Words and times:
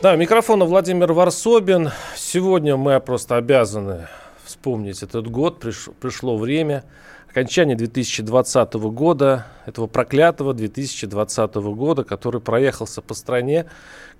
Да, 0.00 0.14
микрофона 0.14 0.64
Владимир 0.64 1.12
Варсобин. 1.12 1.90
Сегодня 2.14 2.76
мы 2.76 3.00
просто 3.00 3.34
обязаны 3.34 4.06
вспомнить 4.44 5.02
этот 5.02 5.28
год. 5.28 5.58
Приш, 5.58 5.88
пришло 6.00 6.36
время 6.36 6.84
окончания 7.28 7.74
2020 7.74 8.74
года, 8.74 9.46
этого 9.66 9.88
проклятого 9.88 10.54
2020 10.54 11.54
года, 11.56 12.04
который 12.04 12.40
проехался 12.40 13.02
по 13.02 13.14
стране 13.14 13.66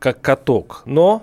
как 0.01 0.21
каток. 0.21 0.83
Но 0.85 1.23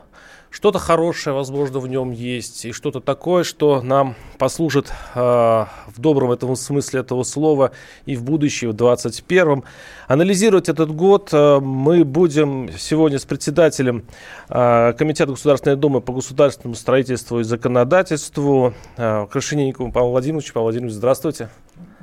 что-то 0.55 0.79
хорошее, 0.79 1.35
возможно, 1.35 1.79
в 1.79 1.87
нем 1.89 2.11
есть, 2.11 2.63
и 2.63 2.71
что-то 2.71 3.01
такое, 3.01 3.43
что 3.43 3.81
нам 3.81 4.15
послужит 4.37 4.87
э, 5.13 5.19
в 5.19 5.99
добром 5.99 6.31
этом 6.31 6.55
смысле 6.55 7.01
этого 7.01 7.23
слова 7.23 7.71
и 8.05 8.15
в 8.15 8.23
будущем, 8.23 8.69
в 8.69 8.73
2021. 8.73 9.65
Анализировать 10.07 10.69
этот 10.69 10.95
год 10.95 11.27
э, 11.33 11.59
мы 11.59 12.05
будем 12.05 12.69
сегодня 12.77 13.19
с 13.19 13.25
председателем 13.25 14.05
э, 14.47 14.93
Комитета 14.97 15.31
Государственной 15.31 15.75
Думы 15.75 15.99
по 15.99 16.13
государственному 16.13 16.75
строительству 16.75 17.41
и 17.41 17.43
законодательству 17.43 18.73
э, 18.95 19.27
Крашенинниковым 19.29 19.91
Павлом 19.91 20.11
Владимировичем. 20.11 20.53
Павел 20.53 20.67
Владимирович, 20.67 20.95
здравствуйте. 20.95 21.49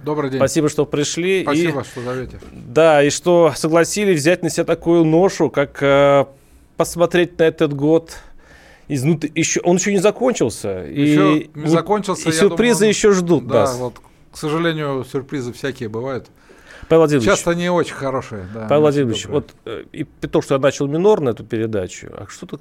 Добрый 0.05 0.28
день. 0.28 0.40
Спасибо, 0.40 0.68
что 0.68 0.84
пришли. 0.84 1.42
Спасибо, 1.42 1.80
и, 1.80 1.84
что 1.84 2.02
зовете. 2.02 2.38
Да, 2.52 3.02
и 3.02 3.08
что 3.08 3.55
согласились 3.56 4.20
взять 4.20 4.42
на 4.42 4.50
себя 4.50 4.64
такую 4.64 5.06
ношу, 5.06 5.48
как 5.48 5.82
э, 5.82 6.27
посмотреть 6.77 7.38
на 7.38 7.44
этот 7.44 7.72
год 7.72 8.18
изнутри. 8.88 9.30
Еще, 9.34 9.61
он 9.61 9.77
еще 9.77 9.92
не 9.92 9.98
закончился. 9.98 10.69
Еще 10.69 11.38
и 11.38 11.50
не 11.55 11.69
закончился. 11.69 12.28
И 12.28 12.33
сюрпризы 12.33 12.80
думаю, 12.80 12.89
еще 12.91 13.12
ждут 13.12 13.47
да, 13.47 13.61
нас. 13.61 13.77
вот, 13.77 13.94
к 14.30 14.36
сожалению, 14.36 15.05
сюрпризы 15.05 15.52
всякие 15.52 15.89
бывают. 15.89 16.28
Павел 16.89 17.02
Владимирович, 17.02 17.28
Часто 17.28 17.55
не 17.55 17.70
очень 17.70 17.94
хорошие. 17.94 18.47
Да, 18.52 18.66
Павел 18.69 18.83
Владимирович, 18.83 19.22
добрые. 19.22 19.42
вот 19.42 19.55
э, 19.64 19.84
и 19.92 20.05
то, 20.05 20.42
что 20.42 20.55
я 20.55 20.61
начал 20.61 20.89
минорно 20.89 21.30
эту 21.30 21.44
передачу, 21.44 22.08
а 22.12 22.27
что-то 22.28 22.58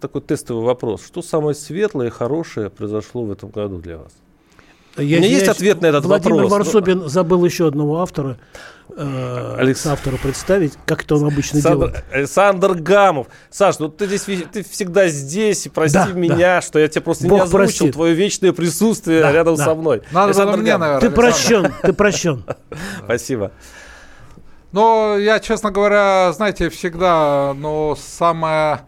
такой 0.00 0.22
тестовый 0.22 0.64
вопрос. 0.64 1.04
Что 1.04 1.22
самое 1.22 1.54
светлое 1.54 2.08
и 2.08 2.10
хорошее 2.10 2.70
произошло 2.70 3.24
в 3.24 3.32
этом 3.32 3.50
году 3.50 3.78
для 3.78 3.98
вас? 3.98 4.12
Я, 4.96 5.18
У 5.18 5.20
меня 5.20 5.28
есть 5.28 5.48
ответ 5.48 5.80
на 5.80 5.86
этот 5.86 6.04
Владимир 6.04 6.42
вопрос. 6.42 6.72
Варсобин 6.72 7.08
забыл 7.08 7.44
еще 7.44 7.68
одного 7.68 8.00
автора, 8.00 8.38
э, 8.98 9.54
Алекс- 9.58 9.86
автора 9.86 10.16
представить, 10.16 10.74
как 10.84 11.02
это 11.04 11.16
он 11.16 11.24
обычно 11.24 11.56
Александр, 11.58 11.86
делает. 11.88 12.04
Александр 12.12 12.74
Гамов. 12.74 13.28
Саш, 13.50 13.78
ну 13.78 13.88
ты 13.88 14.06
здесь 14.06 14.26
ты 14.52 14.62
всегда 14.64 15.08
здесь, 15.08 15.66
и 15.66 15.68
прости 15.68 15.98
Да, 15.98 16.06
меня, 16.12 16.60
что 16.60 16.78
я 16.78 16.88
тебе 16.88 17.02
просто 17.02 17.24
не 17.24 17.30
Бог 17.30 17.42
озвучил 17.42 17.58
простит. 17.64 17.92
твое 17.94 18.14
вечное 18.14 18.52
присутствие 18.52 19.22
Да, 19.22 19.32
рядом 19.32 19.54
да. 19.56 19.64
со 19.64 19.74
мной. 19.74 20.02
Надо 20.10 20.12
было 20.12 20.24
Александр 20.24 20.56
мне, 20.58 20.72
Гамов, 20.72 20.80
наверное. 20.88 21.00
Ты 21.00 21.06
Александр. 21.22 21.68
прощен, 21.70 21.74
ты 21.82 21.92
прощен. 21.92 22.44
Спасибо. 23.04 23.52
Но 24.72 25.16
я, 25.18 25.40
честно 25.40 25.70
говоря, 25.70 26.32
знаете, 26.32 26.68
всегда, 26.68 27.54
но 27.56 27.96
самое 27.96 28.80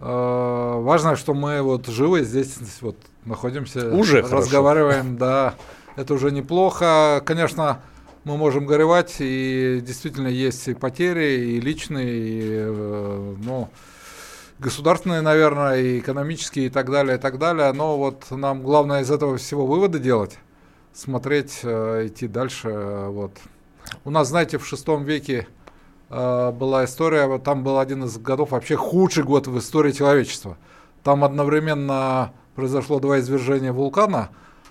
э, 0.00 0.04
важное, 0.82 1.16
что 1.16 1.34
мы 1.34 1.62
вот 1.62 1.88
живы 1.88 2.22
здесь 2.22 2.54
вот 2.80 2.96
находимся, 3.24 3.88
Уже 3.92 4.18
хорошо. 4.22 4.36
разговариваем, 4.36 5.16
да, 5.18 5.54
это 5.96 6.14
уже 6.14 6.30
неплохо. 6.30 7.22
Конечно, 7.26 7.80
мы 8.24 8.36
можем 8.36 8.66
горевать, 8.66 9.16
и 9.18 9.80
действительно 9.82 10.28
есть 10.28 10.68
и 10.68 10.74
потери, 10.74 11.52
и 11.52 11.60
личные, 11.60 12.18
и, 12.18 12.40
э, 12.42 13.34
ну, 13.42 13.70
государственные, 14.58 15.22
наверное, 15.22 15.80
и 15.80 15.98
экономические, 16.00 16.66
и 16.66 16.68
так 16.68 16.90
далее, 16.90 17.16
и 17.16 17.20
так 17.20 17.38
далее. 17.38 17.72
Но 17.72 17.96
вот 17.96 18.30
нам 18.30 18.62
главное 18.62 19.00
из 19.00 19.10
этого 19.10 19.38
всего 19.38 19.66
выводы 19.66 19.98
делать, 19.98 20.38
смотреть, 20.92 21.60
э, 21.62 22.08
идти 22.08 22.28
дальше, 22.28 22.68
э, 22.68 23.08
вот. 23.08 23.32
У 24.04 24.10
нас, 24.10 24.28
знаете, 24.28 24.58
в 24.58 24.66
шестом 24.66 25.04
веке 25.04 25.48
была 26.08 26.84
история, 26.84 27.26
вот 27.26 27.44
там 27.44 27.62
был 27.62 27.78
один 27.78 28.04
из 28.04 28.18
годов, 28.18 28.50
вообще 28.50 28.76
худший 28.76 29.22
год 29.22 29.46
в 29.46 29.56
истории 29.58 29.92
человечества. 29.92 30.58
Там 31.04 31.22
одновременно 31.24 32.32
произошло 32.56 32.98
два 32.98 33.20
извержения 33.20 33.72
вулкана 33.72 34.30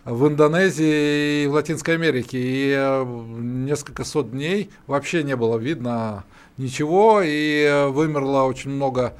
в 0.10 0.28
Индонезии 0.28 1.44
и 1.44 1.48
в 1.48 1.54
Латинской 1.54 1.96
Америке. 1.96 2.38
И 2.40 2.74
э, 2.76 3.04
несколько 3.40 4.04
сот 4.04 4.32
дней 4.32 4.70
вообще 4.88 5.24
не 5.24 5.36
было 5.36 5.58
видно 5.58 6.24
ничего, 6.58 7.22
и 7.24 7.64
э, 7.64 7.88
вымерло 7.88 8.44
очень 8.44 8.72
много 8.72 9.14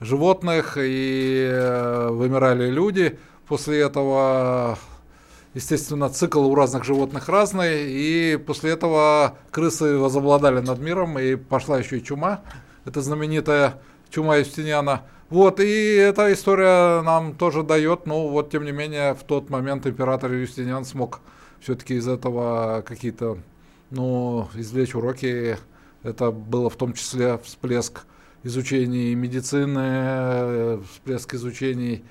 животных, 0.00 0.78
и 0.80 1.48
э, 1.50 2.08
вымирали 2.10 2.70
люди. 2.70 3.18
После 3.46 3.80
этого 3.80 4.78
Естественно, 5.52 6.08
цикл 6.08 6.46
у 6.46 6.54
разных 6.54 6.84
животных 6.84 7.28
разный, 7.28 7.90
и 7.90 8.36
после 8.36 8.70
этого 8.70 9.36
крысы 9.50 9.98
возобладали 9.98 10.60
над 10.60 10.78
миром, 10.78 11.18
и 11.18 11.34
пошла 11.34 11.78
еще 11.80 11.98
и 11.98 12.04
чума, 12.04 12.42
это 12.84 13.00
знаменитая 13.00 13.80
чума 14.10 14.36
Юстиниана. 14.36 15.02
Вот, 15.30 15.60
и 15.60 15.94
эта 15.94 16.32
история 16.32 17.02
нам 17.02 17.34
тоже 17.34 17.62
дает, 17.62 18.04
но 18.04 18.26
вот, 18.28 18.50
тем 18.50 18.64
не 18.64 18.72
менее, 18.72 19.14
в 19.14 19.22
тот 19.22 19.48
момент 19.48 19.86
император 19.86 20.32
Юстиниан 20.32 20.84
смог 20.84 21.20
все-таки 21.60 21.94
из 21.94 22.08
этого 22.08 22.82
какие-то, 22.84 23.38
ну, 23.90 24.48
извлечь 24.54 24.96
уроки. 24.96 25.56
Это 26.02 26.32
было 26.32 26.68
в 26.68 26.74
том 26.74 26.94
числе 26.94 27.38
всплеск 27.44 28.06
изучений 28.42 29.14
медицины, 29.14 30.82
всплеск 30.90 31.34
изучений 31.34 32.02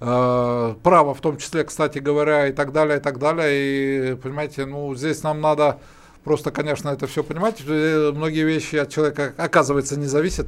э, 0.00 0.74
право 0.82 1.12
в 1.12 1.20
том 1.20 1.36
числе, 1.36 1.64
кстати 1.64 1.98
говоря, 1.98 2.46
и 2.48 2.52
так 2.52 2.72
далее, 2.72 2.98
и 2.98 3.00
так 3.02 3.18
далее. 3.18 4.12
И, 4.12 4.14
понимаете, 4.14 4.64
ну, 4.64 4.94
здесь 4.94 5.22
нам 5.22 5.42
надо 5.42 5.78
просто, 6.24 6.50
конечно, 6.50 6.88
это 6.88 7.06
все 7.06 7.22
понимать. 7.22 7.62
Э, 7.66 8.12
Многие 8.14 8.44
вещи 8.44 8.76
от 8.76 8.88
человека, 8.88 9.34
оказывается, 9.36 9.98
не 9.98 10.06
зависят. 10.06 10.46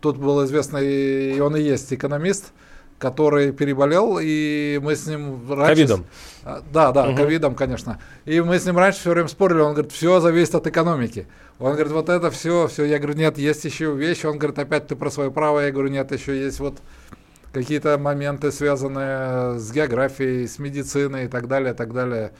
Тут 0.00 0.16
был 0.16 0.44
известный, 0.44 1.34
и 1.36 1.40
он 1.40 1.56
и 1.56 1.60
есть 1.62 1.92
экономист, 1.92 2.52
который 2.98 3.52
переболел, 3.52 4.18
и 4.20 4.78
мы 4.82 4.94
с 4.96 5.06
ним 5.06 5.40
раньше... 5.52 5.74
Ковидом. 5.74 6.06
А, 6.44 6.62
Да, 6.72 6.92
да, 6.92 7.06
Мгм. 7.06 7.16
ковидом, 7.16 7.54
конечно. 7.54 7.98
И 8.24 8.40
мы 8.40 8.58
с 8.58 8.64
ним 8.66 8.78
раньше 8.78 9.00
все 9.00 9.10
время 9.10 9.28
спорили, 9.28 9.60
он 9.60 9.72
говорит, 9.72 9.92
все 9.92 10.20
зависит 10.20 10.54
от 10.54 10.66
экономики. 10.66 11.26
Он 11.58 11.72
говорит, 11.72 11.92
вот 11.92 12.08
это 12.08 12.30
все, 12.30 12.68
все. 12.68 12.84
Я 12.84 12.98
говорю, 12.98 13.18
нет, 13.18 13.38
есть 13.38 13.64
еще 13.64 13.94
вещи. 13.94 14.26
Он 14.26 14.38
говорит, 14.38 14.58
опять 14.58 14.86
ты 14.88 14.96
про 14.96 15.10
свое 15.10 15.30
право. 15.30 15.60
Я 15.60 15.70
говорю, 15.70 15.88
нет, 15.88 16.12
еще 16.12 16.38
есть 16.38 16.60
вот 16.60 16.78
какие-то 17.52 17.96
моменты, 17.96 18.52
связанные 18.52 19.58
с 19.58 19.72
географией, 19.72 20.46
с 20.46 20.58
медициной 20.58 21.24
и 21.24 21.28
так 21.28 21.48
далее, 21.48 21.72
и 21.72 21.76
так 21.76 21.94
далее. 21.94 22.32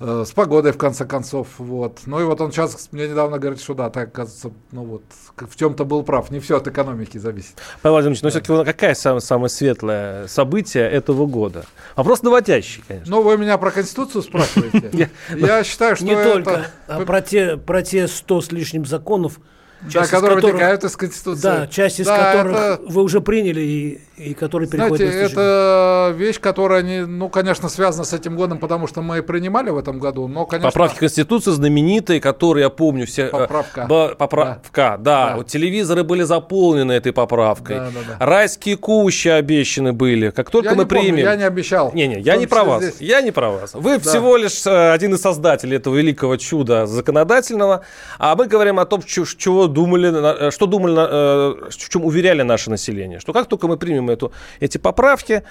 Э, 0.00 0.24
С 0.26 0.32
погодой, 0.32 0.72
в 0.72 0.78
конце 0.78 1.04
концов, 1.04 1.46
вот. 1.58 2.00
Ну 2.06 2.20
и 2.20 2.24
вот 2.24 2.40
он 2.40 2.52
сейчас 2.52 2.88
мне 2.90 3.06
недавно 3.06 3.38
говорит, 3.38 3.60
что 3.60 3.74
да, 3.74 3.90
так, 3.90 4.08
оказывается, 4.08 4.50
ну 4.72 4.84
вот, 4.84 5.02
в 5.36 5.56
чем-то 5.56 5.84
был 5.84 6.02
прав. 6.02 6.30
Не 6.30 6.40
все 6.40 6.56
от 6.56 6.66
экономики 6.66 7.18
зависит. 7.18 7.52
Павел 7.82 7.96
Владимирович, 7.96 8.22
но 8.22 8.30
все-таки 8.30 8.64
какая 8.64 8.94
самое, 8.94 9.20
самое 9.20 9.50
светлое 9.50 10.26
событие 10.26 10.90
этого 10.90 11.26
года? 11.26 11.66
Вопрос 11.96 12.22
наводящий, 12.22 12.82
конечно. 12.88 13.14
Ну, 13.14 13.22
вы 13.22 13.36
меня 13.36 13.58
про 13.58 13.70
Конституцию 13.70 14.22
спрашиваете? 14.22 15.10
Я 15.36 15.64
считаю, 15.64 15.96
что 15.96 16.04
Не 16.06 16.14
только, 16.22 16.68
а 16.86 17.04
про 17.04 17.20
те, 17.20 17.58
про 17.58 17.82
те 17.82 18.08
сто 18.08 18.40
с 18.40 18.50
лишним 18.52 18.86
законов, 18.86 19.34
Да, 19.36 19.42
часть 19.88 20.06
из 20.08 20.10
которые 20.10 20.36
которых- 20.36 20.52
вытекают 20.54 20.84
из 20.84 20.96
Конституции. 20.96 21.42
да, 21.42 21.66
часть 21.66 22.00
из 22.00 22.06
Да, 22.06 22.32
которых 22.32 22.56
это- 22.56 22.80
вы 22.88 23.02
уже 23.02 23.20
приняли 23.20 23.60
и, 23.60 24.00
и 24.16 24.34
которые 24.34 24.68
переходят 24.68 24.96
Знаете, 25.08 25.34
на 25.36 25.40
это 25.40 26.14
вещь, 26.16 26.38
которая, 26.40 26.82
не, 26.82 27.06
ну, 27.06 27.28
конечно, 27.28 27.68
связана 27.68 28.04
с 28.04 28.12
этим 28.12 28.36
годом, 28.36 28.58
потому 28.58 28.86
что 28.86 29.00
мы 29.02 29.22
принимали 29.22 29.70
в 29.70 29.78
этом 29.78 29.98
году, 29.98 30.28
но, 30.28 30.44
конечно... 30.46 30.68
Поправки 30.70 30.98
Конституции 30.98 31.50
знаменитые, 31.52 32.20
которые, 32.20 32.64
я 32.64 32.70
помню, 32.70 33.06
все... 33.06 33.22
э, 33.26 33.28
Поправка. 33.30 33.86
ба- 33.88 34.14
поправка, 34.18 34.96
да. 34.98 35.20
Да. 35.30 35.36
Вот 35.36 35.46
телевизоры 35.48 36.04
были 36.04 36.22
заполнены 36.22 36.92
этой 36.92 37.12
поправкой. 37.12 37.76
Да, 37.76 37.86
да, 37.86 38.16
да. 38.18 38.26
Райские 38.26 38.76
кущи 38.76 39.28
обещаны 39.28 39.92
были. 39.92 40.30
Как 40.30 40.50
только 40.50 40.70
Я 40.70 40.74
мы 40.76 40.86
помню, 40.86 41.04
примем... 41.12 41.24
я 41.24 41.36
не 41.36 41.42
обещал. 41.44 41.90
Не-не, 41.94 42.20
я 42.20 42.36
не 42.36 42.46
про 42.46 42.64
вас. 42.64 42.82
здесь. 42.84 42.96
Я 43.00 43.20
не 43.22 43.30
про 43.30 43.50
вас. 43.50 43.74
Вы 43.74 43.98
Да. 43.98 44.08
всего 44.10 44.36
лишь 44.36 44.66
э, 44.66 44.92
один 44.92 45.14
из 45.14 45.20
создателей 45.20 45.76
этого 45.78 45.96
великого 45.96 46.36
чуда 46.36 46.86
законодательного. 46.86 47.82
А 48.18 48.34
мы 48.36 48.46
говорим 48.46 48.78
о 48.78 48.84
том, 48.86 49.02
чего 49.02 49.66
думали, 49.70 50.48
э, 50.48 50.50
что 50.50 50.66
думали, 50.66 50.94
э, 50.94 51.70
в 51.70 51.88
чем 51.88 52.04
уверяли 52.04 52.42
наше 52.42 52.70
население. 52.70 53.20
Что 53.20 53.32
как 53.32 53.46
только 53.48 53.68
мы 53.68 53.76
примем 53.76 54.10
эту, 54.10 54.32
эти 54.60 54.78
поправки, 54.78 55.42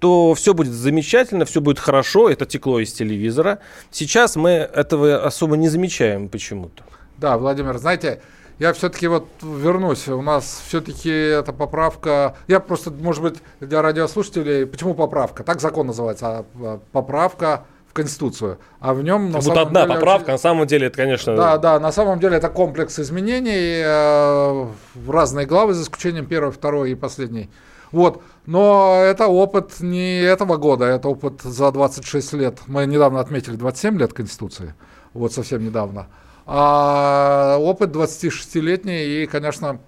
то 0.00 0.34
все 0.34 0.54
будет 0.54 0.72
замечательно, 0.72 1.44
все 1.44 1.60
будет 1.60 1.78
хорошо. 1.78 2.28
Это 2.28 2.46
текло 2.46 2.80
из 2.80 2.92
телевизора. 2.92 3.58
Сейчас 3.90 4.36
мы 4.36 4.50
этого 4.50 5.24
особо 5.24 5.56
не 5.56 5.68
замечаем 5.68 6.28
почему-то. 6.28 6.84
Да, 7.16 7.36
Владимир, 7.36 7.78
знаете, 7.78 8.20
я 8.58 8.72
все-таки 8.72 9.06
вот 9.06 9.28
вернусь. 9.42 10.08
У 10.08 10.22
нас 10.22 10.62
все-таки 10.66 11.10
эта 11.10 11.52
поправка... 11.52 12.36
Я 12.48 12.60
просто, 12.60 12.90
может 12.90 13.22
быть, 13.22 13.36
для 13.60 13.82
радиослушателей... 13.82 14.66
Почему 14.66 14.94
поправка? 14.94 15.44
Так 15.44 15.60
закон 15.60 15.86
называется. 15.86 16.26
А, 16.26 16.44
а 16.60 16.80
поправка 16.92 17.66
Конституцию. 17.98 18.58
А 18.80 18.94
в 18.94 19.02
нем... 19.02 19.32
Как 19.32 19.42
будто 19.42 19.60
одна 19.62 19.82
деле, 19.82 19.94
поправка, 19.94 20.22
очень... 20.22 20.32
на 20.32 20.38
самом 20.38 20.66
деле 20.66 20.86
это, 20.86 20.96
конечно... 20.96 21.36
Да, 21.36 21.58
да, 21.58 21.80
на 21.80 21.92
самом 21.92 22.20
деле 22.20 22.36
это 22.36 22.48
комплекс 22.48 22.98
изменений 22.98 23.82
э, 23.84 24.66
в 24.94 25.10
разные 25.10 25.46
главы, 25.46 25.74
за 25.74 25.82
исключением 25.82 26.26
первой, 26.26 26.52
второй 26.52 26.92
и 26.92 26.94
последней. 26.94 27.50
Вот. 27.90 28.22
Но 28.46 29.00
это 29.02 29.26
опыт 29.26 29.80
не 29.80 30.20
этого 30.22 30.56
года, 30.56 30.84
это 30.84 31.08
опыт 31.08 31.42
за 31.42 31.72
26 31.72 32.32
лет. 32.34 32.60
Мы 32.66 32.86
недавно 32.86 33.20
отметили 33.20 33.56
27 33.56 33.98
лет 33.98 34.12
Конституции, 34.12 34.74
вот 35.12 35.32
совсем 35.32 35.64
недавно. 35.64 36.06
А 36.46 37.56
опыт 37.58 37.90
26-летний 37.90 39.22
и, 39.22 39.26
конечно, 39.26 39.80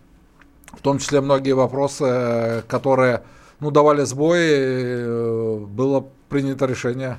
в 0.72 0.80
том 0.82 0.98
числе 0.98 1.20
многие 1.20 1.52
вопросы, 1.52 2.64
которые 2.68 3.22
ну, 3.60 3.70
давали 3.70 4.04
сбой, 4.04 4.40
э, 4.42 5.56
было 5.68 6.06
принято 6.28 6.66
решение 6.66 7.18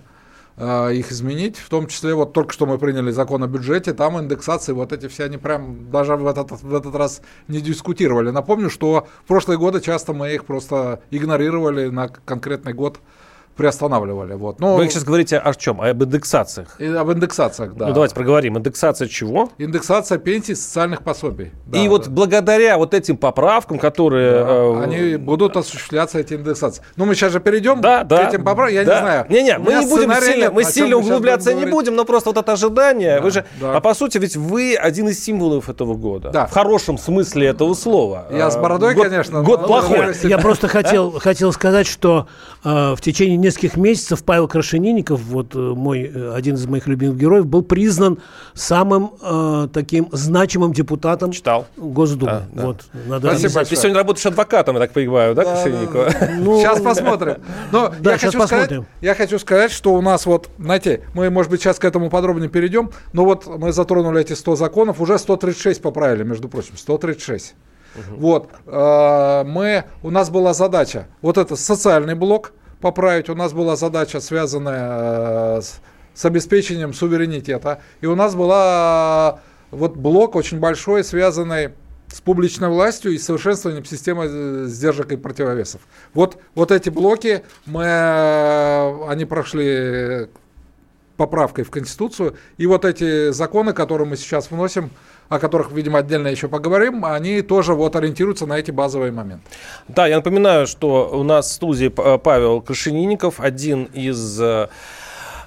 э, 0.62 0.94
их 0.94 1.12
изменить, 1.12 1.58
в 1.58 1.70
том 1.70 1.88
числе 1.88 2.14
вот 2.14 2.34
только 2.34 2.54
что 2.54 2.66
мы 2.66 2.78
приняли 2.78 3.12
закон 3.12 3.44
о 3.44 3.48
бюджете, 3.48 3.94
там 3.94 4.20
индексации, 4.20 4.74
вот 4.74 4.94
эти 4.94 5.08
все, 5.08 5.26
они 5.26 5.38
прям 5.38 5.90
даже 5.90 6.16
в 6.16 6.28
этот, 6.28 6.52
в 6.52 6.76
этот 6.76 6.96
раз 6.96 7.22
не 7.48 7.62
дискутировали. 7.62 8.30
Напомню, 8.30 8.70
что 8.70 9.08
в 9.26 9.28
прошлые 9.28 9.58
годы 9.58 9.82
часто 9.82 10.14
мы 10.14 10.34
их 10.34 10.46
просто 10.46 11.02
игнорировали 11.10 11.88
на 11.88 12.08
конкретный 12.10 12.74
год, 12.74 13.00
приостанавливали. 13.56 14.34
Вот. 14.34 14.60
Но... 14.60 14.76
Вы 14.76 14.90
сейчас 14.90 15.04
говорите 15.04 15.38
о 15.38 15.54
чем? 15.54 15.82
Об 15.82 16.04
индексациях? 16.04 16.76
И 16.80 16.86
об 16.86 17.12
индексациях, 17.12 17.76
да. 17.76 17.88
Ну, 17.88 17.94
давайте 17.94 18.16
проговорим. 18.16 18.58
Индексация 18.58 19.08
чего? 19.08 19.50
Индексация 19.58 20.18
пенсий, 20.18 20.56
социальных 20.56 21.04
пособий. 21.04 21.52
Да, 21.66 21.80
и 21.80 21.84
да. 21.84 21.90
вот 21.90 22.08
благодаря 22.08 22.78
вот 22.78 22.94
этим 22.94 23.18
поправкам, 23.18 23.80
которые... 23.80 24.32
Да, 24.32 24.48
э, 24.50 24.84
они 24.84 25.16
будут 25.18 25.58
осуществляться, 25.58 26.20
эти 26.20 26.34
индексации. 26.34 26.84
Ну, 26.96 27.06
мы 27.06 27.16
сейчас 27.16 27.32
же 27.34 27.40
перейдем 27.40 27.82
да, 27.82 28.04
да, 28.04 28.26
к 28.26 28.30
этим 28.30 28.44
поправкам. 28.44 28.76
Я 28.76 28.84
да. 28.84 28.94
не 28.94 29.02
знаю. 29.02 29.26
Не-не, 29.30 29.58
мы 29.58 29.74
не 29.74 29.88
будем 29.88 30.14
сильно, 30.22 30.52
мы 30.52 30.64
сильно 30.64 30.98
углубляться 30.98 31.54
не 31.54 31.66
будем, 31.66 31.96
но 31.96 32.06
просто 32.06 32.30
вот 32.30 32.38
это 32.38 32.54
ожидание. 32.54 33.18
Да, 33.18 33.22
вы 33.22 33.32
же, 33.32 33.46
да. 33.60 33.78
А 33.78 33.82
по 33.82 33.94
сути, 33.94 34.18
ведь 34.18 34.36
вы 34.36 34.76
один 34.76 35.10
из 35.10 35.24
символов 35.24 35.70
этого 35.70 35.96
года. 35.96 36.30
Да. 36.32 36.48
В 36.48 36.52
хорошем 36.52 36.98
смысле 36.98 37.48
этого 37.48 37.74
слова. 37.74 38.28
Я 38.32 38.50
с 38.50 38.58
бородой, 38.58 38.94
год, 38.94 39.10
конечно. 39.10 39.42
Год 39.44 39.66
плохой. 39.66 40.16
Я 40.24 40.38
просто 40.38 40.68
хотел, 40.68 41.12
хотел 41.20 41.52
сказать, 41.52 41.88
что 41.88 42.28
э, 42.64 42.96
в 42.96 43.02
течение 43.02 43.38
нескольких 43.42 43.78
месяцев 43.78 44.24
Павел 44.24 44.48
Крашенинников, 44.48 45.22
вот 45.22 45.56
э, 45.56 45.58
мой, 45.58 46.04
э, 46.04 46.34
один 46.34 46.56
из 46.56 46.66
моих 46.66 46.88
любимых 46.88 47.18
героев, 47.18 47.46
был 47.46 47.64
признан 47.64 48.20
самым 48.54 49.14
э, 49.22 49.68
таким 49.74 50.08
значимым 50.12 50.74
депутатом 50.74 51.32
Читал. 51.32 51.68
Госдумы. 51.78 52.32
А, 52.32 52.44
да. 52.52 52.66
вот, 52.66 52.86
надо 53.08 53.28
Спасибо 53.30 53.54
большое. 53.54 53.66
Ты 53.66 53.76
сегодня 53.76 53.98
работаешь 53.98 54.26
адвокатом, 54.26 54.76
я 54.76 54.82
так 54.82 54.94
понимаю, 54.94 55.36
да, 55.36 55.44
да 55.44 55.54
Крашенинникова? 55.54 56.14
Ну, 56.40 56.60
сейчас 56.60 56.82
посмотрим. 56.82 57.38
Но 57.72 57.94
да, 58.00 58.12
я, 58.12 58.18
сейчас 58.18 58.34
хочу 58.34 58.40
посмотрим. 58.40 58.68
Сказать, 58.68 58.88
я 59.02 59.16
хочу 59.16 59.40
сказать, 59.40 59.72
что 59.72 59.94
у 59.94 60.02
нас 60.02 60.26
вот, 60.26 60.50
знаете, 60.58 61.02
мы, 61.14 61.30
может 61.30 61.52
быть, 61.52 61.62
сейчас 61.62 61.80
к 61.80 61.86
этому 61.86 62.10
подробнее 62.10 62.50
перейдем, 62.50 62.92
но 63.14 63.26
вот 63.26 63.48
мы 63.48 63.72
затронули 63.72 64.22
эти 64.22 64.34
100 64.34 64.56
законов, 64.56 65.02
уже 65.02 65.18
136 65.18 65.82
поправили, 65.82 66.24
между 66.24 66.48
прочим, 66.50 66.78
136. 66.78 67.56
Угу. 67.96 68.20
Вот, 68.20 68.50
э, 68.66 69.44
мы, 69.46 69.84
у 70.02 70.12
нас 70.12 70.30
была 70.30 70.54
задача, 70.54 71.08
вот 71.22 71.38
это 71.38 71.56
социальный 71.56 72.16
блок, 72.16 72.54
поправить. 72.82 73.30
У 73.30 73.36
нас 73.36 73.54
была 73.54 73.76
задача, 73.76 74.20
связанная 74.20 75.58
э, 75.58 75.62
с, 75.62 75.82
с 76.14 76.26
обеспечением 76.26 76.94
суверенитета. 76.94 77.82
И 78.02 78.08
у 78.08 78.16
нас 78.16 78.36
была 78.36 79.40
э, 79.72 79.76
вот 79.76 79.96
блок 79.96 80.36
очень 80.36 80.60
большой, 80.60 81.04
связанный 81.04 81.72
с 82.10 82.20
публичной 82.20 82.68
властью 82.68 83.14
и 83.14 83.18
совершенствованием 83.18 83.86
системы 83.86 84.26
э, 84.28 84.66
сдержек 84.68 85.14
и 85.14 85.16
противовесов. 85.16 85.82
Вот, 86.14 86.38
вот 86.56 86.72
эти 86.72 86.90
блоки, 86.90 87.44
мы, 87.66 87.86
они 89.08 89.26
прошли 89.26 90.28
поправкой 91.22 91.64
в 91.64 91.70
Конституцию. 91.70 92.36
И 92.58 92.66
вот 92.66 92.84
эти 92.84 93.32
законы, 93.32 93.74
которые 93.74 94.08
мы 94.08 94.18
сейчас 94.18 94.50
вносим, 94.50 94.90
о 95.32 95.40
которых, 95.40 95.72
видимо, 95.72 96.00
отдельно 96.00 96.28
еще 96.28 96.50
поговорим, 96.50 97.06
они 97.06 97.42
тоже 97.42 97.74
вот 97.74 97.96
ориентируются 97.96 98.46
на 98.46 98.60
эти 98.60 98.72
базовые 98.72 99.14
моменты. 99.14 99.46
Да, 99.88 100.06
я 100.06 100.18
напоминаю, 100.18 100.68
что 100.68 101.10
у 101.10 101.24
нас 101.24 101.48
в 101.48 101.54
студии 101.54 101.88
Павел 101.88 102.62
Крашенинников, 102.62 103.40
один 103.40 103.86
из 103.94 104.42
э, 104.42 104.68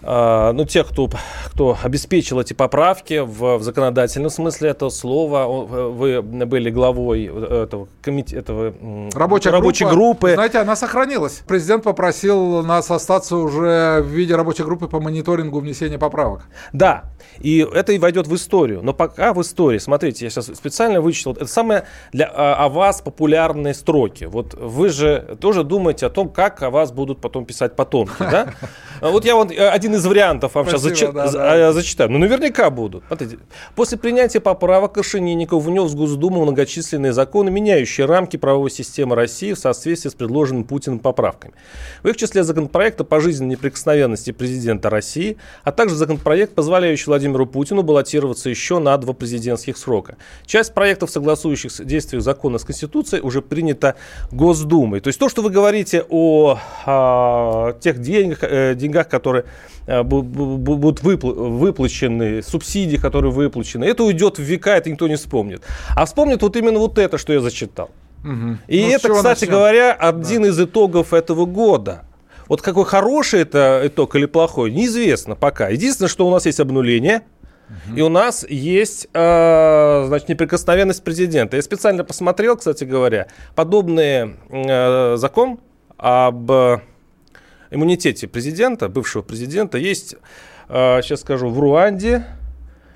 ну, 0.04 0.64
тех, 0.66 0.88
кто, 0.88 1.10
кто 1.46 1.76
обеспечил 1.82 2.40
эти 2.40 2.52
поправки 2.52 3.20
в, 3.20 3.58
в 3.58 3.62
законодательном 3.62 4.30
смысле 4.30 4.70
этого 4.70 4.90
слова. 4.90 5.46
Вы 5.46 6.22
были 6.22 6.70
главой 6.70 7.24
этого 7.24 7.88
комитета, 8.02 8.40
этого 8.40 8.74
рабочей, 9.14 9.50
рабочей 9.50 9.84
группа. 9.84 9.96
группы. 9.96 10.34
Знаете, 10.34 10.58
она 10.58 10.76
сохранилась. 10.76 11.42
Президент 11.46 11.84
попросил 11.84 12.62
нас 12.62 12.90
остаться 12.90 13.36
уже 13.36 14.00
в 14.02 14.08
виде 14.08 14.34
рабочей 14.34 14.64
группы 14.64 14.88
по 14.88 15.00
мониторингу 15.00 15.60
внесения 15.60 15.98
поправок. 15.98 16.42
Да, 16.72 17.04
и 17.38 17.66
это 17.72 17.92
и 17.92 17.98
войдет 17.98 18.26
в 18.26 18.34
историю. 18.34 18.80
Но 18.82 18.92
пока 18.92 19.32
в 19.32 19.40
истории, 19.40 19.78
смотрите, 19.78 20.26
я 20.26 20.30
сейчас 20.30 20.46
специально 20.46 21.00
вычитал, 21.00 21.32
это 21.32 21.46
самое 21.46 21.84
для 22.12 22.26
о, 22.26 22.64
о 22.64 22.68
вас 22.68 23.00
популярные 23.00 23.74
строки. 23.74 24.24
Вот 24.24 24.54
вы 24.54 24.88
же 24.88 25.36
тоже 25.40 25.64
думаете 25.64 26.06
о 26.06 26.10
том, 26.10 26.28
как 26.28 26.62
о 26.62 26.70
вас 26.70 26.92
будут 26.92 27.20
потом 27.20 27.44
писать 27.44 27.76
потомки, 27.76 28.18
да? 28.18 28.54
Вот 29.00 29.24
я 29.24 29.34
вот 29.34 29.50
э, 29.50 29.68
один 29.94 30.00
из 30.00 30.06
вариантов 30.06 30.54
вам 30.54 30.68
Спасибо, 30.68 30.94
сейчас 30.94 31.10
зачи- 31.10 31.12
да, 31.12 31.32
да. 31.32 31.72
зачитаю. 31.72 32.10
Ну, 32.10 32.18
наверняка 32.18 32.70
будут. 32.70 33.04
Смотрите. 33.06 33.38
После 33.74 33.98
принятия 33.98 34.40
поправок 34.40 34.92
Кашининников 34.92 35.62
внес 35.62 35.92
в 35.92 35.96
Госдуму 35.96 36.42
многочисленные 36.42 37.12
законы, 37.12 37.50
меняющие 37.50 38.06
рамки 38.06 38.36
правовой 38.36 38.70
системы 38.70 39.14
России 39.14 39.52
в 39.52 39.58
соответствии 39.58 40.10
с 40.10 40.14
предложенными 40.14 40.64
Путиным 40.64 40.98
поправками. 40.98 41.54
В 42.02 42.08
их 42.08 42.16
числе 42.16 42.42
законопроект 42.42 43.00
о 43.00 43.04
пожизненной 43.04 43.52
неприкосновенности 43.52 44.32
президента 44.32 44.90
России, 44.90 45.36
а 45.62 45.72
также 45.72 45.94
законопроект, 45.94 46.54
позволяющий 46.54 47.06
Владимиру 47.06 47.46
Путину 47.46 47.82
баллотироваться 47.82 48.50
еще 48.50 48.78
на 48.78 48.96
два 48.98 49.12
президентских 49.12 49.76
срока. 49.76 50.16
Часть 50.46 50.74
проектов, 50.74 51.10
согласующих 51.10 51.70
с 51.70 51.84
действием 51.84 52.20
закона 52.20 52.58
с 52.58 52.64
Конституцией, 52.64 53.22
уже 53.22 53.42
принята 53.42 53.94
Госдумой. 54.32 55.00
То 55.00 55.08
есть 55.08 55.18
то, 55.18 55.28
что 55.28 55.42
вы 55.42 55.50
говорите 55.50 56.04
о, 56.08 56.58
о 56.86 57.72
тех 57.80 58.00
деньгах, 58.00 58.38
э, 58.42 58.74
деньгах 58.74 59.08
которые 59.08 59.44
Э, 59.86 60.02
будут 60.02 61.02
выплачены, 61.02 62.42
субсидии, 62.42 62.96
которые 62.96 63.32
выплачены. 63.32 63.84
Это 63.84 64.04
уйдет 64.04 64.38
в 64.38 64.42
века, 64.42 64.76
это 64.76 64.90
никто 64.90 65.06
не 65.08 65.16
вспомнит. 65.16 65.62
А 65.94 66.06
вспомнит 66.06 66.40
вот 66.42 66.56
именно 66.56 66.78
вот 66.78 66.98
это, 66.98 67.18
что 67.18 67.34
я 67.34 67.40
зачитал. 67.40 67.90
Угу. 68.22 68.58
И 68.68 68.80
ну, 68.80 68.90
это, 68.90 69.12
кстати 69.12 69.44
говоря, 69.44 69.92
один 69.92 70.42
да. 70.42 70.48
из 70.48 70.58
итогов 70.58 71.12
этого 71.12 71.44
года. 71.44 72.04
Вот 72.48 72.62
какой 72.62 72.86
хороший 72.86 73.40
это 73.40 73.82
итог 73.84 74.16
или 74.16 74.24
плохой, 74.24 74.70
неизвестно 74.70 75.34
пока. 75.34 75.68
Единственное, 75.68 76.08
что 76.08 76.26
у 76.26 76.30
нас 76.30 76.46
есть 76.46 76.60
обнуление, 76.60 77.22
и 77.94 78.00
у 78.00 78.08
нас 78.08 78.46
есть, 78.48 79.08
э, 79.12 80.04
значит, 80.06 80.28
неприкосновенность 80.28 81.02
президента. 81.02 81.56
Я 81.56 81.62
специально 81.62 82.04
посмотрел, 82.04 82.56
кстати 82.56 82.84
говоря, 82.84 83.26
подобный 83.54 84.36
э, 84.50 85.16
закон 85.16 85.58
об 85.96 86.50
иммунитете 87.74 88.28
президента, 88.28 88.88
бывшего 88.88 89.22
президента, 89.22 89.76
есть, 89.78 90.16
сейчас 90.68 91.20
скажу, 91.20 91.48
в 91.48 91.58
Руанде, 91.58 92.24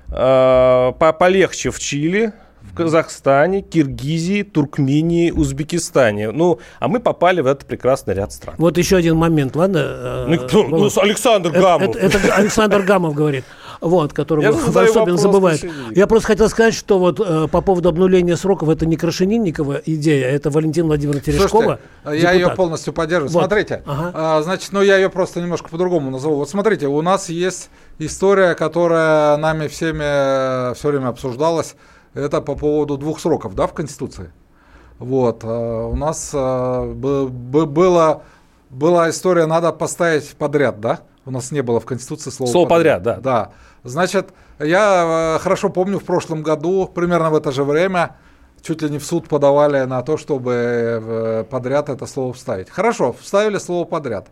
полегче 0.09 1.69
в 1.69 1.79
Чили, 1.79 2.33
в 2.61 2.75
Казахстане, 2.75 3.61
Киргизии, 3.61 4.43
Туркмении, 4.43 5.31
Узбекистане. 5.31 6.31
Ну, 6.31 6.59
а 6.79 6.87
мы 6.87 6.99
попали 6.99 7.41
в 7.41 7.47
этот 7.47 7.67
прекрасный 7.67 8.13
ряд 8.13 8.31
стран. 8.31 8.55
Вот 8.57 8.77
еще 8.77 8.97
один 8.97 9.15
момент, 9.15 9.55
ладно? 9.55 10.25
Ну, 10.27 10.37
кто? 10.37 10.63
ну 10.63 10.89
Александр 10.97 11.51
Гамов. 11.51 11.95
Это, 11.95 11.99
это, 11.99 12.17
это 12.17 12.35
Александр 12.35 12.81
Гамов 12.81 13.13
говорит 13.13 13.45
вот, 13.81 14.13
которого 14.13 14.47
особенно 14.83 15.17
забывают. 15.17 15.63
Я 15.91 16.07
просто 16.07 16.27
хотел 16.27 16.49
сказать, 16.49 16.73
что 16.73 16.99
вот 16.99 17.19
э, 17.19 17.47
по 17.47 17.61
поводу 17.61 17.89
обнуления 17.89 18.35
сроков, 18.35 18.69
это 18.69 18.85
не 18.85 18.97
Крашенинникова 18.97 19.81
идея, 19.85 20.27
это 20.27 20.49
Валентин 20.49 20.87
Владимирович 20.87 21.25
Терешкова. 21.25 21.79
Слушайте, 22.03 22.23
я 22.23 22.31
ее 22.33 22.49
полностью 22.49 22.93
поддерживаю. 22.93 23.31
Вот. 23.31 23.39
Смотрите, 23.41 23.83
ага. 23.85 24.11
а, 24.13 24.41
значит, 24.41 24.71
ну 24.71 24.81
я 24.81 24.97
ее 24.97 25.09
просто 25.09 25.41
немножко 25.41 25.69
по-другому 25.69 26.11
назову. 26.11 26.35
Вот 26.35 26.49
смотрите, 26.49 26.87
у 26.87 27.01
нас 27.01 27.29
есть 27.29 27.69
история, 27.99 28.55
которая 28.55 29.37
нами 29.37 29.67
всеми 29.67 30.73
все 30.73 30.89
время 30.89 31.09
обсуждалась. 31.09 31.75
Это 32.13 32.41
по 32.41 32.55
поводу 32.55 32.97
двух 32.97 33.19
сроков, 33.19 33.55
да, 33.55 33.67
в 33.67 33.73
Конституции. 33.73 34.31
Вот, 34.97 35.41
а, 35.43 35.85
у 35.87 35.95
нас 35.95 36.31
а, 36.33 36.91
было, 36.93 38.23
была 38.69 39.09
история, 39.09 39.45
надо 39.45 39.71
поставить 39.71 40.35
подряд, 40.35 40.79
да? 40.81 41.01
У 41.25 41.31
нас 41.31 41.51
не 41.51 41.61
было 41.61 41.79
в 41.79 41.85
Конституции 41.85 42.31
слова, 42.31 42.51
Слово 42.51 42.67
подряд. 42.67 42.99
подряд, 42.99 43.21
да. 43.21 43.45
Да. 43.45 43.51
Значит, 43.83 44.29
я 44.59 45.35
э, 45.35 45.39
хорошо 45.39 45.69
помню 45.69 45.99
в 45.99 46.03
прошлом 46.03 46.43
году, 46.43 46.89
примерно 46.93 47.29
в 47.29 47.35
это 47.35 47.51
же 47.51 47.63
время, 47.63 48.17
чуть 48.61 48.81
ли 48.81 48.89
не 48.89 48.99
в 48.99 49.05
суд 49.05 49.27
подавали 49.27 49.83
на 49.85 50.01
то, 50.01 50.17
чтобы 50.17 50.53
э, 50.53 51.43
подряд 51.49 51.89
это 51.89 52.05
слово 52.05 52.33
вставить. 52.33 52.69
Хорошо, 52.69 53.13
вставили 53.13 53.57
слово 53.57 53.85
подряд. 53.85 54.27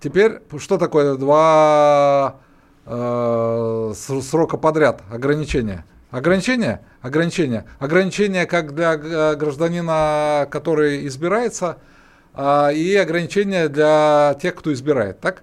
Теперь, 0.00 0.40
что 0.58 0.78
такое 0.78 1.16
два 1.16 2.36
э, 2.86 3.92
срока 3.96 4.56
подряд, 4.56 5.02
ограничения? 5.10 5.84
Ограничения? 6.10 6.80
Ограничения. 7.02 7.66
Ограничения 7.78 8.46
как 8.46 8.74
для 8.74 8.96
гражданина, 9.34 10.46
который 10.50 11.06
избирается, 11.06 11.78
а, 12.32 12.70
и 12.70 12.94
ограничения 12.94 13.68
для 13.68 14.36
тех, 14.40 14.54
кто 14.54 14.72
избирает, 14.72 15.20
так? 15.20 15.42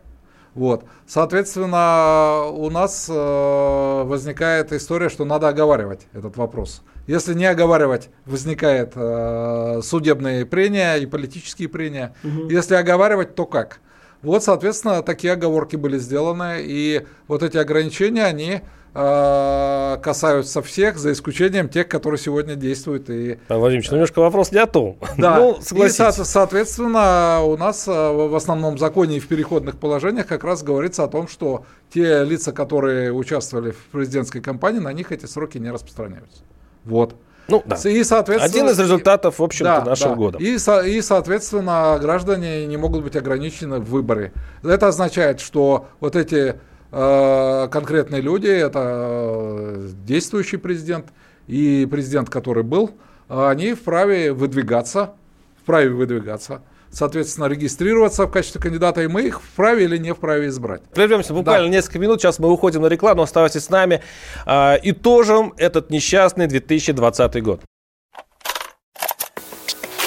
Вот. 0.55 0.85
Соответственно, 1.07 2.43
у 2.45 2.69
нас 2.69 3.07
э, 3.09 4.03
возникает 4.05 4.71
история, 4.71 5.09
что 5.09 5.25
надо 5.25 5.47
оговаривать 5.47 6.01
этот 6.13 6.37
вопрос. 6.37 6.83
Если 7.07 7.33
не 7.33 7.45
оговаривать, 7.45 8.09
возникает 8.25 8.93
э, 8.95 9.81
судебные 9.83 10.45
прения 10.45 10.95
и 10.95 11.05
политические 11.05 11.69
прения. 11.69 12.13
Угу. 12.23 12.49
Если 12.49 12.75
оговаривать, 12.75 13.35
то 13.35 13.45
как? 13.45 13.79
Вот, 14.21 14.43
соответственно, 14.43 15.01
такие 15.01 15.33
оговорки 15.33 15.75
были 15.75 15.97
сделаны, 15.97 16.59
и 16.61 17.05
вот 17.27 17.43
эти 17.43 17.57
ограничения, 17.57 18.23
они 18.23 18.61
касаются 18.93 20.61
всех, 20.61 20.99
за 20.99 21.13
исключением 21.13 21.67
тех, 21.67 21.87
которые 21.87 22.19
сегодня 22.19 22.55
действуют. 22.55 23.09
И, 23.09 23.39
Павел 23.47 23.61
Владимирович, 23.61 23.89
ну, 23.89 23.97
немножко 23.97 24.19
вопрос 24.19 24.51
не 24.51 24.59
о 24.59 24.67
том. 24.67 24.97
Да, 25.17 25.37
ну, 25.39 25.59
и, 25.83 25.89
со- 25.89 26.11
соответственно, 26.11 27.41
у 27.43 27.57
нас 27.57 27.87
э, 27.87 27.91
в 27.91 28.35
основном 28.35 28.77
законе 28.77 29.17
и 29.17 29.19
в 29.19 29.27
переходных 29.27 29.77
положениях 29.77 30.27
как 30.27 30.43
раз 30.43 30.61
говорится 30.61 31.03
о 31.03 31.07
том, 31.07 31.27
что 31.27 31.65
те 31.91 32.23
лица, 32.23 32.51
которые 32.51 33.11
участвовали 33.11 33.71
в 33.71 33.77
президентской 33.91 34.41
кампании, 34.41 34.79
на 34.79 34.93
них 34.93 35.11
эти 35.11 35.25
сроки 35.25 35.57
не 35.57 35.71
распространяются. 35.71 36.43
Вот. 36.85 37.15
Ну, 37.47 37.63
да. 37.65 37.75
И, 37.89 38.03
соответственно, 38.03 38.53
Один 38.53 38.69
из 38.69 38.79
результатов, 38.79 39.39
в 39.39 39.43
общем-то, 39.43 39.81
да, 39.83 39.85
нашего 39.85 40.11
да. 40.11 40.15
года. 40.15 40.37
И, 40.37 40.55
и, 40.55 41.01
соответственно, 41.01 41.97
граждане 41.99 42.67
не 42.67 42.77
могут 42.77 43.03
быть 43.03 43.15
ограничены 43.15 43.79
в 43.79 43.89
выборе. 43.89 44.33
Это 44.63 44.87
означает, 44.87 45.39
что 45.39 45.87
вот 45.99 46.15
эти 46.15 46.55
Э, 46.55 46.57
конкретные 46.93 48.21
люди, 48.21 48.47
это 48.47 48.79
э, 48.83 49.89
действующий 50.05 50.57
президент 50.57 51.07
и 51.47 51.87
президент, 51.89 52.29
который 52.29 52.63
был, 52.63 52.91
они 53.27 53.73
вправе 53.73 54.31
выдвигаться, 54.31 55.15
вправе 55.63 55.89
выдвигаться, 55.89 56.61
соответственно, 56.91 57.45
регистрироваться 57.45 58.25
в 58.25 58.31
качестве 58.31 58.61
кандидата, 58.61 59.01
и 59.01 59.07
мы 59.07 59.23
их 59.23 59.41
вправе 59.41 59.85
или 59.85 59.97
не 59.97 60.13
вправе 60.13 60.47
избрать. 60.49 60.83
Прервемся 60.93 61.33
буквально 61.33 61.67
да. 61.67 61.71
несколько 61.71 61.99
минут, 61.99 62.21
сейчас 62.21 62.37
мы 62.39 62.51
уходим 62.51 62.81
на 62.81 62.87
рекламу, 62.87 63.23
оставайтесь 63.23 63.63
с 63.63 63.69
нами. 63.69 64.01
А, 64.45 64.77
итожим 64.83 65.53
этот 65.57 65.89
несчастный 65.89 66.47
2020 66.47 67.43
год. 67.43 67.61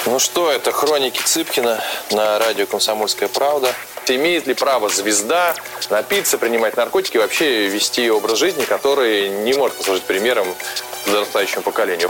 Ну 0.05 0.19
что, 0.19 0.49
это 0.49 0.71
хроники 0.71 1.19
Цыпкина 1.21 1.79
на 2.11 2.39
радио 2.39 2.65
«Комсомольская 2.65 3.27
правда». 3.27 3.67
Имеет 4.09 4.47
ли 4.47 4.53
право 4.53 4.89
звезда 4.89 5.53
напиться, 5.89 6.37
принимать 6.37 6.77
наркотики, 6.77 7.17
вообще 7.17 7.67
вести 7.67 8.09
образ 8.09 8.37
жизни, 8.37 8.63
который 8.63 9.29
не 9.29 9.53
может 9.53 9.77
послужить 9.77 10.03
примером 10.03 10.47
подрастающему 11.05 11.61
поколению? 11.61 12.09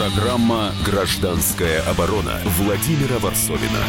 Программа 0.00 0.70
«Гражданская 0.86 1.82
оборона» 1.82 2.32
Владимира 2.56 3.18
Варсовина. 3.18 3.84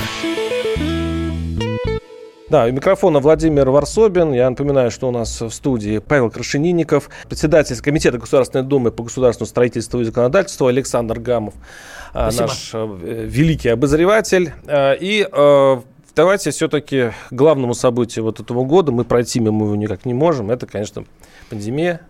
Да, 2.50 2.66
у 2.66 2.72
микрофона 2.74 3.20
Владимир 3.20 3.70
Варсобин. 3.70 4.34
Я 4.34 4.50
напоминаю, 4.50 4.92
что 4.92 5.08
у 5.08 5.12
нас 5.12 5.40
в 5.40 5.52
студии 5.52 6.00
Павел 6.00 6.30
Крашенинников, 6.30 7.10
председатель 7.30 7.80
Комитета 7.80 8.18
Государственной 8.18 8.66
Думы 8.66 8.92
по 8.92 9.04
государственному 9.04 9.48
строительству 9.48 10.02
и 10.02 10.04
законодательству 10.04 10.68
Александр 10.68 11.18
Гамов, 11.18 11.54
а, 12.14 12.30
Спасибо. 12.30 12.48
наш 12.48 12.72
э, 12.74 13.26
великий 13.30 13.70
обозреватель. 13.70 14.52
А, 14.68 14.92
и 14.92 15.26
э, 15.32 15.82
давайте 16.14 16.52
все-таки 16.52 17.14
главному 17.30 17.74
событию 17.74 18.26
вот 18.26 18.42
этого 18.42 18.66
года, 18.66 18.92
мы 18.92 19.06
пройти 19.06 19.40
мимо 19.40 19.64
его 19.64 19.78
никак 19.78 20.04
не 20.04 20.14
можем, 20.14 20.52
это, 20.52 20.68
конечно, 20.68 21.06
пандемия, 21.50 22.02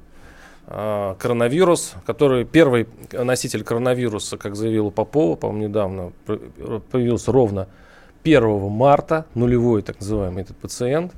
коронавирус, 0.71 1.93
который 2.05 2.45
первый 2.45 2.87
носитель 3.11 3.63
коронавируса, 3.63 4.37
как 4.37 4.55
заявил 4.55 4.89
Попова, 4.89 5.35
по-моему, 5.35 5.67
недавно, 5.67 6.11
появился 6.91 7.31
ровно 7.31 7.67
1 8.23 8.69
марта, 8.69 9.25
нулевой 9.33 9.81
так 9.81 9.99
называемый 9.99 10.43
этот 10.43 10.57
пациент. 10.57 11.13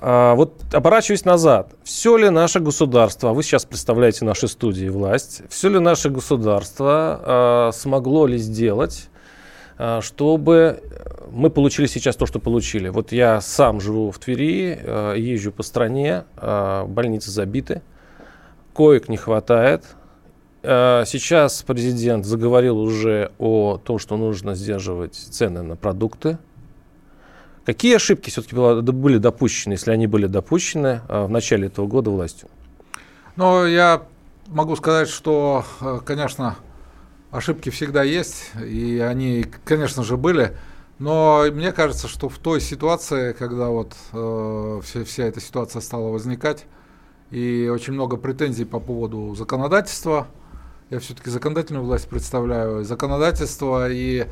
А, 0.00 0.34
вот 0.34 0.62
оборачиваясь 0.72 1.24
назад, 1.24 1.72
все 1.84 2.16
ли 2.16 2.30
наше 2.30 2.60
государство, 2.60 3.30
а 3.30 3.32
вы 3.34 3.42
сейчас 3.42 3.64
представляете 3.64 4.24
наши 4.24 4.48
студии 4.48 4.88
власть, 4.88 5.42
все 5.50 5.68
ли 5.68 5.78
наше 5.78 6.08
государство 6.08 7.20
а, 7.22 7.70
смогло 7.72 8.26
ли 8.26 8.38
сделать, 8.38 9.08
а, 9.76 10.00
чтобы 10.00 10.82
мы 11.30 11.50
получили 11.50 11.86
сейчас 11.86 12.16
то, 12.16 12.24
что 12.24 12.38
получили. 12.38 12.88
Вот 12.88 13.12
я 13.12 13.40
сам 13.40 13.80
живу 13.80 14.10
в 14.10 14.18
Твери, 14.18 14.78
а, 14.82 15.14
езжу 15.14 15.52
по 15.52 15.62
стране, 15.62 16.24
а, 16.36 16.86
больницы 16.86 17.30
забиты, 17.30 17.82
коек 18.72 19.08
не 19.08 19.16
хватает. 19.16 19.84
Э, 20.62 21.04
сейчас 21.06 21.62
президент 21.62 22.26
заговорил 22.26 22.78
уже 22.78 23.32
о 23.38 23.78
том, 23.78 23.98
что 23.98 24.16
нужно 24.16 24.54
сдерживать 24.54 25.14
цены 25.14 25.62
на 25.62 25.76
продукты. 25.76 26.38
Какие 27.64 27.96
ошибки 27.96 28.30
все-таки 28.30 28.56
были 28.56 29.18
допущены, 29.18 29.74
если 29.74 29.90
они 29.90 30.06
были 30.06 30.26
допущены 30.26 31.02
э, 31.08 31.24
в 31.24 31.30
начале 31.30 31.66
этого 31.68 31.86
года 31.86 32.10
властью? 32.10 32.48
Ну, 33.36 33.66
я 33.66 34.02
могу 34.48 34.76
сказать, 34.76 35.08
что, 35.08 35.64
э, 35.80 36.00
конечно, 36.04 36.56
ошибки 37.30 37.70
всегда 37.70 38.02
есть, 38.02 38.50
и 38.60 38.98
они, 38.98 39.46
конечно 39.64 40.02
же, 40.02 40.16
были. 40.16 40.56
Но 40.98 41.46
мне 41.52 41.72
кажется, 41.72 42.08
что 42.08 42.28
в 42.28 42.38
той 42.38 42.60
ситуации, 42.60 43.32
когда 43.32 43.68
вот 43.68 43.94
э, 44.12 44.80
вся, 44.84 45.04
вся 45.04 45.24
эта 45.24 45.40
ситуация 45.40 45.80
стала 45.80 46.08
возникать, 46.08 46.66
и 47.30 47.70
очень 47.72 47.92
много 47.92 48.16
претензий 48.16 48.64
по 48.64 48.80
поводу 48.80 49.34
законодательства. 49.34 50.26
Я 50.90 50.98
все-таки 50.98 51.30
законодательную 51.30 51.84
власть 51.84 52.08
представляю. 52.08 52.84
Законодательство 52.84 53.90
и 53.90 54.26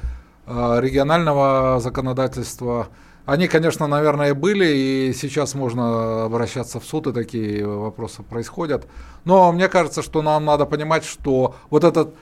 э, 0.47 0.78
регионального 0.81 1.78
законодательства. 1.81 2.88
Они, 3.26 3.47
конечно, 3.47 3.87
наверное, 3.87 4.35
были, 4.35 4.67
и 4.67 5.12
сейчас 5.14 5.55
можно 5.55 6.25
обращаться 6.25 6.81
в 6.81 6.85
суд, 6.85 7.07
и 7.07 7.12
такие 7.12 7.64
вопросы 7.64 8.23
происходят. 8.23 8.88
Но 9.25 9.52
мне 9.52 9.69
кажется, 9.69 10.02
что 10.02 10.23
нам 10.23 10.47
надо 10.47 10.64
понимать, 10.64 11.05
что 11.05 11.55
вот 11.71 11.85
этот 11.85 12.14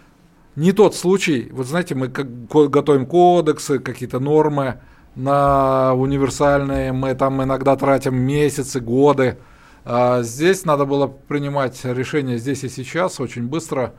не 0.56 0.73
тот 0.73 0.95
случай, 0.95 1.49
вот 1.52 1.66
знаете, 1.66 1.95
мы 1.95 2.09
готовим 2.09 3.06
кодексы, 3.06 3.78
какие-то 3.78 4.18
нормы 4.18 4.80
на 5.14 5.95
универсальные, 5.95 6.92
мы 6.92 7.14
там 7.14 7.42
иногда 7.42 7.76
тратим 7.76 8.16
месяцы, 8.16 8.80
годы, 8.80 9.38
а 9.88 10.22
здесь 10.22 10.64
надо 10.64 10.84
было 10.84 11.06
принимать 11.06 11.84
решение 11.84 12.38
здесь 12.38 12.64
и 12.64 12.68
сейчас, 12.68 13.20
очень 13.20 13.44
быстро. 13.44 13.94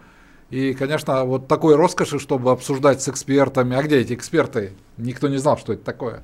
И, 0.49 0.73
конечно, 0.73 1.23
вот 1.23 1.47
такой 1.47 1.77
роскоши, 1.77 2.19
чтобы 2.19 2.51
обсуждать 2.51 3.01
с 3.01 3.07
экспертами. 3.07 3.73
А 3.73 3.81
где 3.81 3.99
эти 3.99 4.13
эксперты? 4.13 4.73
Никто 4.97 5.29
не 5.29 5.37
знал, 5.37 5.57
что 5.57 5.71
это 5.71 5.85
такое. 5.85 6.23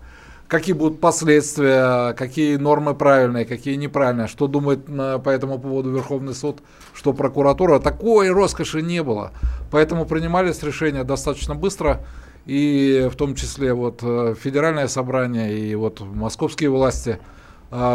Какие 0.50 0.74
будут 0.76 1.00
последствия, 1.00 2.12
какие 2.14 2.58
нормы 2.58 2.94
правильные, 2.94 3.46
какие 3.46 3.76
неправильные, 3.76 4.28
что 4.28 4.48
думает 4.48 4.86
по 4.86 5.30
этому 5.30 5.58
поводу 5.60 5.92
Верховный 5.92 6.34
суд, 6.34 6.60
что 6.94 7.14
прокуратура. 7.14 7.80
Такой 7.80 8.32
роскоши 8.32 8.82
не 8.82 9.02
было. 9.02 9.32
Поэтому 9.72 10.06
принимались 10.06 10.62
решения 10.62 11.06
достаточно 11.06 11.56
быстро. 11.56 12.02
И 12.46 13.08
в 13.10 13.16
том 13.16 13.34
числе 13.34 13.74
вот 13.74 14.00
э, 14.02 14.36
федеральное 14.38 14.90
собрание 14.90 15.58
и 15.58 15.74
вот 15.76 16.02
московские 16.02 16.70
власти– 16.70 17.18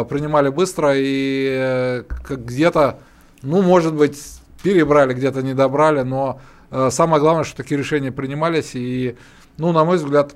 принимали 0.09 0.49
быстро 0.49 0.93
и 0.95 1.47
э, 1.49 2.03
где-то, 2.29 2.99
ну, 3.41 3.61
может 3.61 3.93
быть, 3.93 4.21
перебрали, 4.61 5.13
где-то 5.13 5.41
не 5.41 5.53
добрали, 5.53 6.01
но 6.01 6.41
э, 6.71 6.89
самое 6.91 7.21
главное, 7.21 7.43
что 7.43 7.57
такие 7.57 7.77
решения 7.77 8.11
принимались 8.11 8.71
и, 8.73 9.15
ну, 9.57 9.71
на 9.71 9.85
мой 9.85 9.97
взгляд, 9.97 10.35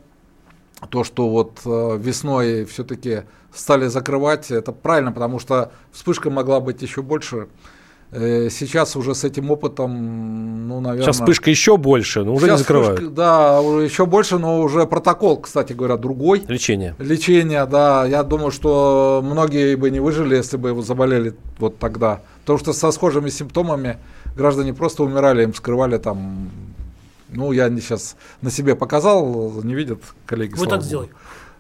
то, 0.89 1.03
что 1.03 1.29
вот 1.29 1.59
э, 1.65 1.97
весной 1.99 2.65
все-таки 2.65 3.23
стали 3.53 3.87
закрывать, 3.87 4.49
это 4.51 4.71
правильно, 4.71 5.11
потому 5.11 5.39
что 5.39 5.71
вспышка 5.91 6.29
могла 6.29 6.59
быть 6.59 6.81
еще 6.81 7.01
больше. 7.01 7.47
Э, 8.15 8.49
сейчас 8.51 8.95
уже 8.95 9.15
с 9.15 9.23
этим 9.23 9.49
опытом, 9.49 10.67
ну, 10.67 10.79
наверное... 10.79 11.03
Сейчас 11.03 11.15
вспышка 11.17 11.49
еще 11.49 11.77
больше, 11.77 12.23
но 12.23 12.35
уже 12.35 12.49
не 12.49 12.57
закрывают. 12.57 12.99
Вспышка, 12.99 13.15
да, 13.15 13.57
еще 13.57 14.05
больше, 14.05 14.37
но 14.37 14.61
уже 14.61 14.85
протокол, 14.85 15.37
кстати 15.37 15.73
говоря, 15.73 15.97
другой. 15.97 16.43
Лечение. 16.47 16.95
Лечение, 16.99 17.65
да. 17.65 18.05
Я 18.05 18.23
думаю, 18.23 18.51
что 18.51 19.21
многие 19.23 19.75
бы 19.75 19.89
не 19.89 19.99
выжили, 19.99 20.35
если 20.35 20.57
бы 20.57 20.79
заболели 20.83 21.33
вот 21.57 21.79
тогда. 21.79 22.21
Потому 22.41 22.59
что 22.59 22.73
со 22.73 22.91
схожими 22.91 23.29
симптомами 23.29 23.97
граждане 24.35 24.73
просто 24.73 25.03
умирали, 25.03 25.43
им 25.43 25.53
скрывали 25.53 25.97
там... 25.97 26.51
Ну, 27.29 27.51
я 27.51 27.67
не 27.69 27.81
сейчас 27.81 28.15
на 28.41 28.51
себе 28.51 28.75
показал, 28.75 29.53
не 29.63 29.73
видят 29.73 29.99
коллеги. 30.27 30.53
Вот 30.53 30.69
так 30.69 30.83
сделай. 30.83 31.09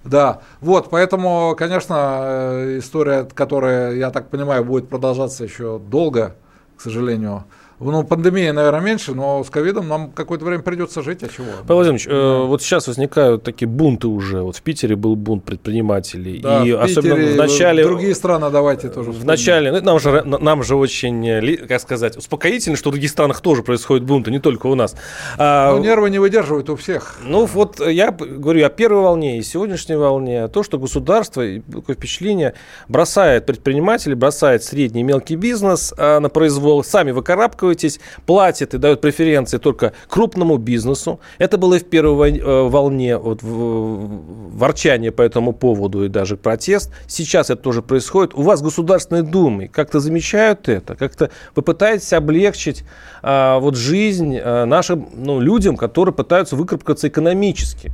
Да, 0.03 0.41
вот, 0.59 0.89
поэтому, 0.89 1.55
конечно, 1.57 2.19
э, 2.23 2.79
история, 2.79 3.23
которая, 3.23 3.95
я 3.95 4.11
так 4.11 4.29
понимаю, 4.29 4.65
будет 4.65 4.89
продолжаться 4.89 5.45
еще 5.45 5.79
долго, 5.79 6.35
к 6.83 6.91
сожалению, 6.91 7.45
ну, 7.91 8.03
пандемия, 8.03 8.53
наверное, 8.53 8.81
меньше, 8.81 9.13
но 9.13 9.43
с 9.43 9.49
ковидом 9.49 9.87
нам 9.87 10.11
какое-то 10.11 10.45
время 10.45 10.63
придется 10.63 11.01
жить, 11.01 11.23
а 11.23 11.27
чего? 11.27 11.45
Павел 11.67 11.75
Владимирович, 11.75 12.07
э, 12.07 12.45
вот 12.45 12.61
сейчас 12.61 12.87
возникают 12.87 13.43
такие 13.43 13.67
бунты 13.67 14.07
уже. 14.07 14.41
Вот 14.41 14.55
в 14.55 14.61
Питере 14.61 14.95
был 14.95 15.15
бунт 15.15 15.43
предпринимателей. 15.43 16.39
Да, 16.39 16.63
и 16.63 16.71
в 16.71 16.81
особенно 16.81 17.15
Питере, 17.15 17.33
в 17.33 17.37
начале... 17.37 17.83
Другие 17.83 18.15
страны 18.15 18.49
давайте 18.49 18.89
тоже 18.89 19.11
В 19.11 19.25
начале, 19.25 19.71
ну, 19.71 19.81
нам 19.81 19.99
же, 19.99 20.23
нам 20.23 20.63
же 20.63 20.75
очень, 20.75 21.27
э, 21.27 21.57
как 21.67 21.81
сказать, 21.81 22.17
успокоительно, 22.17 22.75
что 22.75 22.89
в 22.89 22.93
других 22.93 23.09
странах 23.09 23.41
тоже 23.41 23.63
происходят 23.63 24.03
бунты, 24.05 24.31
не 24.31 24.39
только 24.39 24.67
у 24.67 24.75
нас. 24.75 24.95
А, 25.37 25.71
ну, 25.71 25.79
нервы 25.79 26.09
не 26.09 26.19
выдерживают 26.19 26.69
у 26.69 26.75
всех. 26.75 27.19
Ну, 27.23 27.45
вот 27.45 27.79
я 27.85 28.11
говорю 28.11 28.65
о 28.65 28.69
первой 28.69 29.01
волне 29.01 29.37
и 29.39 29.43
сегодняшней 29.43 29.95
волне. 29.95 30.47
То, 30.47 30.63
что 30.63 30.77
государство, 30.77 31.43
такое 31.71 31.95
впечатление, 31.95 32.53
бросает 32.87 33.45
предпринимателей, 33.45 34.15
бросает 34.15 34.63
средний 34.63 35.01
и 35.01 35.03
мелкий 35.03 35.35
бизнес 35.35 35.93
а, 35.97 36.19
на 36.19 36.29
произвол, 36.29 36.83
сами 36.83 37.11
выкарабкивают 37.11 37.72
вкладываетесь, 37.73 37.99
платят 38.25 38.73
и 38.73 38.77
дают 38.77 39.01
преференции 39.01 39.57
только 39.57 39.93
крупному 40.07 40.57
бизнесу. 40.57 41.19
Это 41.37 41.57
было 41.57 41.75
и 41.75 41.79
в 41.79 41.85
первой 41.85 42.37
э, 42.37 42.69
волне 42.69 43.17
вот, 43.17 43.39
ворчания 43.41 45.11
по 45.11 45.21
этому 45.21 45.53
поводу 45.53 46.05
и 46.05 46.09
даже 46.09 46.37
протест. 46.37 46.91
Сейчас 47.07 47.49
это 47.49 47.61
тоже 47.61 47.81
происходит. 47.81 48.33
У 48.33 48.41
вас 48.41 48.61
Государственной 48.61 49.23
Думы 49.23 49.67
как-то 49.67 49.99
замечают 49.99 50.69
это? 50.69 50.95
Как-то 50.95 51.29
вы 51.55 51.61
пытаетесь 51.61 52.13
облегчить 52.13 52.83
а, 53.21 53.59
вот 53.59 53.75
жизнь 53.75 54.37
а, 54.37 54.65
нашим 54.65 55.09
ну, 55.13 55.39
людям, 55.39 55.77
которые 55.77 56.13
пытаются 56.13 56.55
выкарабкаться 56.55 57.07
экономически? 57.07 57.91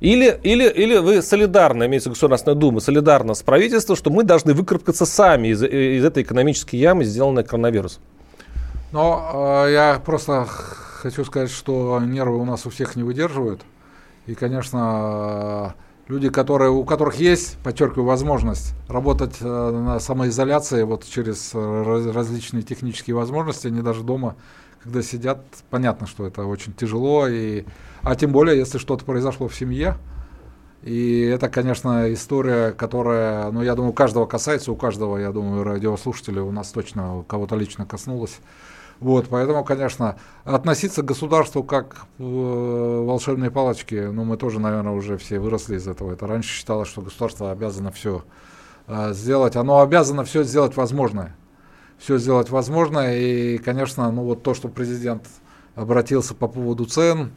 Или, 0.00 0.38
или, 0.44 0.68
или 0.68 0.98
вы 0.98 1.22
солидарно, 1.22 1.86
имеется 1.86 2.10
Государственная 2.10 2.54
Дума, 2.56 2.80
солидарно 2.80 3.34
с 3.34 3.42
правительством, 3.42 3.96
что 3.96 4.10
мы 4.10 4.22
должны 4.22 4.54
выкарабкаться 4.54 5.06
сами 5.06 5.48
из, 5.48 5.62
из 5.62 6.04
этой 6.04 6.22
экономической 6.22 6.76
ямы, 6.76 7.04
сделанной 7.04 7.42
коронавирусом? 7.42 8.02
Но 8.92 9.64
э, 9.66 9.72
я 9.72 10.02
просто 10.04 10.46
хочу 10.46 11.24
сказать, 11.24 11.50
что 11.50 12.00
нервы 12.00 12.38
у 12.38 12.44
нас 12.44 12.66
у 12.66 12.70
всех 12.70 12.96
не 12.96 13.02
выдерживают. 13.02 13.62
И, 14.26 14.34
конечно, 14.34 15.74
люди, 16.08 16.30
которые, 16.30 16.70
у 16.70 16.84
которых 16.84 17.16
есть, 17.16 17.58
подчеркиваю, 17.58 18.06
возможность 18.06 18.74
работать 18.88 19.36
э, 19.40 19.44
на 19.44 20.00
самоизоляции 20.00 20.82
вот 20.82 21.04
через 21.06 21.54
раз, 21.54 22.06
различные 22.06 22.62
технические 22.62 23.14
возможности, 23.14 23.66
они 23.66 23.82
даже 23.82 24.02
дома, 24.02 24.36
когда 24.82 25.02
сидят, 25.02 25.44
понятно, 25.70 26.06
что 26.06 26.26
это 26.26 26.44
очень 26.44 26.72
тяжело. 26.72 27.28
И, 27.28 27.64
а 28.02 28.16
тем 28.16 28.32
более, 28.32 28.56
если 28.56 28.78
что-то 28.78 29.04
произошло 29.04 29.48
в 29.48 29.54
семье, 29.54 29.96
и 30.82 31.22
это, 31.22 31.48
конечно, 31.48 32.12
история, 32.12 32.70
которая, 32.72 33.50
ну, 33.50 33.62
я 33.62 33.74
думаю, 33.74 33.92
каждого 33.92 34.26
касается, 34.26 34.72
у 34.72 34.76
каждого, 34.76 35.18
я 35.18 35.32
думаю, 35.32 35.64
радиослушателя 35.64 36.42
у 36.42 36.52
нас 36.52 36.70
точно 36.70 37.24
кого-то 37.28 37.56
лично 37.56 37.84
коснулось. 37.84 38.38
Вот, 39.00 39.28
поэтому, 39.28 39.64
конечно, 39.64 40.18
относиться 40.44 41.02
к 41.02 41.06
государству 41.06 41.62
как 41.62 42.06
э, 42.18 42.22
волшебной 42.22 43.50
палочке, 43.50 44.10
ну, 44.10 44.24
мы 44.24 44.36
тоже, 44.36 44.58
наверное, 44.58 44.92
уже 44.92 45.16
все 45.18 45.38
выросли 45.38 45.76
из 45.76 45.86
этого. 45.86 46.12
Это 46.12 46.26
раньше 46.26 46.52
считалось, 46.52 46.88
что 46.88 47.02
государство 47.02 47.52
обязано 47.52 47.92
все 47.92 48.24
э, 48.88 49.12
сделать. 49.12 49.54
Оно 49.54 49.80
обязано 49.80 50.24
все 50.24 50.42
сделать 50.42 50.76
возможное. 50.76 51.36
Все 51.98 52.18
сделать 52.18 52.50
возможное. 52.50 53.18
И, 53.18 53.58
конечно, 53.58 54.10
ну, 54.10 54.24
вот 54.24 54.42
то, 54.42 54.52
что 54.54 54.68
президент 54.68 55.28
обратился 55.76 56.34
по 56.34 56.48
поводу 56.48 56.84
цен, 56.84 57.30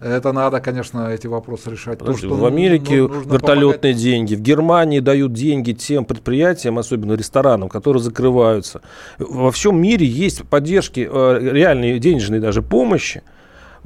это 0.00 0.32
надо, 0.32 0.60
конечно, 0.60 1.08
эти 1.08 1.26
вопросы 1.26 1.70
решать. 1.70 1.98
Подожди, 1.98 2.22
То, 2.22 2.28
что 2.28 2.36
в 2.36 2.46
Америке 2.46 3.02
ну, 3.02 3.08
вертолетные 3.20 3.92
помогать. 3.92 3.96
деньги, 3.96 4.34
в 4.34 4.40
Германии 4.40 5.00
дают 5.00 5.34
деньги 5.34 5.72
тем 5.72 6.06
предприятиям, 6.06 6.78
особенно 6.78 7.12
ресторанам, 7.12 7.68
которые 7.68 8.02
закрываются. 8.02 8.80
Во 9.18 9.50
всем 9.50 9.80
мире 9.80 10.06
есть 10.06 10.44
поддержки, 10.48 11.06
э, 11.10 11.38
реальные 11.52 11.98
денежные 11.98 12.40
даже 12.40 12.62
помощи, 12.62 13.22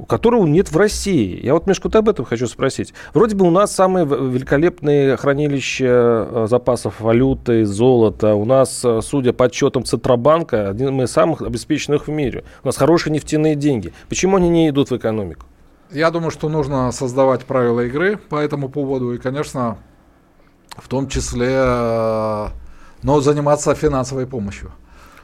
которого 0.07 0.45
нет 0.45 0.71
в 0.71 0.77
России. 0.77 1.39
Я 1.43 1.53
вот, 1.53 1.67
Мишка, 1.67 1.87
вот 1.87 1.95
об 1.97 2.07
этом 2.07 2.23
хочу 2.23 2.47
спросить. 2.47 2.93
Вроде 3.13 3.35
бы 3.35 3.45
у 3.45 3.51
нас 3.51 3.73
самые 3.73 4.05
великолепные 4.05 5.17
хранилища 5.17 5.85
э, 5.85 6.47
запасов 6.49 7.01
валюты, 7.01 7.65
золота. 7.65 8.35
У 8.35 8.45
нас, 8.45 8.85
э, 8.85 9.01
судя 9.01 9.33
по 9.33 9.45
отчетам 9.45 9.83
Центробанка, 9.83 10.69
один 10.69 11.01
из 11.01 11.11
самых 11.11 11.41
обеспеченных 11.41 12.07
в 12.07 12.11
мире. 12.11 12.45
У 12.63 12.67
нас 12.67 12.77
хорошие 12.77 13.11
нефтяные 13.11 13.55
деньги. 13.55 13.91
Почему 14.07 14.37
они 14.37 14.47
не 14.47 14.69
идут 14.69 14.91
в 14.91 14.95
экономику? 14.95 15.45
Я 15.95 16.11
думаю, 16.11 16.29
что 16.29 16.49
нужно 16.49 16.91
создавать 16.91 17.45
правила 17.45 17.79
игры 17.85 18.17
по 18.17 18.35
этому 18.35 18.67
поводу 18.67 19.13
и, 19.13 19.17
конечно, 19.17 19.77
в 20.75 20.89
том 20.89 21.07
числе, 21.07 21.47
э, 21.49 22.47
но 23.01 23.21
заниматься 23.21 23.73
финансовой 23.75 24.27
помощью. 24.27 24.73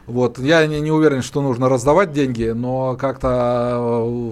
Вот. 0.08 0.40
Я 0.40 0.66
не, 0.68 0.80
не 0.80 0.90
уверен, 0.90 1.24
что 1.24 1.42
нужно 1.42 1.68
раздавать 1.68 2.14
деньги, 2.14 2.52
но 2.56 2.96
как-то 2.96 3.76
э, 3.78 4.32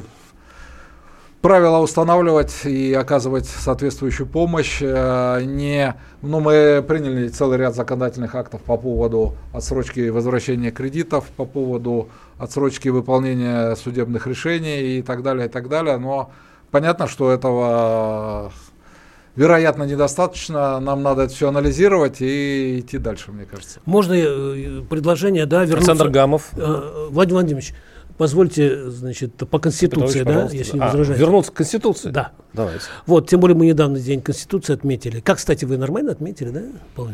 правила 1.41 1.79
устанавливать 1.79 2.65
и 2.65 2.93
оказывать 2.93 3.45
соответствующую 3.45 4.25
помощь. 4.25 4.79
Э, 4.81 5.41
не, 5.43 5.93
ну, 6.21 6.39
мы 6.39 6.81
приняли 6.87 7.27
целый 7.27 7.57
ряд 7.57 7.75
законодательных 7.75 8.33
актов 8.35 8.61
по 8.61 8.77
поводу 8.77 9.35
отсрочки 9.51 10.07
возвращения 10.07 10.71
кредитов, 10.71 11.25
по 11.35 11.43
поводу 11.43 12.07
отсрочки 12.39 12.89
выполнения 12.89 13.75
судебных 13.75 14.25
решений 14.25 14.97
и 14.97 15.01
так 15.01 15.21
далее, 15.21 15.47
и 15.47 15.49
так 15.49 15.69
далее. 15.69 15.97
Но 15.97 16.31
понятно, 16.71 17.07
что 17.07 17.31
этого 17.31 18.51
вероятно, 19.35 19.83
недостаточно. 19.83 20.79
Нам 20.79 21.03
надо 21.03 21.23
это 21.23 21.33
все 21.33 21.49
анализировать 21.49 22.21
и 22.21 22.79
идти 22.79 22.97
дальше, 22.97 23.31
мне 23.31 23.45
кажется. 23.45 23.79
Можно 23.85 24.13
э, 24.13 24.81
предложение, 24.89 25.45
да, 25.45 25.63
вернуться... 25.63 25.91
Александр 25.91 26.09
Гамов. 26.09 26.49
Э, 26.57 27.07
Владимир 27.09 27.41
Владимирович, 27.41 27.73
Позвольте, 28.17 28.89
значит, 28.89 29.33
по 29.49 29.59
Конституции, 29.59 30.23
да, 30.23 30.49
если 30.51 30.75
не 30.75 30.83
а, 30.83 30.87
возражаете. 30.87 31.21
Вернуться 31.21 31.53
к 31.53 31.55
Конституции? 31.55 32.09
Да. 32.09 32.33
Давайте. 32.51 32.83
Вот, 33.05 33.29
тем 33.29 33.39
более 33.39 33.55
мы 33.55 33.65
недавно 33.65 33.97
День 33.97 34.19
Конституции 34.19 34.73
отметили. 34.73 35.21
Как, 35.21 35.37
кстати, 35.37 35.63
вы 35.63 35.77
нормально 35.77 36.11
отметили, 36.11 36.49
да, 36.49 36.61
Павел 36.97 37.13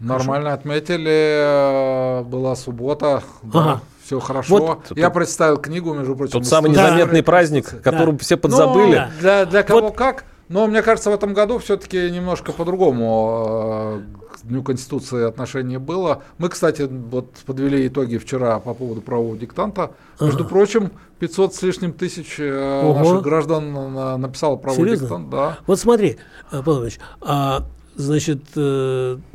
Нормально 0.00 0.52
отметили. 0.52 2.24
Была 2.24 2.56
суббота. 2.56 3.22
Да. 3.44 3.80
Все 4.10 4.18
хорошо. 4.18 4.56
Вот, 4.56 4.98
Я 4.98 5.04
тут, 5.04 5.14
представил 5.14 5.56
книгу, 5.58 5.94
между 5.94 6.16
прочим. 6.16 6.32
Тот 6.32 6.44
самый 6.44 6.72
незаметный 6.72 7.20
да, 7.20 7.24
праздник, 7.24 7.80
который 7.80 8.14
да. 8.14 8.18
все 8.18 8.36
подзабыли. 8.36 9.06
Ну, 9.06 9.20
для, 9.20 9.46
для 9.46 9.62
кого 9.62 9.82
вот. 9.82 9.96
как. 9.96 10.24
Но 10.48 10.66
мне 10.66 10.82
кажется, 10.82 11.12
в 11.12 11.14
этом 11.14 11.32
году 11.32 11.60
все-таки 11.60 12.10
немножко 12.10 12.50
по-другому 12.50 14.02
э, 14.42 14.42
Дню 14.42 14.64
Конституции 14.64 15.22
отношение 15.22 15.78
было. 15.78 16.24
Мы, 16.38 16.48
кстати, 16.48 16.88
вот 16.90 17.36
подвели 17.46 17.86
итоги 17.86 18.16
вчера 18.16 18.58
по 18.58 18.74
поводу 18.74 19.00
правового 19.00 19.38
диктанта. 19.38 19.92
Между 20.20 20.40
ага. 20.40 20.48
прочим, 20.48 20.90
500 21.20 21.54
с 21.54 21.62
лишним 21.62 21.92
тысяч 21.92 22.40
э, 22.40 22.82
Ого. 22.82 22.98
наших 22.98 23.22
граждан 23.22 24.20
написало 24.20 24.56
правовой 24.56 24.86
Серьезно? 24.86 25.06
диктант. 25.06 25.30
Да. 25.30 25.58
Вот 25.68 25.78
смотри, 25.78 26.16
э, 26.50 26.62
Павел 26.64 26.78
Иванович, 26.78 26.98
а, 27.20 27.62
значит, 27.94 28.42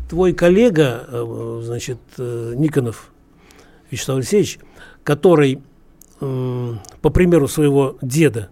твой 0.10 0.34
коллега, 0.34 1.62
значит, 1.64 2.00
Никонов 2.18 3.12
Вячеслав 3.92 4.18
Алексеевич, 4.18 4.60
который, 5.04 5.62
по 6.20 7.10
примеру 7.12 7.48
своего 7.48 7.98
деда, 8.02 8.50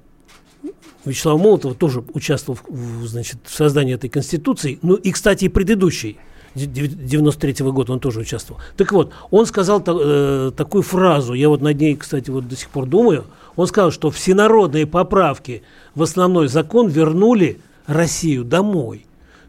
Вячеслава 1.05 1.37
Молотова 1.37 1.75
тоже 1.75 2.03
участвовал 2.13 2.59
в, 2.67 3.05
значит, 3.07 3.37
в 3.43 3.53
создании 3.53 3.95
этой 3.95 4.09
конституции, 4.09 4.79
ну 4.81 4.95
и, 4.95 5.11
кстати, 5.11 5.45
и 5.45 5.49
предыдущей 5.49 6.17
93 6.55 7.63
-го 7.63 7.71
года 7.71 7.93
он 7.93 7.99
тоже 7.99 8.19
участвовал. 8.19 8.61
Так 8.77 8.91
вот, 8.91 9.11
он 9.31 9.45
сказал 9.45 9.83
э, 9.85 10.51
такую 10.55 10.83
фразу, 10.83 11.33
я 11.33 11.49
вот 11.49 11.61
над 11.61 11.79
ней, 11.79 11.95
кстати, 11.95 12.29
вот 12.29 12.47
до 12.47 12.55
сих 12.55 12.69
пор 12.69 12.85
думаю, 12.85 13.25
он 13.55 13.67
сказал, 13.67 13.91
что 13.91 14.11
всенародные 14.11 14.85
поправки 14.85 15.63
в 15.95 16.03
основной 16.03 16.47
закон 16.47 16.87
вернули 16.87 17.59
Россию 17.85 18.43
домой. 18.43 19.05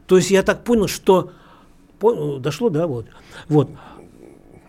То 0.07 0.17
есть 0.17 0.31
я 0.31 0.43
так 0.43 0.65
понял, 0.65 0.89
что... 0.89 1.31
По, 1.99 2.39
дошло, 2.39 2.71
да, 2.71 2.87
вот. 2.87 3.07
Вот. 3.49 3.71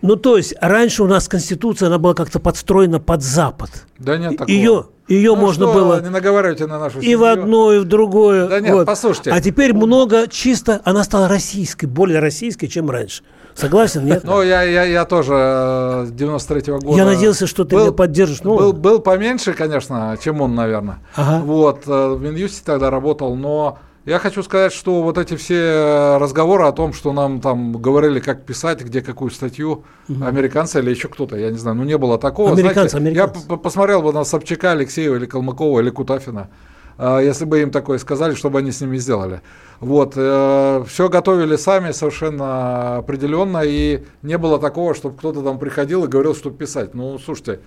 Ну, 0.06 0.16
то 0.16 0.36
есть, 0.36 0.54
раньше 0.60 1.02
у 1.02 1.06
нас 1.06 1.26
Конституция, 1.26 1.88
она 1.88 1.98
была 1.98 2.14
как-то 2.14 2.38
подстроена 2.38 3.00
под 3.00 3.22
Запад. 3.22 3.70
Да 3.98 4.16
нет 4.16 4.32
такого. 4.32 4.48
Ее, 4.48 4.86
ее 5.08 5.34
Ну 5.34 5.40
можно 5.40 5.66
что, 5.66 5.74
было 5.74 6.00
Не 6.00 6.10
наговаривайте 6.10 6.66
на 6.66 6.78
нашу 6.78 7.00
и 7.00 7.02
семью. 7.02 7.18
в 7.18 7.24
одно, 7.24 7.72
и 7.72 7.78
в 7.80 7.84
другое. 7.84 8.46
Да 8.46 8.60
нет, 8.60 8.86
послушайте. 8.86 9.30
А 9.32 9.40
теперь 9.40 9.74
много 9.74 10.28
чисто, 10.28 10.80
она 10.84 11.02
стала 11.02 11.26
российской, 11.28 11.86
более 11.86 12.20
российской, 12.20 12.68
чем 12.68 12.88
раньше. 12.88 13.24
Согласен, 13.56 14.04
нет? 14.04 14.22
Ну, 14.22 14.42
я, 14.42 14.62
я, 14.62 14.84
я 14.84 15.04
тоже 15.06 15.32
э, 15.32 16.06
93-го 16.10 16.78
года. 16.78 16.96
Я 16.98 17.06
надеялся, 17.06 17.46
что 17.46 17.64
ты 17.64 17.74
меня 17.74 17.90
поддержишь. 17.90 18.42
Ну, 18.42 18.56
был, 18.56 18.72
был 18.74 19.00
поменьше, 19.00 19.54
конечно, 19.54 20.16
чем 20.22 20.42
он, 20.42 20.54
наверное. 20.54 20.98
Ага. 21.14 21.42
Вот, 21.42 21.84
э, 21.86 22.14
в 22.14 22.20
Минюсте 22.20 22.60
тогда 22.64 22.90
работал, 22.90 23.34
но 23.34 23.78
я 24.06 24.20
хочу 24.20 24.44
сказать, 24.44 24.72
что 24.72 25.02
вот 25.02 25.18
эти 25.18 25.34
все 25.34 26.16
разговоры 26.18 26.64
о 26.64 26.72
том, 26.72 26.92
что 26.92 27.12
нам 27.12 27.40
там 27.40 27.72
говорили, 27.72 28.20
как 28.20 28.46
писать, 28.46 28.80
где 28.82 29.02
какую 29.02 29.32
статью, 29.32 29.84
американцы 30.08 30.78
или 30.78 30.90
еще 30.90 31.08
кто-то, 31.08 31.36
я 31.36 31.50
не 31.50 31.58
знаю, 31.58 31.76
ну 31.76 31.82
не 31.82 31.98
было 31.98 32.16
такого. 32.16 32.52
Американцы, 32.52 32.90
Знаете, 32.90 33.18
американцы. 33.20 33.46
Я 33.50 33.56
посмотрел 33.56 34.02
бы 34.02 34.12
на 34.12 34.22
Собчака, 34.22 34.70
Алексеева 34.70 35.16
или 35.16 35.26
Калмыкова 35.26 35.80
или 35.80 35.90
Кутафина, 35.90 36.50
э, 36.98 37.20
если 37.24 37.44
бы 37.46 37.60
им 37.60 37.72
такое 37.72 37.98
сказали, 37.98 38.36
что 38.36 38.48
бы 38.48 38.60
они 38.60 38.70
с 38.70 38.80
ними 38.80 38.96
сделали. 38.96 39.40
Вот, 39.80 40.12
все 40.12 41.08
готовили 41.10 41.56
сами 41.56 41.90
совершенно 41.90 42.98
определенно, 42.98 43.62
и 43.64 44.04
не 44.22 44.38
было 44.38 44.60
такого, 44.60 44.94
чтобы 44.94 45.18
кто-то 45.18 45.42
там 45.42 45.58
приходил 45.58 46.04
и 46.04 46.08
говорил, 46.08 46.36
что 46.36 46.50
писать. 46.50 46.94
Ну, 46.94 47.18
слушайте, 47.18 47.58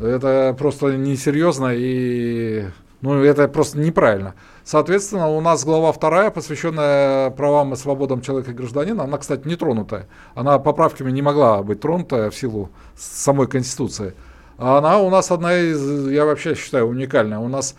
это 0.00 0.54
просто 0.58 0.98
несерьезно 0.98 1.72
и 1.74 2.66
ну, 3.00 3.22
это 3.22 3.46
просто 3.48 3.78
неправильно. 3.78 4.34
Соответственно, 4.64 5.28
у 5.28 5.40
нас 5.40 5.64
глава 5.64 5.92
вторая, 5.92 6.30
посвященная 6.30 7.30
правам 7.30 7.72
и 7.72 7.76
свободам 7.76 8.20
человека 8.20 8.50
и 8.50 8.54
гражданина, 8.54 9.04
она, 9.04 9.18
кстати, 9.18 9.46
не 9.46 9.56
тронутая. 9.56 10.08
Она 10.34 10.58
поправками 10.58 11.10
не 11.10 11.22
могла 11.22 11.62
быть 11.62 11.80
тронута 11.80 12.30
в 12.30 12.34
силу 12.34 12.70
самой 12.96 13.46
Конституции. 13.46 14.14
А 14.58 14.78
она 14.78 14.98
у 14.98 15.10
нас 15.10 15.30
одна 15.30 15.56
из, 15.56 16.08
я 16.10 16.24
вообще 16.24 16.56
считаю, 16.56 16.88
уникальная. 16.88 17.38
У 17.38 17.48
нас, 17.48 17.76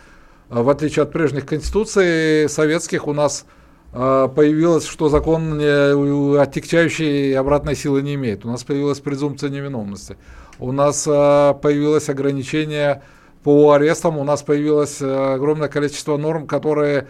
в 0.47 0.69
отличие 0.69 1.03
от 1.03 1.11
прежних 1.11 1.45
конституций 1.45 2.47
советских, 2.47 3.05
у 3.05 3.13
нас 3.13 3.45
а, 3.91 4.29
появилось, 4.29 4.85
что 4.85 5.09
закон 5.09 5.59
у- 5.59 6.37
отягчающей 6.37 7.37
обратной 7.37 7.75
силы 7.75 8.01
не 8.01 8.15
имеет. 8.15 8.45
У 8.45 8.49
нас 8.49 8.63
появилась 8.63 9.01
презумпция 9.01 9.49
невиновности. 9.49 10.15
У 10.59 10.71
нас 10.71 11.05
а, 11.09 11.53
появилось 11.55 12.07
ограничение 12.07 13.03
по 13.43 13.71
арестам, 13.73 14.17
у 14.17 14.23
нас 14.23 14.43
появилось 14.43 14.99
а, 15.01 15.35
огромное 15.35 15.69
количество 15.69 16.17
норм, 16.17 16.47
которые 16.47 17.07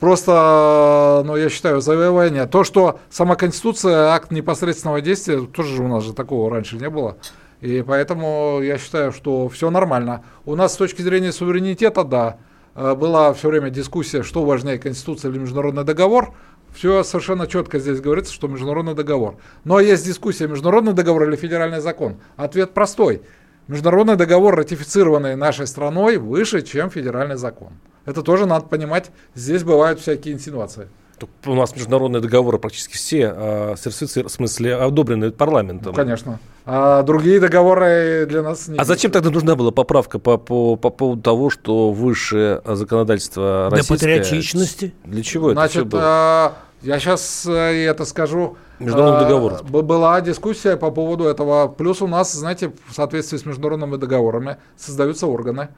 просто, 0.00 1.22
ну, 1.24 1.36
я 1.36 1.48
считаю, 1.48 1.80
завоевание. 1.80 2.46
То, 2.46 2.64
что 2.64 2.98
сама 3.10 3.36
Конституция, 3.36 4.08
акт 4.08 4.30
непосредственного 4.30 5.00
действия, 5.00 5.40
тоже 5.42 5.76
же 5.76 5.82
у 5.84 5.88
нас 5.88 6.04
же 6.04 6.12
такого 6.12 6.50
раньше 6.50 6.76
не 6.76 6.88
было. 6.88 7.18
И 7.60 7.84
поэтому 7.86 8.60
я 8.62 8.78
считаю, 8.78 9.12
что 9.12 9.48
все 9.48 9.70
нормально. 9.70 10.24
У 10.46 10.56
нас 10.56 10.72
с 10.72 10.76
точки 10.76 11.02
зрения 11.02 11.30
суверенитета, 11.30 12.04
да, 12.04 12.38
э, 12.74 12.94
была 12.94 13.32
все 13.34 13.48
время 13.48 13.68
дискуссия, 13.68 14.22
что 14.22 14.44
важнее, 14.44 14.78
Конституция 14.78 15.30
или 15.30 15.38
международный 15.38 15.84
договор. 15.84 16.32
Все 16.74 17.02
совершенно 17.02 17.46
четко 17.46 17.78
здесь 17.78 18.00
говорится, 18.00 18.32
что 18.32 18.48
международный 18.48 18.94
договор. 18.94 19.36
Но 19.64 19.80
есть 19.80 20.06
дискуссия, 20.06 20.46
международный 20.46 20.94
договор 20.94 21.28
или 21.28 21.36
федеральный 21.36 21.80
закон. 21.80 22.16
Ответ 22.36 22.72
простой. 22.72 23.22
Международный 23.70 24.16
договор, 24.16 24.56
ратифицированный 24.56 25.36
нашей 25.36 25.68
страной, 25.68 26.16
выше, 26.16 26.62
чем 26.62 26.90
федеральный 26.90 27.36
закон. 27.36 27.68
Это 28.04 28.22
тоже 28.22 28.44
надо 28.44 28.66
понимать. 28.66 29.12
Здесь 29.36 29.62
бывают 29.62 30.00
всякие 30.00 30.34
инсинуации. 30.34 30.88
Так 31.20 31.28
У 31.46 31.54
нас 31.54 31.76
международные 31.76 32.20
договоры 32.20 32.58
практически 32.58 32.96
все 32.96 33.76
сертифици- 33.76 34.24
в 34.26 34.28
смысле 34.28 34.74
одобрены 34.74 35.30
парламентом. 35.30 35.94
Конечно. 35.94 36.40
А 36.66 37.02
другие 37.04 37.38
договоры 37.38 38.26
для 38.28 38.42
нас 38.42 38.66
не 38.66 38.76
А 38.76 38.84
зачем 38.84 39.12
тогда 39.12 39.30
нужна 39.30 39.54
была 39.54 39.70
поправка 39.70 40.18
по, 40.18 40.36
по, 40.36 40.74
по 40.74 40.90
поводу 40.90 41.22
того, 41.22 41.48
что 41.50 41.92
высшее 41.92 42.62
законодательство 42.64 43.68
Для 43.70 43.78
российское... 43.78 43.94
патриотичности. 44.16 44.94
Для 45.04 45.22
чего 45.22 45.52
это 45.52 45.60
все 45.68 45.72
Значит, 45.74 45.88
было? 45.88 46.00
а, 46.04 46.52
я 46.82 46.98
сейчас 46.98 47.46
это 47.46 48.04
скажу. 48.04 48.56
Международный 48.80 49.26
А, 49.26 49.28
договор. 49.28 49.62
б- 49.62 49.82
Была 49.82 50.20
дискуссия 50.20 50.76
по 50.76 50.90
поводу 50.90 51.24
этого. 51.24 51.68
Плюс 51.68 52.00
у 52.02 52.06
нас, 52.08 52.32
знаете, 52.32 52.72
в 52.86 52.94
соответствии 52.94 53.36
с 53.38 53.44
международными 53.46 53.96
договорами 53.96 54.56
создаются 54.76 55.26
органы 55.26 55.68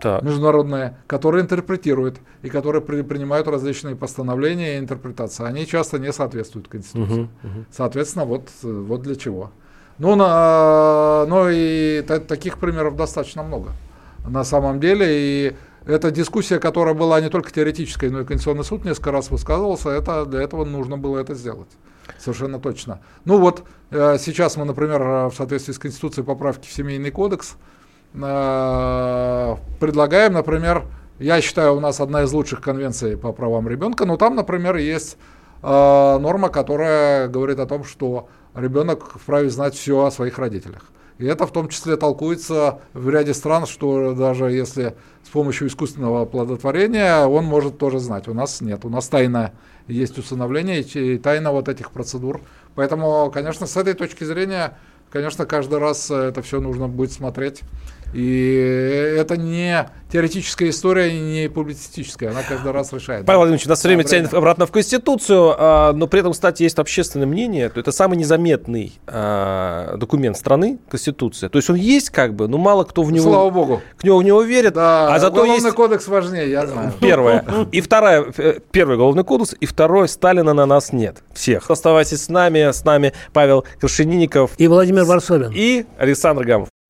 Так. 0.00 0.22
международные, 0.22 0.96
которые 1.06 1.42
интерпретируют 1.42 2.18
и 2.42 2.48
которые 2.50 2.82
при- 2.82 3.02
принимают 3.02 3.48
различные 3.48 3.96
постановления 3.96 4.76
и 4.76 4.78
интерпретации. 4.78 5.44
Они 5.44 5.66
часто 5.66 5.98
не 5.98 6.12
соответствуют 6.12 6.68
Конституции. 6.68 7.28
Соответственно, 7.70 8.24
вот, 8.26 8.48
э, 8.62 8.66
вот 8.70 9.02
для 9.02 9.16
чего. 9.16 9.50
Ну, 9.98 10.14
на, 10.14 11.24
ну 11.26 11.48
и 11.50 12.02
та- 12.06 12.20
таких 12.20 12.58
примеров 12.58 12.96
достаточно 12.96 13.42
много 13.42 13.70
на 14.28 14.44
самом 14.44 14.78
деле. 14.78 15.06
И 15.08 15.56
эта 15.86 16.10
дискуссия, 16.10 16.58
которая 16.58 16.94
была 16.94 17.20
не 17.20 17.28
только 17.30 17.52
теоретической, 17.52 18.10
но 18.10 18.20
и 18.20 18.24
Конституционный 18.24 18.64
суд 18.64 18.84
несколько 18.84 19.12
раз 19.12 19.30
высказывался, 19.30 19.90
это, 19.90 20.26
для 20.26 20.42
этого 20.42 20.64
нужно 20.64 20.98
было 20.98 21.18
это 21.18 21.34
сделать. 21.34 21.68
Совершенно 22.18 22.58
точно. 22.58 23.00
Ну 23.24 23.38
вот, 23.38 23.64
э, 23.90 24.18
сейчас 24.18 24.56
мы, 24.56 24.64
например, 24.64 25.02
э, 25.02 25.26
в 25.26 25.34
соответствии 25.34 25.72
с 25.72 25.78
Конституцией 25.78 26.24
поправки 26.24 26.68
в 26.68 26.72
Семейный 26.72 27.10
кодекс 27.10 27.56
э, 28.14 29.56
предлагаем, 29.80 30.32
например, 30.32 30.84
я 31.18 31.40
считаю, 31.40 31.76
у 31.76 31.80
нас 31.80 32.00
одна 32.00 32.24
из 32.24 32.32
лучших 32.32 32.60
конвенций 32.60 33.16
по 33.16 33.32
правам 33.32 33.68
ребенка, 33.68 34.04
но 34.04 34.16
там, 34.16 34.34
например, 34.34 34.76
есть 34.76 35.16
э, 35.62 36.18
норма, 36.18 36.48
которая 36.48 37.28
говорит 37.28 37.58
о 37.60 37.66
том, 37.66 37.84
что 37.84 38.28
ребенок 38.54 39.18
вправе 39.18 39.50
знать 39.50 39.74
все 39.74 40.04
о 40.04 40.10
своих 40.10 40.38
родителях. 40.38 40.82
И 41.18 41.24
это 41.24 41.46
в 41.46 41.52
том 41.52 41.68
числе 41.68 41.96
толкуется 41.96 42.80
в 42.92 43.08
ряде 43.08 43.32
стран, 43.32 43.66
что 43.66 44.14
даже 44.14 44.46
если 44.46 44.94
с 45.24 45.28
помощью 45.30 45.68
искусственного 45.68 46.22
оплодотворения 46.22 47.26
он 47.26 47.44
может 47.44 47.78
тоже 47.78 47.98
знать. 47.98 48.28
У 48.28 48.34
нас 48.34 48.60
нет. 48.60 48.84
У 48.84 48.90
нас 48.90 49.08
тайна 49.08 49.52
есть 49.88 50.18
усыновление 50.18 50.82
и 50.82 51.18
тайна 51.18 51.52
вот 51.52 51.68
этих 51.68 51.90
процедур. 51.90 52.42
Поэтому, 52.74 53.30
конечно, 53.32 53.66
с 53.66 53.76
этой 53.76 53.94
точки 53.94 54.24
зрения, 54.24 54.76
конечно, 55.10 55.46
каждый 55.46 55.78
раз 55.78 56.10
это 56.10 56.42
все 56.42 56.60
нужно 56.60 56.86
будет 56.88 57.12
смотреть. 57.12 57.62
И 58.14 59.16
это 59.18 59.36
не 59.36 59.88
теоретическая 60.10 60.70
история, 60.70 61.12
не 61.12 61.48
публицистическая. 61.48 62.30
Она 62.30 62.42
каждый 62.48 62.70
раз 62.72 62.92
решает. 62.92 63.26
Павел 63.26 63.40
Владимирович, 63.40 63.66
нас 63.66 63.82
время 63.84 64.04
Да, 64.04 64.08
тянет 64.10 64.26
время. 64.28 64.38
обратно 64.38 64.66
в 64.66 64.70
Конституцию, 64.72 65.54
а, 65.58 65.92
но 65.92 66.06
при 66.06 66.20
этом, 66.20 66.32
кстати, 66.32 66.62
есть 66.62 66.78
общественное 66.78 67.26
мнение, 67.26 67.68
то 67.68 67.80
это 67.80 67.90
самый 67.92 68.16
незаметный 68.16 68.92
а, 69.06 69.96
документ 69.96 70.36
страны, 70.38 70.78
Конституция. 70.88 71.48
То 71.48 71.58
есть 71.58 71.68
он 71.68 71.76
есть 71.76 72.10
как 72.10 72.34
бы, 72.34 72.46
но 72.48 72.56
мало 72.56 72.84
кто 72.84 73.02
в 73.02 73.10
него, 73.12 73.24
Слава 73.30 73.50
богу. 73.50 73.82
к 73.98 74.04
нему 74.04 74.18
в 74.18 74.22
него 74.22 74.42
верит, 74.42 74.74
Да, 74.74 75.12
а 75.14 75.18
зато 75.18 75.32
уголовный 75.42 75.64
есть 75.64 75.76
кодекс 75.76 76.06
важнее, 76.08 76.50
я 76.50 76.66
знаю. 76.66 76.92
первое. 77.00 77.44
И 77.72 77.80
вторая, 77.80 78.24
э, 78.38 78.60
первый 78.70 78.94
уголовный 78.96 79.24
кодекс, 79.24 79.54
и 79.60 79.66
второй, 79.66 80.08
Сталина 80.08 80.54
на 80.54 80.66
нас 80.66 80.92
нет. 80.92 81.16
Всех. 81.34 81.68
Оставайтесь 81.70 82.22
с 82.22 82.28
нами, 82.28 82.70
с 82.70 82.84
нами 82.84 83.12
Павел 83.32 83.64
Крашенинников 83.80 84.52
И 84.56 84.68
Владимир 84.68 85.04
Варсобин. 85.04 85.50
и 85.54 85.84
Александр 85.98 86.44
Гамов. 86.44 86.68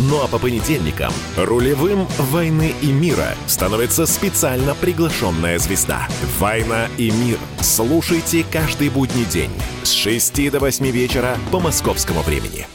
Ну 0.00 0.22
а 0.22 0.28
по 0.28 0.38
понедельникам 0.38 1.12
рулевым 1.36 2.06
«Войны 2.18 2.72
и 2.82 2.92
мира» 2.92 3.34
становится 3.48 4.06
специально 4.06 4.76
приглашенная 4.76 5.58
звезда. 5.58 6.06
«Война 6.38 6.86
и 6.98 7.10
мир». 7.10 7.36
Слушайте 7.60 8.46
каждый 8.48 8.90
будний 8.90 9.24
день 9.24 9.50
с 9.82 9.90
6 9.90 10.52
до 10.52 10.60
8 10.60 10.88
вечера 10.92 11.36
по 11.50 11.58
московскому 11.58 12.22
времени. 12.22 12.68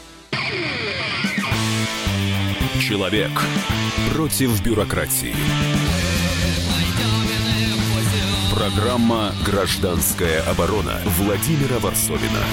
Человек 2.78 3.30
против 4.12 4.62
бюрократии. 4.62 5.34
Программа 8.54 9.32
«Гражданская 9.46 10.42
оборона» 10.42 11.00
Владимира 11.18 11.78
Варсовина. 11.78 12.44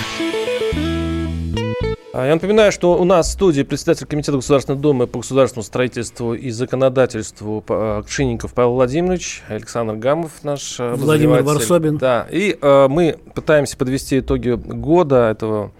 А, 2.13 2.27
Я 2.27 2.33
напоминаю, 2.33 2.73
что 2.73 2.99
у 2.99 3.05
нас 3.05 3.29
в 3.29 3.31
студии 3.31 3.63
председатель 3.63 4.05
Комитета 4.05 4.33
Государственной 4.33 4.77
Думы 4.77 5.07
по 5.07 5.19
государственному 5.19 5.63
строительству 5.63 6.33
и 6.33 6.49
законодательству 6.49 7.63
а, 7.69 8.03
Шинников 8.05 8.53
Павел 8.53 8.73
Владимирович, 8.73 9.43
Александр 9.47 9.95
Гамов 9.95 10.43
наш 10.43 10.75
а, 10.79 10.95
Владимир. 10.95 11.41
Варсобин. 11.41 11.97
Да, 11.97 12.27
и 12.29 12.57
э, 12.61 12.87
мы 12.89 13.17
пытаемся 13.33 13.77
подвести 13.77 14.19
итоги 14.19 14.51
года, 14.51 15.29
этого 15.29 15.71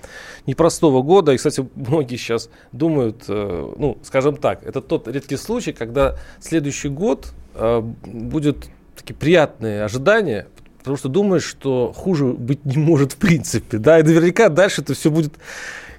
непростого 0.46 1.02
года. 1.02 1.34
И, 1.34 1.38
кстати, 1.38 1.68
многие 1.76 2.16
сейчас 2.16 2.50
думают, 2.72 3.26
э, 3.28 3.74
ну, 3.78 3.98
скажем 4.04 4.38
так, 4.38 4.64
это 4.64 4.80
тот 4.80 5.10
редкий 5.10 5.36
случай, 5.36 5.74
когда 5.74 6.16
следующий 6.40 6.90
год 6.90 7.34
э, 7.56 7.82
будет 7.82 8.70
такие 8.96 9.16
приятные 9.16 9.84
ожидания, 9.84 10.48
потому 10.82 10.98
что 10.98 11.10
думаешь, 11.10 11.44
что 11.44 11.94
хуже 11.96 12.26
быть 12.26 12.66
не 12.66 12.78
может 12.78 13.14
в 13.14 13.18
принципе, 13.18 13.78
да, 13.78 14.00
и 14.00 14.04
наверняка 14.04 14.50
дальше 14.50 14.82
это 14.82 14.94
все 14.94 15.10
будет 15.10 15.34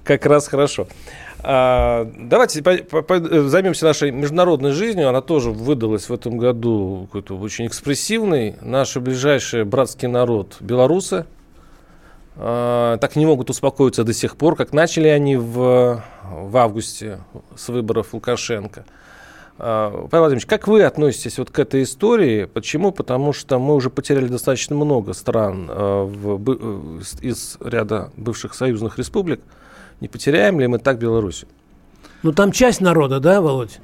как 0.03 0.25
раз 0.25 0.47
хорошо. 0.47 0.87
А, 1.45 2.09
давайте 2.17 2.63
займемся 3.49 3.85
нашей 3.85 4.11
международной 4.11 4.71
жизнью. 4.71 5.09
Она 5.09 5.21
тоже 5.21 5.51
выдалась 5.51 6.07
в 6.07 6.13
этом 6.13 6.37
году 6.37 7.07
какой-то 7.07 7.37
очень 7.37 7.67
экспрессивной. 7.67 8.55
Наш 8.61 8.95
ближайший 8.95 9.65
братский 9.65 10.07
народ 10.07 10.55
белорусы 10.61 11.25
а, 12.37 12.97
так 12.97 13.17
не 13.17 13.25
могут 13.25 13.49
успокоиться 13.49 14.05
до 14.05 14.13
сих 14.13 14.37
пор, 14.37 14.55
как 14.55 14.71
начали 14.71 15.09
они 15.09 15.35
в, 15.35 16.01
в 16.23 16.57
августе 16.57 17.19
с 17.57 17.67
выборов 17.67 18.13
Лукашенко. 18.13 18.85
Павел 19.57 20.07
Владимирович, 20.09 20.45
как 20.47 20.67
вы 20.67 20.83
относитесь 20.83 21.37
вот 21.37 21.51
к 21.51 21.59
этой 21.59 21.83
истории? 21.83 22.45
Почему? 22.45 22.91
Потому 22.91 23.33
что 23.33 23.59
мы 23.59 23.75
уже 23.75 23.89
потеряли 23.89 24.27
достаточно 24.27 24.75
много 24.75 25.13
стран 25.13 25.67
а, 25.69 26.05
в 26.05 26.41
э, 26.51 27.01
из 27.21 27.57
ряда 27.63 28.11
бывших 28.17 28.55
союзных 28.55 28.97
республик. 28.97 29.41
Не 30.01 30.07
потеряем 30.07 30.59
ли 30.59 30.67
мы 30.67 30.79
так 30.79 30.97
Беларусь? 30.97 31.45
Ну, 32.23 32.31
там 32.33 32.51
часть 32.51 32.81
народа, 32.81 33.19
да, 33.19 33.41
Володь? 33.41 33.79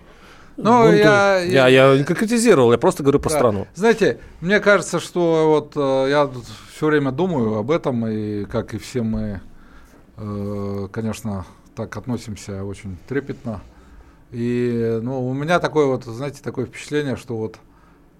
Ну, 0.58 0.92
я, 0.92 1.40
Я, 1.40 1.68
я 1.68 1.96
не 1.98 2.04
конкретизировал, 2.04 2.72
я 2.72 2.78
просто 2.78 3.04
говорю 3.04 3.20
про 3.20 3.30
Да. 3.30 3.36
страну. 3.38 3.68
Знаете, 3.76 4.20
мне 4.42 4.60
кажется, 4.60 5.00
что 5.00 5.50
вот 5.50 5.74
э, 5.76 6.10
я 6.10 6.30
все 6.76 6.88
время 6.88 7.12
думаю 7.12 7.58
об 7.60 7.72
этом, 7.72 8.06
и 8.08 8.44
как 8.46 8.74
и 8.74 8.78
все 8.78 9.02
мы, 9.04 9.40
э, 10.18 10.88
конечно, 10.92 11.46
так 11.76 11.96
относимся 11.96 12.64
очень 12.66 12.98
трепетно. 13.08 13.62
И 14.32 15.00
ну, 15.02 15.28
у 15.28 15.34
меня 15.34 15.60
такое 15.60 15.88
вот, 15.88 16.06
знаете, 16.06 16.42
такое 16.44 16.66
впечатление, 16.66 17.16
что 17.16 17.36
вот 17.36 17.58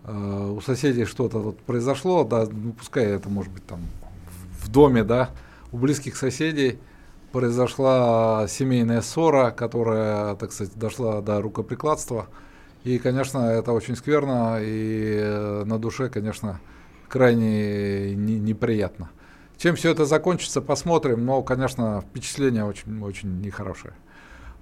э, 0.06 0.52
у 0.56 0.60
соседей 0.62 1.06
что-то 1.06 1.40
вот 1.40 1.60
произошло, 1.60 2.24
да, 2.24 2.48
ну, 2.52 2.74
пускай 2.74 3.06
это 3.06 3.30
может 3.30 3.52
быть 3.52 3.66
там 3.66 3.82
в- 4.62 4.70
доме, 4.70 5.04
да, 5.04 5.30
у 5.72 5.78
близких 5.78 6.18
соседей 6.18 6.80
произошла 7.32 8.48
семейная 8.48 9.02
ссора, 9.02 9.52
которая, 9.52 10.36
так 10.36 10.52
сказать, 10.52 10.74
дошла 10.76 11.22
до 11.22 11.42
рукоприкладства. 11.42 12.28
И, 12.84 12.98
конечно, 12.98 13.40
это 13.40 13.72
очень 13.72 13.96
скверно, 13.96 14.58
и 14.62 15.18
э, 15.22 15.64
на 15.66 15.78
душе, 15.78 16.10
конечно, 16.10 16.60
крайне 17.08 18.16
не- 18.16 18.40
неприятно. 18.40 19.10
Чем 19.58 19.76
все 19.76 19.92
это 19.92 20.06
закончится, 20.06 20.62
посмотрим, 20.62 21.26
но, 21.26 21.44
конечно, 21.44 22.02
впечатление 22.02 22.64
очень, 22.64 23.04
очень 23.04 23.42
нехорошее. 23.42 23.94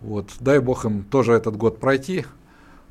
Вот. 0.02 0.32
Дай 0.40 0.60
бог 0.60 0.86
им 0.86 1.04
тоже 1.04 1.34
этот 1.34 1.58
год 1.58 1.80
пройти, 1.80 2.26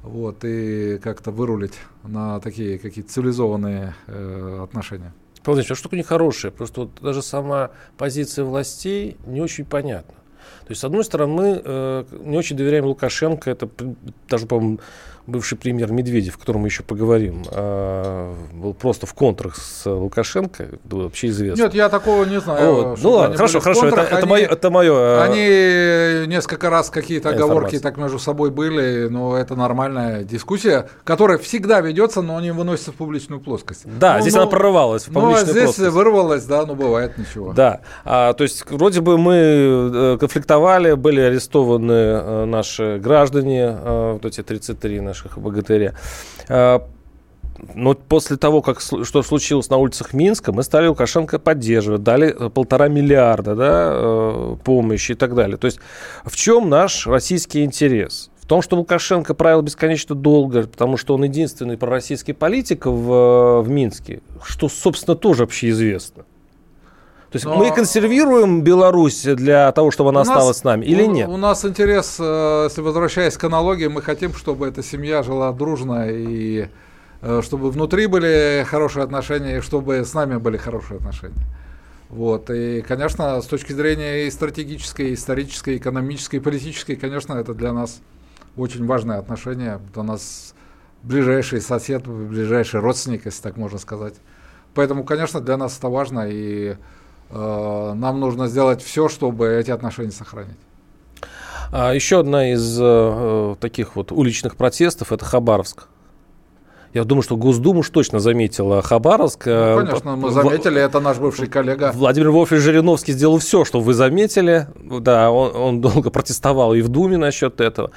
вот, 0.02 0.44
и 0.44 0.98
как-то 0.98 1.30
вырулить 1.30 1.78
на 2.02 2.40
такие 2.40 2.78
какие-то 2.78 3.10
цивилизованные 3.10 3.94
э, 4.06 4.60
отношения. 4.62 5.12
Павел 5.42 5.56
Владимирович, 5.56 5.70
а 5.70 5.74
что 5.74 5.84
такое 5.84 6.00
нехорошее? 6.00 6.52
Просто 6.52 6.80
вот 6.82 6.90
даже 7.00 7.22
сама 7.22 7.70
позиция 7.96 8.44
властей 8.44 9.16
не 9.26 9.40
очень 9.40 9.64
понятна. 9.64 10.14
То 10.66 10.70
есть, 10.70 10.80
с 10.80 10.84
одной 10.84 11.04
стороны, 11.04 11.32
мы 11.32 11.62
э, 11.64 12.04
не 12.24 12.36
очень 12.36 12.56
доверяем 12.56 12.86
Лукашенко, 12.86 13.50
это 13.50 13.68
даже, 14.28 14.46
по-моему, 14.46 14.80
бывший 15.26 15.58
премьер 15.58 15.90
Медведев, 15.92 16.36
о 16.36 16.38
котором 16.38 16.62
мы 16.62 16.68
еще 16.68 16.82
поговорим, 16.82 17.42
э, 17.50 18.34
был 18.54 18.74
просто 18.74 19.06
в 19.06 19.14
контрах 19.14 19.56
с 19.56 19.88
Лукашенко, 19.90 20.68
вообще 20.84 21.28
известно. 21.28 21.62
Нет, 21.62 21.74
я 21.74 21.88
такого 21.88 22.24
не 22.24 22.40
знаю. 22.40 22.74
Вот. 22.74 22.98
Ну 23.02 23.10
ладно, 23.10 23.36
хорошо, 23.36 23.60
хорошо, 23.60 23.86
это, 23.86 23.96
контрах. 23.96 24.06
это 24.08 24.16
Они- 24.18 24.30
мое, 24.30 24.46
это 24.46 24.70
мое. 24.70 24.94
э, 24.94 25.20
Они 26.22 26.26
несколько 26.28 26.70
раз 26.70 26.90
какие-то 26.90 27.30
оговорки 27.30 27.78
так 27.78 27.96
между 27.96 28.18
собой 28.18 28.50
были, 28.50 29.08
но 29.08 29.36
это 29.36 29.54
нормальная 29.56 30.24
дискуссия, 30.24 30.88
которая 31.04 31.38
всегда 31.38 31.80
ведется, 31.80 32.22
но 32.22 32.40
не 32.40 32.52
выносится 32.52 32.92
в 32.92 32.94
публичную 32.94 33.40
плоскость. 33.40 33.82
Да, 33.84 34.14
Ну, 34.16 34.20
здесь 34.22 34.34
ну, 34.34 34.42
она 34.42 34.50
прорывалась 34.50 35.04
в 35.08 35.12
Ну, 35.12 35.20
а 35.20 35.22
публичную 35.22 35.50
здесь 35.52 35.64
плоскость. 35.64 35.90
вырвалось, 35.92 36.44
да, 36.44 36.64
ну 36.66 36.74
бывает 36.74 37.18
ничего. 37.18 37.52
Да, 37.52 37.80
а, 38.04 38.32
то 38.32 38.44
есть 38.44 38.64
вроде 38.70 39.00
бы 39.00 39.18
мы 39.18 39.34
э, 39.34 40.16
конфликтовали, 40.20 40.92
были 40.94 41.20
арестованы 41.20 41.92
э, 41.92 42.44
наши 42.44 42.98
граждане, 43.02 43.76
э, 43.78 44.12
вот 44.14 44.24
эти 44.24 44.42
33 44.42 45.00
наших 45.24 45.38
богатыря. 45.38 45.94
Но 47.74 47.94
после 47.94 48.36
того, 48.36 48.62
как 48.62 48.80
что 48.80 49.22
случилось 49.22 49.70
на 49.70 49.76
улицах 49.76 50.12
Минска, 50.12 50.52
мы 50.52 50.62
стали 50.62 50.88
Лукашенко 50.88 51.38
поддерживать, 51.38 52.02
дали 52.02 52.28
э, 52.28 52.50
полтора 52.50 52.88
миллиарда 52.88 53.54
да, 53.54 53.90
э, 53.92 54.56
помощи 54.62 55.12
и 55.12 55.14
так 55.14 55.34
далее. 55.34 55.56
То 55.56 55.66
есть 55.66 55.78
в 56.24 56.36
чем 56.36 56.68
наш 56.68 57.06
российский 57.06 57.64
интерес? 57.64 58.30
В 58.40 58.46
том, 58.46 58.62
что 58.62 58.76
Лукашенко 58.76 59.34
правил 59.34 59.62
бесконечно 59.62 60.14
долго, 60.14 60.62
потому 60.62 60.96
что 60.96 61.14
он 61.14 61.24
единственный 61.24 61.76
пророссийский 61.76 62.34
политик 62.34 62.86
в, 62.86 63.12
э, 63.12 63.60
в 63.62 63.68
Минске, 63.68 64.20
что, 64.42 64.68
собственно, 64.68 65.16
тоже 65.16 65.44
общеизвестно. 65.44 66.24
То 67.30 67.36
есть 67.36 67.44
Но- 67.44 67.56
мы 67.56 67.74
консервируем 67.74 68.62
Беларусь 68.62 69.22
для 69.22 69.72
того, 69.72 69.90
чтобы 69.90 70.10
она 70.10 70.20
нас- 70.20 70.28
осталась 70.28 70.58
с 70.58 70.64
нами, 70.64 70.84
или 70.84 71.02
у- 71.02 71.10
нет? 71.10 71.28
У 71.28 71.36
нас 71.36 71.64
интерес, 71.64 72.16
э, 72.20 72.64
если 72.68 72.80
возвращаясь 72.82 73.36
к 73.36 73.44
аналогии, 73.44 73.88
мы 73.88 74.00
хотим, 74.00 74.32
чтобы 74.32 74.68
эта 74.68 74.82
семья 74.82 75.22
жила 75.22 75.52
дружно 75.52 76.06
и 76.08 76.68
э, 77.22 77.40
чтобы 77.42 77.70
внутри 77.70 78.06
были 78.06 78.64
хорошие 78.68 79.02
отношения, 79.02 79.56
и 79.56 79.60
чтобы 79.60 80.04
с 80.04 80.14
нами 80.14 80.36
были 80.36 80.58
хорошие 80.58 80.98
отношения. 80.98 81.34
Вот. 82.10 82.50
И, 82.50 82.82
конечно, 82.82 83.40
с 83.40 83.46
точки 83.46 83.72
зрения 83.72 84.26
и 84.26 84.30
стратегической, 84.30 85.08
и 85.10 85.14
исторической, 85.14 85.78
экономической, 85.78 86.36
и 86.36 86.40
политической, 86.40 86.94
конечно, 86.94 87.34
это 87.34 87.54
для 87.54 87.72
нас 87.72 88.00
очень 88.56 88.86
важное 88.86 89.18
отношение. 89.18 89.80
У 89.96 90.02
нас 90.02 90.54
ближайший 91.02 91.60
сосед, 91.62 92.06
ближайший 92.06 92.80
родственник, 92.80 93.24
если 93.24 93.42
так 93.42 93.56
можно 93.56 93.78
сказать. 93.78 94.14
Поэтому, 94.74 95.02
конечно, 95.02 95.40
для 95.40 95.56
нас 95.56 95.78
это 95.78 95.88
важно, 95.88 96.28
и 96.30 96.76
нам 97.30 98.20
нужно 98.20 98.48
сделать 98.48 98.82
все, 98.82 99.08
чтобы 99.08 99.48
эти 99.48 99.70
отношения 99.70 100.12
сохранить. 100.12 100.56
А 101.72 101.92
еще 101.92 102.20
одна 102.20 102.52
из 102.52 102.78
э, 102.80 102.84
э, 102.84 103.56
таких 103.60 103.96
вот 103.96 104.12
уличных 104.12 104.56
протестов 104.56 105.12
это 105.12 105.24
Хабаровск. 105.24 105.88
Я 106.96 107.04
думаю, 107.04 107.22
что 107.22 107.36
Госдума 107.36 107.80
уж 107.80 107.90
точно 107.90 108.20
заметила 108.20 108.80
Хабаровск. 108.80 109.44
Ну, 109.44 109.52
Э, 109.52 109.84
конечно, 109.84 110.16
мы 110.16 110.30
заметили, 110.30 110.80
это 110.80 110.98
наш 110.98 111.18
бывший 111.18 111.46
коллега. 111.46 111.92
Владимир 111.94 112.30
Вольфович 112.30 112.62
Жириновский 112.62 113.12
сделал 113.12 113.36
все, 113.36 113.66
что 113.66 113.80
вы 113.80 113.92
заметили. 113.92 114.66
Да, 114.82 115.30
он, 115.30 115.54
он 115.54 115.80
долго 115.82 116.08
протестовал 116.08 116.72
и 116.72 116.80
в 116.80 116.88
Думе 116.88 117.18
насчет 117.18 117.60
этого. 117.60 117.90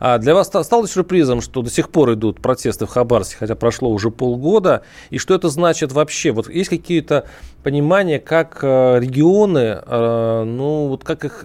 А 0.00 0.16
для 0.16 0.34
вас 0.34 0.46
ста- 0.46 0.64
стало 0.64 0.88
сюрпризом, 0.88 1.42
что 1.42 1.60
до 1.60 1.68
сих 1.68 1.90
пор 1.90 2.14
идут 2.14 2.40
протесты 2.40 2.86
в 2.86 2.88
Хабаровске, 2.88 3.36
хотя 3.38 3.54
прошло 3.54 3.90
уже 3.90 4.10
полгода. 4.10 4.80
И 5.10 5.18
что 5.18 5.34
это 5.34 5.50
значит 5.50 5.92
вообще? 5.92 6.30
Вот 6.30 6.48
есть 6.48 6.70
какие-то 6.70 7.26
понимания, 7.62 8.18
как 8.18 8.60
э, 8.62 8.98
регионы, 8.98 9.78
э, 9.84 10.44
ну 10.46 10.86
вот 10.88 11.04
как 11.04 11.26
их, 11.26 11.44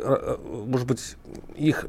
может 0.67 0.87
быть, 0.87 1.17
их 1.57 1.87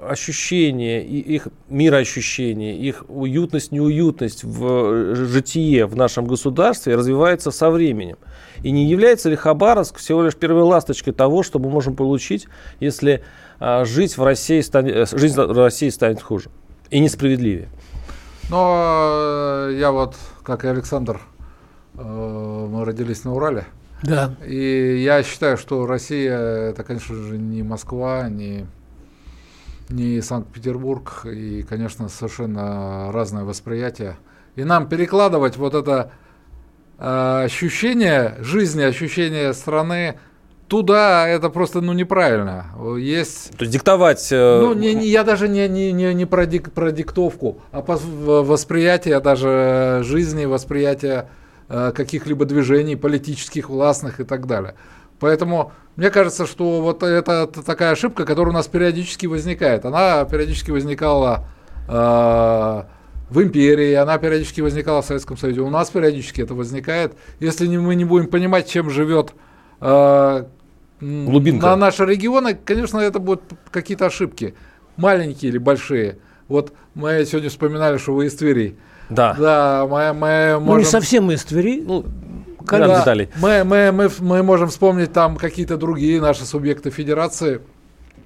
ощущение, 0.00 1.04
и 1.04 1.18
их 1.18 1.48
мироощущение, 1.68 2.76
их 2.76 3.04
уютность, 3.08 3.72
неуютность 3.72 4.44
в 4.44 4.64
э, 4.64 5.14
житие 5.14 5.86
в 5.86 5.96
нашем 5.96 6.26
государстве 6.26 6.94
развивается 6.94 7.50
со 7.50 7.70
временем. 7.70 8.16
И 8.62 8.70
не 8.70 8.86
является 8.86 9.28
ли 9.28 9.36
Хабаровск 9.36 9.98
всего 9.98 10.22
лишь 10.22 10.36
первой 10.36 10.62
ласточкой 10.62 11.14
того, 11.14 11.42
что 11.42 11.58
мы 11.58 11.68
можем 11.68 11.96
получить, 11.96 12.46
если 12.80 13.24
а, 13.60 13.84
жить 13.84 14.16
в 14.16 14.22
России 14.22 14.60
станет, 14.60 15.12
э, 15.12 15.16
жизнь 15.16 15.40
в 15.40 15.58
России 15.58 15.88
станет 15.88 16.22
хуже 16.22 16.50
и 16.90 17.00
несправедливее? 17.00 17.68
Но 18.50 19.68
э, 19.70 19.76
я 19.78 19.90
вот, 19.90 20.14
как 20.42 20.64
и 20.64 20.68
Александр, 20.68 21.20
мы 21.94 22.84
родились 22.84 23.24
на 23.24 23.34
Урале. 23.34 23.64
Да. 24.04 24.36
И 24.46 25.02
я 25.02 25.24
считаю, 25.24 25.56
что 25.56 25.84
Россия 25.86 26.38
это, 26.70 26.84
конечно 26.84 27.16
же, 27.16 27.36
не 27.36 27.64
Москва, 27.64 28.28
не, 28.28 28.66
не 29.90 30.20
Санкт-Петербург, 30.20 31.24
и, 31.24 31.62
конечно, 31.62 32.08
совершенно 32.08 33.10
разное 33.12 33.44
восприятие. 33.44 34.18
И 34.56 34.64
нам 34.64 34.88
перекладывать 34.88 35.56
вот 35.56 35.74
это 35.74 36.12
э, 36.98 37.42
ощущение 37.44 38.36
жизни, 38.40 38.82
ощущение 38.82 39.52
страны 39.54 40.18
туда, 40.68 41.26
это 41.26 41.48
просто 41.48 41.80
ну, 41.80 41.92
неправильно. 41.92 42.66
Есть... 42.98 43.56
То 43.56 43.62
есть 43.62 43.72
диктовать... 43.72 44.28
Э... 44.30 44.60
Ну, 44.60 44.74
не, 44.74 44.94
не, 44.94 45.08
я 45.08 45.24
даже 45.24 45.48
не, 45.48 45.66
не, 45.68 45.92
не, 45.92 46.14
не 46.14 46.26
про, 46.26 46.46
дик, 46.46 46.72
про 46.72 46.92
диктовку, 46.92 47.62
а 47.72 47.82
по 47.82 47.96
восприятие 47.96 49.18
даже 49.20 50.02
жизни, 50.04 50.44
восприятие 50.44 51.28
э, 51.68 51.92
каких-либо 51.94 52.44
движений 52.44 52.96
политических, 52.96 53.70
властных 53.70 54.20
и 54.20 54.24
так 54.24 54.46
далее. 54.46 54.74
Поэтому 55.20 55.72
мне 55.96 56.10
кажется, 56.10 56.46
что 56.46 56.80
вот 56.80 57.02
это 57.02 57.46
такая 57.46 57.92
ошибка, 57.92 58.24
которая 58.24 58.52
у 58.52 58.56
нас 58.56 58.68
периодически 58.68 59.26
возникает. 59.26 59.84
Она 59.84 60.24
периодически 60.24 60.70
возникала 60.70 61.46
э, 61.88 62.82
в 63.30 63.42
империи, 63.42 63.94
она 63.94 64.18
периодически 64.18 64.60
возникала 64.60 65.02
в 65.02 65.06
Советском 65.06 65.36
Союзе. 65.36 65.62
У 65.62 65.70
нас 65.70 65.90
периодически 65.90 66.40
это 66.42 66.54
возникает. 66.54 67.14
Если 67.40 67.66
не, 67.66 67.78
мы 67.78 67.94
не 67.94 68.04
будем 68.04 68.28
понимать, 68.28 68.68
чем 68.68 68.90
живет 68.90 69.32
э, 69.80 70.44
Глубинка. 71.00 71.66
на 71.66 71.76
наши 71.76 72.04
регионы, 72.04 72.54
конечно, 72.54 72.98
это 72.98 73.18
будут 73.18 73.42
какие-то 73.70 74.06
ошибки. 74.06 74.54
Маленькие 74.96 75.50
или 75.50 75.58
большие. 75.58 76.18
Вот 76.48 76.72
мы 76.94 77.24
сегодня 77.24 77.50
вспоминали, 77.50 77.98
что 77.98 78.14
вы 78.14 78.26
из 78.26 78.34
Твери. 78.34 78.76
Да. 79.10 79.34
Да, 79.38 79.86
мы, 79.90 80.12
мы 80.12 80.60
можем... 80.60 80.66
Ну, 80.66 80.78
не 80.78 80.84
совсем 80.84 81.30
из 81.30 81.44
Твери. 81.44 81.82
Ну, 81.84 82.04
да, 82.70 82.98
деталей. 83.00 83.28
Мы, 83.36 83.64
мы, 83.64 83.92
мы, 83.92 84.10
мы 84.18 84.42
можем 84.42 84.68
вспомнить 84.68 85.12
там 85.12 85.36
какие-то 85.36 85.76
другие 85.76 86.20
наши 86.20 86.44
субъекты 86.44 86.90
федерации. 86.90 87.60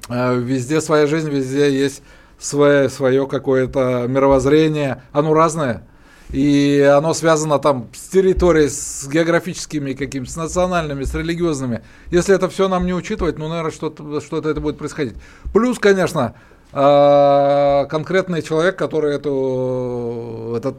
Э, 0.09 0.37
везде 0.37 0.81
своя 0.81 1.07
жизнь, 1.07 1.31
везде 1.31 1.73
есть 1.73 2.03
свое, 2.39 2.89
свое 2.89 3.27
какое-то 3.27 4.07
мировоззрение. 4.09 5.03
Оно 5.13 5.35
разное. 5.35 5.85
И 6.31 6.81
оно 6.81 7.13
связано 7.13 7.59
там 7.59 7.89
с 7.95 8.09
территорией, 8.09 8.71
с 8.71 9.07
географическими 9.07 9.93
какими-то, 9.93 10.31
с 10.31 10.37
национальными, 10.37 11.05
с 11.05 11.15
религиозными. 11.15 11.83
Если 12.11 12.35
это 12.35 12.49
все 12.49 12.69
нам 12.69 12.87
не 12.87 12.95
учитывать, 12.95 13.39
ну, 13.39 13.49
наверное, 13.49 13.71
что-то 13.71 14.21
что 14.23 14.39
это 14.39 14.59
будет 14.61 14.79
происходить. 14.79 15.15
Плюс, 15.53 15.79
конечно, 15.79 16.35
э, 16.73 17.87
конкретный 17.91 18.41
человек, 18.41 18.77
который 18.77 19.15
эту, 19.15 20.55
этот 20.57 20.77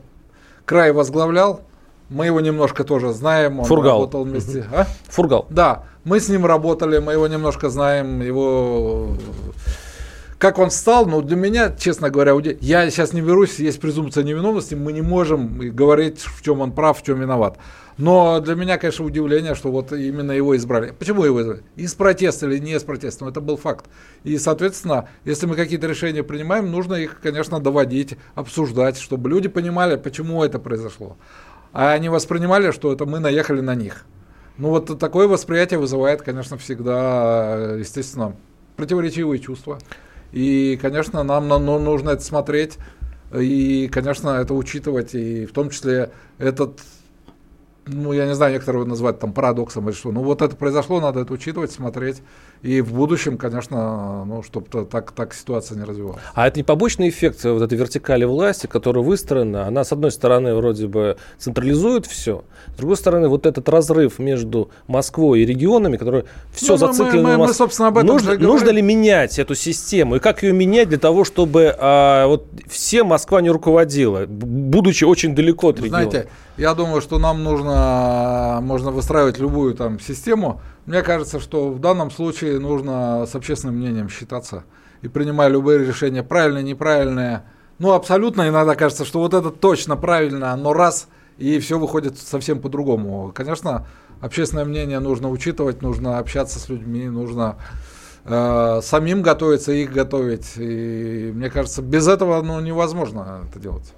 край 0.65 0.91
возглавлял, 0.91 1.61
мы 2.13 2.27
его 2.27 2.39
немножко 2.39 2.83
тоже 2.83 3.11
знаем. 3.11 3.59
Он 3.59 3.65
Фургал. 3.65 3.99
работал 3.99 4.23
вместе. 4.23 4.65
А? 4.71 4.85
Фургал. 5.09 5.47
Да, 5.49 5.83
мы 6.03 6.19
с 6.19 6.29
ним 6.29 6.45
работали, 6.45 6.99
мы 6.99 7.13
его 7.13 7.27
немножко 7.27 7.69
знаем, 7.69 8.21
его 8.21 9.17
как 10.43 10.59
он 10.59 10.71
стал, 10.71 11.05
ну, 11.05 11.21
для 11.21 11.37
меня, 11.37 11.73
честно 11.73 12.09
говоря, 12.09 12.33
я 12.59 12.89
сейчас 12.89 13.13
не 13.13 13.21
берусь, 13.21 13.59
есть 13.59 13.79
презумпция 13.79 14.25
невиновности, 14.25 14.75
мы 14.75 14.91
не 14.91 15.01
можем 15.01 15.57
говорить, 15.73 16.19
в 16.19 16.43
чем 16.43 16.59
он 16.59 16.73
прав, 16.73 16.99
в 16.99 17.05
чем 17.05 17.21
виноват. 17.21 17.57
Но 17.97 18.41
для 18.41 18.55
меня, 18.55 18.77
конечно, 18.77 19.05
удивление, 19.05 19.55
что 19.55 19.71
вот 19.71 19.93
именно 19.93 20.33
его 20.33 20.57
избрали. 20.57 20.91
Почему 20.99 21.23
его 21.23 21.41
избрали? 21.41 21.63
Из 21.77 21.93
протеста 21.93 22.47
или 22.47 22.57
не 22.57 22.73
из 22.73 22.83
протеста? 22.83 23.23
Но 23.23 23.29
это 23.29 23.39
был 23.39 23.55
факт. 23.55 23.85
И, 24.25 24.37
соответственно, 24.37 25.07
если 25.23 25.45
мы 25.45 25.55
какие-то 25.55 25.87
решения 25.87 26.23
принимаем, 26.23 26.69
нужно 26.69 26.95
их, 26.95 27.21
конечно, 27.21 27.61
доводить, 27.61 28.17
обсуждать, 28.35 28.97
чтобы 28.97 29.29
люди 29.29 29.47
понимали, 29.47 29.95
почему 29.95 30.43
это 30.43 30.59
произошло 30.59 31.15
а 31.73 31.91
они 31.91 32.07
воспринимали, 32.07 32.71
что 32.71 32.93
это 32.93 33.05
мы 33.05 33.19
наехали 33.19 33.59
на 33.59 33.75
них. 33.75 34.05
Ну 34.57 34.69
вот 34.69 34.97
такое 34.99 35.27
восприятие 35.27 35.79
вызывает, 35.79 36.21
конечно, 36.21 36.57
всегда, 36.57 37.75
естественно, 37.77 38.35
противоречивые 38.77 39.39
чувства. 39.39 39.79
И, 40.31 40.79
конечно, 40.81 41.23
нам 41.23 41.47
ну, 41.47 41.79
нужно 41.79 42.11
это 42.11 42.23
смотреть 42.23 42.77
и, 43.33 43.89
конечно, 43.91 44.29
это 44.29 44.53
учитывать, 44.53 45.15
и 45.15 45.45
в 45.45 45.51
том 45.51 45.71
числе 45.71 46.11
этот 46.37 46.79
ну, 47.85 48.13
я 48.13 48.25
не 48.25 48.35
знаю, 48.35 48.53
некоторые 48.53 48.85
назвать 48.85 49.19
там 49.19 49.33
парадоксом 49.33 49.89
или 49.89 49.95
что. 49.95 50.11
Ну, 50.11 50.21
вот 50.21 50.41
это 50.41 50.55
произошло, 50.55 51.01
надо 51.01 51.21
это 51.21 51.33
учитывать, 51.33 51.71
смотреть. 51.71 52.21
И 52.61 52.79
в 52.79 52.93
будущем, 52.93 53.37
конечно, 53.37 54.23
ну, 54.23 54.41
чтобы 54.41 54.85
так, 54.85 55.11
так 55.11 55.33
ситуация 55.33 55.77
не 55.77 55.83
развивалась. 55.83 56.21
А 56.33 56.47
это 56.47 56.59
не 56.59 56.63
побочный 56.63 57.09
эффект 57.09 57.43
вот 57.43 57.61
этой 57.61 57.77
вертикали 57.77 58.23
власти, 58.23 58.67
которая 58.67 59.03
выстроена? 59.03 59.67
Она, 59.67 59.83
с 59.83 59.91
одной 59.91 60.11
стороны, 60.11 60.55
вроде 60.55 60.87
бы 60.87 61.17
централизует 61.37 62.05
все, 62.05 62.45
с 62.73 62.77
другой 62.77 62.95
стороны, 62.95 63.27
вот 63.27 63.45
этот 63.45 63.67
разрыв 63.67 64.17
между 64.17 64.69
Москвой 64.87 65.41
и 65.41 65.45
регионами, 65.45 65.97
который 65.97 66.23
все 66.53 66.73
ну, 66.73 66.77
зациклено 66.77 67.29
мы, 67.29 67.37
мы, 67.37 67.47
мы, 67.47 67.53
собственно, 67.53 67.89
об 67.89 67.97
этом 67.97 68.07
нужно, 68.07 68.37
нужно 68.37 68.69
ли 68.69 68.81
менять 68.81 69.39
эту 69.39 69.55
систему? 69.55 70.15
И 70.15 70.19
как 70.19 70.41
ее 70.43 70.53
менять 70.53 70.87
для 70.87 70.99
того, 70.99 71.25
чтобы 71.25 71.75
а, 71.77 72.27
вот 72.27 72.47
все 72.69 73.03
Москва 73.03 73.41
не 73.41 73.49
руководила, 73.49 74.25
будучи 74.25 75.03
очень 75.03 75.35
далеко 75.35 75.69
от 75.69 75.79
региона? 75.79 76.09
Знаете, 76.09 76.29
я 76.57 76.73
думаю, 76.73 77.01
что 77.01 77.17
нам 77.17 77.43
нужно, 77.43 78.59
можно 78.61 78.91
выстраивать 78.91 79.39
любую 79.39 79.73
там 79.73 79.99
систему. 79.99 80.61
Мне 80.85 81.01
кажется, 81.01 81.39
что 81.39 81.71
в 81.71 81.79
данном 81.79 82.11
случае 82.11 82.59
нужно 82.59 83.25
с 83.25 83.35
общественным 83.35 83.77
мнением 83.77 84.09
считаться 84.09 84.63
и 85.01 85.07
принимая 85.07 85.49
любые 85.49 85.79
решения, 85.79 86.23
правильные, 86.23 86.63
неправильные. 86.63 87.43
Ну, 87.79 87.91
абсолютно 87.93 88.47
иногда 88.47 88.75
кажется, 88.75 89.03
что 89.03 89.19
вот 89.19 89.33
это 89.33 89.49
точно 89.49 89.97
правильно, 89.97 90.55
но 90.55 90.73
раз 90.73 91.07
и 91.37 91.59
все 91.59 91.79
выходит 91.79 92.17
совсем 92.17 92.61
по-другому. 92.61 93.31
Конечно, 93.33 93.87
общественное 94.21 94.65
мнение 94.65 94.99
нужно 94.99 95.29
учитывать, 95.29 95.81
нужно 95.81 96.19
общаться 96.19 96.59
с 96.59 96.69
людьми, 96.69 97.07
нужно 97.09 97.57
э, 98.25 98.79
самим 98.83 99.23
готовиться, 99.23 99.71
их 99.71 99.91
готовить. 99.91 100.53
И 100.57 101.31
мне 101.33 101.49
кажется, 101.49 101.81
без 101.81 102.07
этого 102.07 102.41
ну, 102.41 102.59
невозможно 102.59 103.41
это 103.49 103.59
делать. 103.59 103.93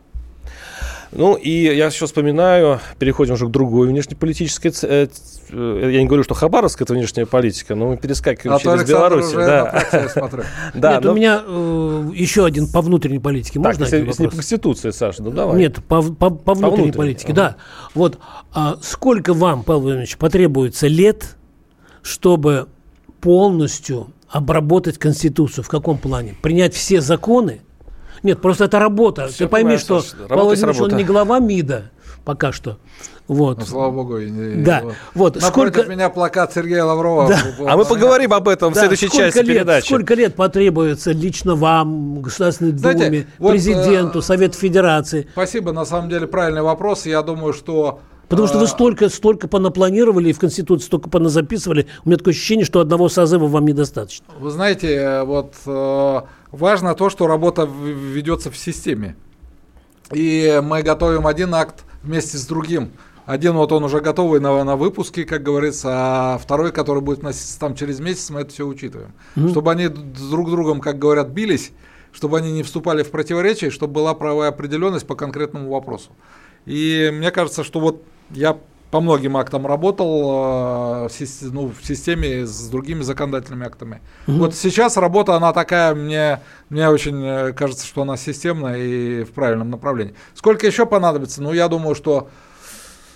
Ну, 1.12 1.36
и 1.36 1.50
я 1.50 1.90
сейчас 1.90 2.10
вспоминаю, 2.10 2.80
переходим 3.00 3.34
уже 3.34 3.48
к 3.48 3.52
другой 3.52 3.88
внешнеполитической... 3.88 4.72
Э, 4.84 5.08
э, 5.50 5.90
я 5.94 6.00
не 6.00 6.06
говорю, 6.06 6.24
что 6.24 6.34
Хабаровск 6.34 6.82
это 6.82 6.94
внешняя 6.94 7.26
политика, 7.26 7.76
но 7.76 7.90
мы 7.90 7.98
перескакиваем 7.98 8.58
а 8.58 8.60
через 8.60 8.88
Беларусь. 8.88 9.32
Да. 9.32 9.84
да, 10.74 10.94
Нет, 10.94 11.04
но... 11.04 11.12
у 11.12 11.16
меня 11.16 11.44
э, 11.46 12.12
еще 12.16 12.46
один 12.46 12.68
по 12.68 12.82
внутренней 12.82 13.20
политике. 13.20 13.60
Можно 13.60 13.86
так, 13.86 13.94
если, 13.94 14.08
если 14.08 14.24
не 14.24 14.30
по 14.30 14.36
Конституции, 14.36 14.92
Саша, 14.92 15.24
ну 15.24 15.32
давай. 15.32 15.58
Нет, 15.58 15.84
по, 15.88 16.02
по, 16.02 16.30
по 16.30 16.54
внутренней, 16.54 16.92
внутренней 16.92 16.92
политике, 16.92 17.32
ага. 17.32 17.36
да. 17.36 17.56
Вот 17.94 18.20
а 18.54 18.78
сколько 18.82 19.34
вам, 19.34 19.64
Павел 19.64 19.82
Владимирович, 19.82 20.18
потребуется 20.18 20.88
лет, 20.88 21.36
чтобы 22.02 22.68
полностью 23.22 24.08
обработать 24.30 24.98
Конституцию? 24.98 25.64
В 25.64 25.70
каком 25.70 25.98
плане? 25.98 26.36
Принять 26.42 26.74
все 26.74 27.02
законы, 27.02 27.62
нет, 28.26 28.42
просто 28.42 28.66
это 28.66 28.80
работа. 28.80 29.28
Все 29.28 29.46
Ты 29.46 29.48
пойми, 29.48 29.78
что 29.78 30.04
Павел 30.28 30.46
Владимирович, 30.46 30.82
он 30.82 30.98
не 30.98 31.04
глава 31.04 31.40
МИДа 31.40 31.92
пока 32.26 32.52
что. 32.52 32.78
Вот. 33.28 33.60
Ну, 33.60 33.66
слава 33.66 33.92
богу. 33.92 34.20
Не, 34.20 34.64
да. 34.64 34.84
Вот. 35.14 35.36
Напротив 35.36 35.74
сколько... 35.74 35.84
меня 35.90 36.10
плакат 36.10 36.54
Сергея 36.54 36.84
Лаврова. 36.84 37.28
Да. 37.30 37.42
А 37.68 37.78
мы 37.78 37.86
поговорим 37.86 38.34
об 38.34 38.48
этом 38.48 38.74
да. 38.74 38.80
в 38.80 38.82
следующей 38.82 39.08
сколько 39.08 39.26
части 39.26 39.38
лет, 39.40 39.48
передачи. 39.48 39.86
Сколько 39.86 40.14
лет 40.14 40.36
потребуется 40.36 41.12
лично 41.12 41.56
вам, 41.56 42.22
Государственной 42.22 42.78
Знаете, 42.78 43.06
Думе, 43.06 43.28
вот, 43.40 43.52
президенту, 43.52 44.20
э, 44.20 44.22
Совету 44.22 44.58
Федерации? 44.58 45.28
Спасибо, 45.32 45.72
на 45.72 45.86
самом 45.86 46.10
деле 46.10 46.28
правильный 46.28 46.62
вопрос. 46.62 47.06
Я 47.06 47.22
думаю, 47.24 47.54
что 47.54 48.00
Потому 48.28 48.48
что 48.48 48.58
вы 48.58 48.66
а. 48.66 48.68
столько, 48.68 49.10
столько 49.10 49.48
понапланировали 49.48 50.30
и 50.30 50.34
в 50.34 50.40
Конституции 50.40 50.86
столько 50.86 51.10
поназаписывали. 51.10 51.88
У 52.04 52.10
меня 52.10 52.18
такое 52.18 52.34
ощущение, 52.34 52.66
что 52.66 52.80
одного 52.80 53.10
созыва 53.10 53.48
вам 53.48 53.66
недостаточно. 53.66 54.26
Вы 54.40 54.50
знаете, 54.50 54.94
э, 54.96 55.24
вот 55.24 55.54
э, 55.66 56.22
важно 56.56 56.96
то, 56.96 57.10
что 57.10 57.28
работа 57.28 57.66
ведется 57.66 58.50
в 58.50 58.58
системе. 58.58 59.16
И 60.12 60.62
мы 60.64 60.84
готовим 60.84 61.28
один 61.28 61.54
акт 61.54 61.84
вместе 62.04 62.38
с 62.38 62.46
другим. 62.46 62.92
Один 63.26 63.54
вот 63.54 63.72
он 63.72 63.84
уже 63.84 64.02
готовый 64.02 64.40
на, 64.40 64.64
на 64.64 64.76
выпуске, 64.76 65.26
как 65.26 65.42
говорится, 65.42 65.90
а 65.92 66.38
второй, 66.38 66.72
который 66.72 67.02
будет 67.02 67.24
носиться 67.24 67.60
там 67.60 67.74
через 67.74 68.00
месяц, 68.00 68.30
мы 68.30 68.42
это 68.42 68.52
все 68.52 68.68
учитываем. 68.68 69.14
Mm-hmm. 69.36 69.50
Чтобы 69.50 69.72
они 69.72 69.88
друг 69.88 70.48
с 70.48 70.52
другом, 70.52 70.80
как 70.80 71.00
говорят, 71.00 71.30
бились, 71.30 71.72
чтобы 72.12 72.38
они 72.38 72.52
не 72.52 72.62
вступали 72.62 73.02
в 73.02 73.10
противоречие, 73.10 73.72
чтобы 73.72 73.94
была 73.94 74.14
правая 74.14 74.50
определенность 74.50 75.08
по 75.08 75.16
конкретному 75.16 75.72
вопросу. 75.72 76.12
И 76.68 77.10
мне 77.12 77.32
кажется, 77.32 77.64
что 77.64 77.80
вот 77.80 78.04
я 78.30 78.58
по 78.96 79.02
многим 79.02 79.36
актам 79.36 79.68
работал 79.68 81.08
э, 81.10 81.26
ну, 81.52 81.68
в 81.68 81.86
системе 81.86 82.46
с 82.46 82.70
другими 82.70 83.02
законодательными 83.02 83.66
актами. 83.66 84.02
Mm-hmm. 84.26 84.38
Вот 84.38 84.56
сейчас 84.56 84.96
работа, 84.96 85.36
она 85.36 85.52
такая, 85.52 85.94
мне, 85.94 86.40
мне 86.70 86.88
очень 86.88 87.22
э, 87.22 87.52
кажется, 87.52 87.86
что 87.86 88.04
она 88.04 88.16
системная 88.16 88.78
и 88.78 89.24
в 89.26 89.34
правильном 89.34 89.70
направлении. 89.70 90.16
Сколько 90.34 90.66
еще 90.66 90.86
понадобится? 90.86 91.44
Ну, 91.44 91.52
я 91.52 91.68
думаю, 91.68 91.94
что 91.94 92.30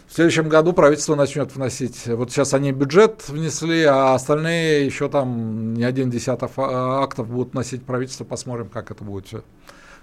в 0.10 0.16
следующем 0.16 0.50
году 0.50 0.74
правительство 0.74 1.16
начнет 1.16 1.56
вносить. 1.56 2.08
Вот 2.08 2.30
сейчас 2.30 2.54
они 2.54 2.74
бюджет 2.74 3.30
внесли, 3.30 3.84
а 3.84 4.16
остальные 4.16 4.86
еще 4.86 5.08
там 5.08 5.76
не 5.76 5.86
один 5.86 6.10
десяток 6.10 6.52
а, 6.58 7.04
актов 7.04 7.30
будут 7.30 7.54
вносить 7.54 7.86
правительство. 7.86 8.26
Посмотрим, 8.26 8.68
как 8.68 8.92
это 8.92 9.06
будет 9.06 9.28
все 9.28 9.44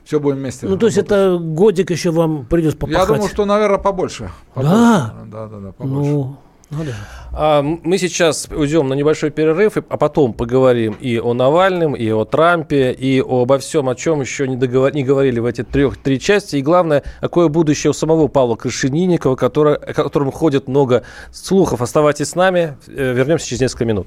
все 0.07 0.21
будем 0.21 0.39
вместе. 0.39 0.67
Ну, 0.67 0.77
то 0.79 0.87
есть 0.87 0.99
это 0.99 1.37
годик 1.39 1.91
еще 1.91 2.13
вам 2.13 2.47
придется 2.47 2.79
попахать? 2.79 3.09
Я 3.09 3.15
думаю, 3.15 3.29
что, 3.29 3.45
наверное, 3.45 3.79
побольше. 3.79 4.31
побольше. 4.55 4.73
Да? 4.73 5.15
Да, 5.27 5.47
да, 5.49 5.59
да, 5.59 5.73
побольше. 5.73 6.11
Ну, 6.11 6.37
Ну 6.71 6.85
да. 6.85 6.93
А, 7.33 7.63
мы 7.63 7.99
сейчас 7.99 8.49
уйдем 8.51 8.89
на 8.89 8.95
небольшой 8.95 9.31
перерыв, 9.31 9.77
а 9.77 9.97
потом 9.97 10.33
поговорим 10.33 10.97
и 11.01 11.19
о 11.19 11.35
Навальном, 11.35 11.95
и 11.95 12.09
о 12.11 12.25
Трампе, 12.25 12.93
и 12.93 13.21
обо 13.21 13.59
всем, 13.59 13.89
о 13.89 13.97
чем 13.97 14.21
еще 14.21 14.47
не, 14.47 14.57
договор... 14.57 14.95
не 14.95 15.03
говорили 15.03 15.41
в 15.41 15.45
эти 15.45 15.65
трех, 15.65 15.97
три 15.97 16.21
части. 16.21 16.57
И 16.57 16.63
главное, 16.63 17.03
какое 17.21 17.49
будущее 17.49 17.91
у 17.91 17.95
самого 17.95 18.29
Павла 18.29 18.55
Крашенинникова, 18.55 19.35
который... 19.35 19.75
о 19.75 19.93
котором 19.93 20.31
ходит 20.31 20.69
много 20.69 21.03
слухов. 21.33 21.83
Оставайтесь 21.83 22.29
с 22.29 22.35
нами. 22.37 22.77
Э, 22.87 23.13
вернемся 23.13 23.47
через 23.49 23.61
несколько 23.61 23.85
минут. 23.85 24.07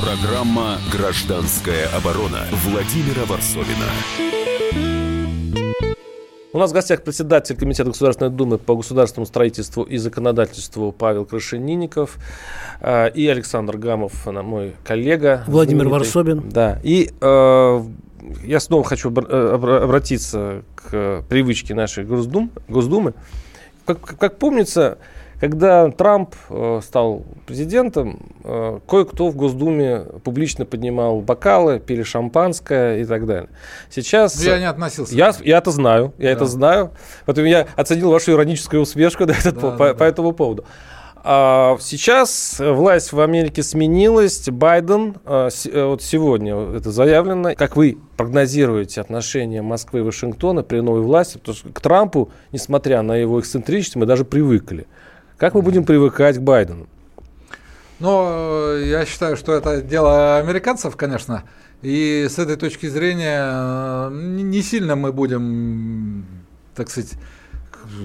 Программа 0.00 0.78
«Гражданская 0.92 1.86
оборона» 1.96 2.40
Владимира 2.64 3.24
Варсовина. 3.26 3.86
У 6.52 6.58
нас 6.58 6.72
в 6.72 6.74
гостях 6.74 7.02
председатель 7.02 7.56
Комитета 7.56 7.90
Государственной 7.90 8.30
Думы 8.30 8.58
по 8.58 8.74
государственному 8.74 9.26
строительству 9.26 9.84
и 9.84 9.96
законодательству 9.98 10.90
Павел 10.90 11.24
Крашенинников 11.24 12.18
э, 12.80 13.10
и 13.12 13.26
Александр 13.28 13.76
Гамов, 13.76 14.26
мой 14.26 14.74
коллега. 14.84 15.44
Владимир 15.46 15.88
Варсобин. 15.88 16.48
Да. 16.48 16.80
И 16.82 17.10
э, 17.20 17.82
я 18.42 18.60
снова 18.60 18.84
хочу 18.84 19.10
обратиться 19.10 20.62
к 20.74 21.24
привычке 21.28 21.74
нашей 21.74 22.04
Госдум, 22.04 22.50
Госдумы. 22.68 23.14
Как, 23.84 24.00
как 24.00 24.38
помнится, 24.38 24.98
когда 25.44 25.90
Трамп 25.90 26.34
э, 26.48 26.80
стал 26.82 27.22
президентом, 27.46 28.18
э, 28.44 28.78
кое-кто 28.88 29.28
в 29.28 29.36
Госдуме 29.36 30.06
публично 30.24 30.64
поднимал 30.64 31.20
бокалы, 31.20 31.80
пили 31.80 32.02
шампанское 32.02 33.02
и 33.02 33.04
так 33.04 33.26
далее. 33.26 33.50
Сейчас... 33.90 34.42
Я 34.42 34.58
не 34.58 34.64
относился. 34.64 35.14
Я, 35.14 35.34
я 35.42 35.58
это 35.58 35.70
знаю, 35.70 36.14
я 36.16 36.28
да. 36.28 36.30
это 36.30 36.46
знаю. 36.46 36.92
Поэтому 37.26 37.46
я 37.46 37.66
оценил 37.76 38.10
вашу 38.10 38.32
ироническую 38.32 38.80
усмешку 38.80 39.26
да, 39.26 39.34
этот, 39.34 39.56
да, 39.56 39.60
по, 39.60 39.70
да, 39.70 39.76
по, 39.76 39.94
по 39.94 40.04
этому 40.04 40.32
поводу. 40.32 40.64
А 41.26 41.76
сейчас 41.78 42.56
власть 42.58 43.12
в 43.12 43.20
Америке 43.20 43.62
сменилась. 43.62 44.48
Байден, 44.48 45.16
а, 45.26 45.50
вот 45.74 46.00
сегодня 46.00 46.54
это 46.74 46.90
заявлено. 46.90 47.54
Как 47.54 47.76
вы 47.76 47.98
прогнозируете 48.16 49.02
отношения 49.02 49.60
Москвы 49.60 50.00
и 50.00 50.02
Вашингтона 50.02 50.62
при 50.62 50.80
новой 50.80 51.02
власти? 51.02 51.36
Потому 51.36 51.54
что 51.54 51.68
к 51.68 51.80
Трампу, 51.82 52.30
несмотря 52.50 53.02
на 53.02 53.16
его 53.16 53.40
эксцентричность, 53.40 53.96
мы 53.96 54.06
даже 54.06 54.24
привыкли. 54.24 54.86
Как 55.36 55.54
мы 55.54 55.62
будем 55.62 55.84
привыкать 55.84 56.36
к 56.36 56.40
Байдену? 56.40 56.86
Ну, 57.98 58.76
я 58.76 59.04
считаю, 59.04 59.36
что 59.36 59.52
это 59.52 59.82
дело 59.82 60.38
американцев, 60.38 60.96
конечно. 60.96 61.44
И 61.82 62.26
с 62.30 62.38
этой 62.38 62.56
точки 62.56 62.86
зрения 62.86 63.42
э, 63.44 64.10
не 64.12 64.62
сильно 64.62 64.96
мы 64.96 65.12
будем, 65.12 66.24
так 66.74 66.88
сказать, 66.88 67.14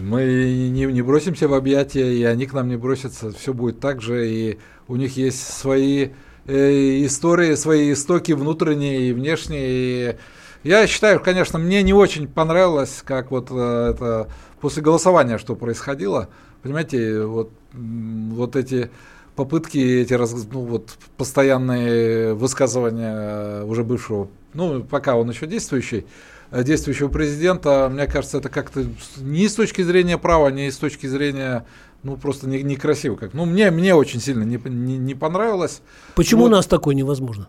мы 0.01 0.69
не, 0.69 0.85
не 0.85 1.01
бросимся 1.01 1.47
в 1.47 1.53
объятия, 1.53 2.13
и 2.13 2.23
они 2.23 2.45
к 2.45 2.53
нам 2.53 2.67
не 2.67 2.77
бросятся. 2.77 3.31
Все 3.31 3.53
будет 3.53 3.79
так 3.79 4.01
же, 4.01 4.27
и 4.27 4.59
у 4.87 4.95
них 4.95 5.15
есть 5.15 5.41
свои 5.41 6.09
э, 6.45 7.05
истории, 7.05 7.55
свои 7.55 7.93
истоки 7.93 8.31
внутренние 8.31 9.09
и 9.09 9.13
внешние. 9.13 9.69
И 9.69 10.17
я 10.63 10.87
считаю, 10.87 11.19
конечно, 11.19 11.57
мне 11.59 11.83
не 11.83 11.93
очень 11.93 12.27
понравилось, 12.27 13.01
как 13.05 13.31
вот 13.31 13.47
э, 13.51 13.91
это 13.93 14.29
после 14.59 14.81
голосования, 14.81 15.37
что 15.37 15.55
происходило. 15.55 16.29
Понимаете, 16.61 17.23
вот, 17.23 17.51
вот 17.73 18.55
эти 18.55 18.89
попытки, 19.35 19.77
эти 19.77 20.13
раз, 20.13 20.35
ну, 20.51 20.61
вот, 20.61 20.97
постоянные 21.15 22.33
высказывания 22.33 23.63
уже 23.63 23.83
бывшего, 23.83 24.27
ну, 24.53 24.83
пока 24.83 25.15
он 25.15 25.29
еще 25.29 25.47
действующий, 25.47 26.05
э, 26.51 26.63
действующего 26.63 27.07
президента, 27.07 27.89
мне 27.91 28.05
кажется, 28.07 28.39
это 28.39 28.49
как-то 28.49 28.85
не 29.17 29.47
с 29.47 29.55
точки 29.55 29.81
зрения 29.81 30.17
права, 30.17 30.49
не 30.49 30.69
с 30.69 30.77
точки 30.77 31.07
зрения 31.07 31.65
ну, 32.03 32.17
просто 32.17 32.47
не, 32.47 32.63
некрасиво. 32.63 33.15
Как. 33.15 33.33
Ну, 33.33 33.45
мне, 33.45 33.71
мне 33.71 33.93
очень 33.93 34.19
сильно 34.19 34.43
не, 34.43 34.57
не, 34.57 34.97
не 34.97 35.15
понравилось. 35.15 35.81
Почему 36.15 36.43
вот. 36.43 36.47
у 36.47 36.51
нас 36.51 36.65
такое 36.65 36.95
невозможно? 36.95 37.47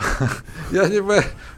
Я 0.72 0.88
не 0.88 1.00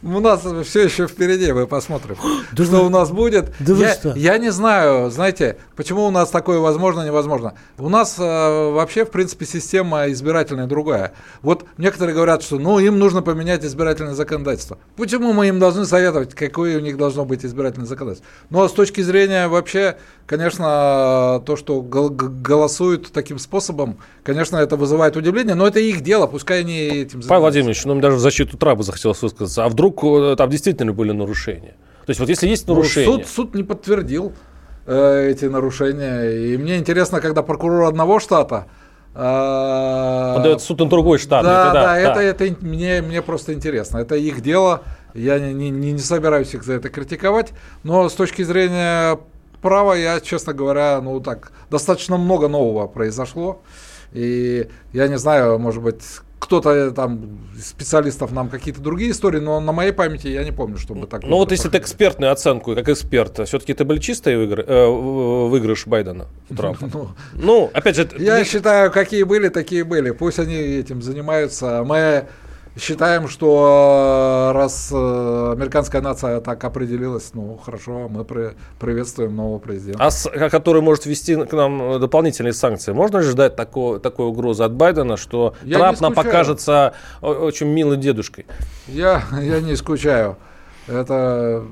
у 0.03 0.21
нас 0.21 0.45
все 0.67 0.83
еще 0.83 1.07
впереди, 1.07 1.53
мы 1.53 1.67
посмотрим, 1.67 2.17
да 2.53 2.65
что 2.65 2.81
вы, 2.81 2.87
у 2.87 2.89
нас 2.89 3.11
будет. 3.11 3.53
Да 3.61 3.75
я, 3.75 3.95
что? 3.95 4.15
я 4.17 4.39
не 4.39 4.51
знаю, 4.51 5.11
знаете, 5.11 5.59
почему 5.77 6.07
у 6.07 6.11
нас 6.11 6.31
такое 6.31 6.59
возможно, 6.59 7.07
невозможно. 7.07 7.55
У 7.79 7.89
нас 7.89 8.17
э, 8.19 8.23
вообще, 8.23 9.05
в 9.05 9.11
принципе, 9.11 9.47
система 9.47 10.11
избирательная 10.11 10.67
другая. 10.67 11.13
Вот 11.43 11.67
некоторые 11.79 12.15
говорят, 12.15 12.43
что 12.43 12.59
ну 12.59 12.81
им 12.81 12.99
нужно 12.99 13.23
поменять 13.23 13.65
избирательное 13.65 14.15
законодательство. 14.15 14.79
Почему 14.97 15.33
мы 15.33 15.49
им 15.49 15.61
должны 15.61 15.85
советовать, 15.85 16.35
какое 16.35 16.79
у 16.79 16.81
них 16.81 16.97
должно 16.97 17.25
быть 17.25 17.45
избирательное 17.45 17.87
законодательство? 17.87 18.29
Ну, 18.51 18.63
а 18.63 18.69
с 18.69 18.73
точки 18.73 19.03
зрения 19.03 19.47
вообще, 19.47 19.99
конечно, 20.27 21.43
то, 21.47 21.57
что 21.57 21.81
голосуют 21.81 23.13
таким 23.13 23.39
способом, 23.39 23.99
конечно, 24.25 24.57
это 24.57 24.77
вызывает 24.77 25.17
удивление, 25.17 25.55
но 25.55 25.67
это 25.67 25.79
их 25.79 26.01
дело, 26.01 26.27
пускай 26.27 26.61
они 26.61 26.77
этим 26.77 27.23
занимаются. 27.23 27.29
Павел 27.29 27.43
Владимирович, 27.43 27.85
ну 27.85 28.01
даже 28.01 28.17
в 28.17 28.21
защиту 28.33 28.57
Трампа 28.57 28.83
захотелось 28.83 29.23
высказаться. 29.23 29.65
А 29.65 29.69
вдруг 29.69 30.03
э, 30.03 30.35
там 30.37 30.51
действительно 30.51 30.93
были 30.93 31.13
нарушения? 31.13 31.77
То 32.07 32.11
есть 32.11 32.21
вот 32.21 32.29
если 32.29 32.49
есть 32.49 32.67
нарушения... 32.67 33.07
Ну, 33.07 33.19
суд, 33.19 33.27
суд 33.27 33.55
не 33.55 33.63
подтвердил 33.63 34.33
э, 34.87 35.31
эти 35.31 35.45
нарушения. 35.45 36.31
И 36.31 36.57
мне 36.57 36.79
интересно, 36.79 37.21
когда 37.21 37.43
прокурор 37.43 37.85
одного 37.85 38.19
штата 38.19 38.67
э, 39.15 40.35
подает 40.37 40.63
суд 40.63 40.81
на 40.81 40.89
другой 40.89 41.19
штат. 41.19 41.45
Да, 41.45 41.65
это, 41.65 41.73
да, 41.73 41.83
да, 41.83 41.99
это, 41.99 42.45
это 42.45 42.65
мне, 42.65 43.03
мне 43.03 43.23
просто 43.23 43.53
интересно. 43.53 43.99
Это 43.99 44.17
их 44.17 44.41
дело. 44.41 44.83
Я 45.15 45.39
не, 45.39 45.53
не, 45.71 45.93
не 45.93 45.99
собираюсь 45.99 46.55
их 46.55 46.65
за 46.65 46.75
это 46.75 46.89
критиковать. 46.89 47.53
Но 47.85 48.09
с 48.09 48.15
точки 48.15 48.43
зрения 48.43 49.19
права, 49.61 49.95
я, 49.95 50.21
честно 50.21 50.55
говоря, 50.55 51.01
ну 51.03 51.21
так, 51.21 51.53
достаточно 51.71 52.17
много 52.17 52.49
нового 52.49 52.89
произошло. 52.89 53.63
И 54.13 54.69
я 54.93 55.09
не 55.09 55.19
знаю, 55.19 55.59
может 55.59 55.83
быть, 55.83 56.03
кто-то 56.43 56.91
там 56.91 57.39
специалистов 57.57 58.33
нам 58.33 58.49
какие-то 58.49 58.81
другие 58.81 59.13
истории, 59.13 59.39
но 59.39 59.61
на 59.61 59.71
моей 59.71 59.93
памяти 59.93 60.27
я 60.27 60.43
не 60.43 60.51
помню, 60.51 60.77
чтобы 60.77 61.07
так. 61.07 61.23
Ну 61.23 61.37
вот 61.37 61.53
если 61.53 61.69
ты 61.69 61.79
экспертную 61.79 62.33
оценку, 62.33 62.75
как 62.75 62.89
эксперт, 62.89 63.47
все-таки 63.47 63.73
это 63.73 63.85
был 63.85 63.99
чистый 63.99 64.37
выигрыш, 64.37 64.65
э, 64.67 64.87
выигрыш 64.87 65.87
Байдена 65.87 66.27
Трампа. 66.57 66.91
Ну, 66.93 67.09
ну, 67.35 67.71
опять 67.73 67.95
же, 67.95 68.09
я 68.19 68.41
не... 68.41 68.45
считаю, 68.45 68.91
какие 68.91 69.23
были, 69.23 69.51
такие 69.51 69.85
были. 69.85 70.11
Пусть 70.11 70.41
они 70.41 70.57
этим 70.57 71.01
занимаются. 71.01 71.85
Мы 71.85 72.27
считаем, 72.77 73.29
что 73.29 74.51
э, 74.51 74.57
раз 74.57 74.91
э, 74.93 75.53
американская 75.53 76.01
нация 76.01 76.41
так 76.41 76.65
определилась, 76.65 77.31
ну 77.35 77.59
хорошо, 77.63 78.09
мы 78.09 78.25
при, 78.25 78.53
приветствуем 78.81 79.37
нового 79.37 79.59
президента. 79.59 80.05
А 80.05 80.11
с, 80.11 80.29
который 80.51 80.81
может 80.81 81.07
ввести 81.07 81.37
к 81.37 81.53
нам 81.53 82.01
дополнительные 82.01 82.53
санкции. 82.53 82.93
Можно 82.93 83.19
ли 83.19 83.25
ждать 83.25 83.57
такого, 83.57 84.01
такой 84.01 84.27
угрозы 84.27 84.63
от 84.65 84.73
Байдена, 84.73 85.17
что 85.17 85.55
я 85.63 85.79
Трамп 85.79 86.01
нам 86.01 86.15
покажется 86.15 86.95
очень 87.21 87.67
милым 87.67 88.01
дедушкой? 88.01 88.47
Я, 88.89 89.23
я 89.41 89.61
не 89.61 89.75
исключаю. 89.75 90.37
Это 90.87 91.65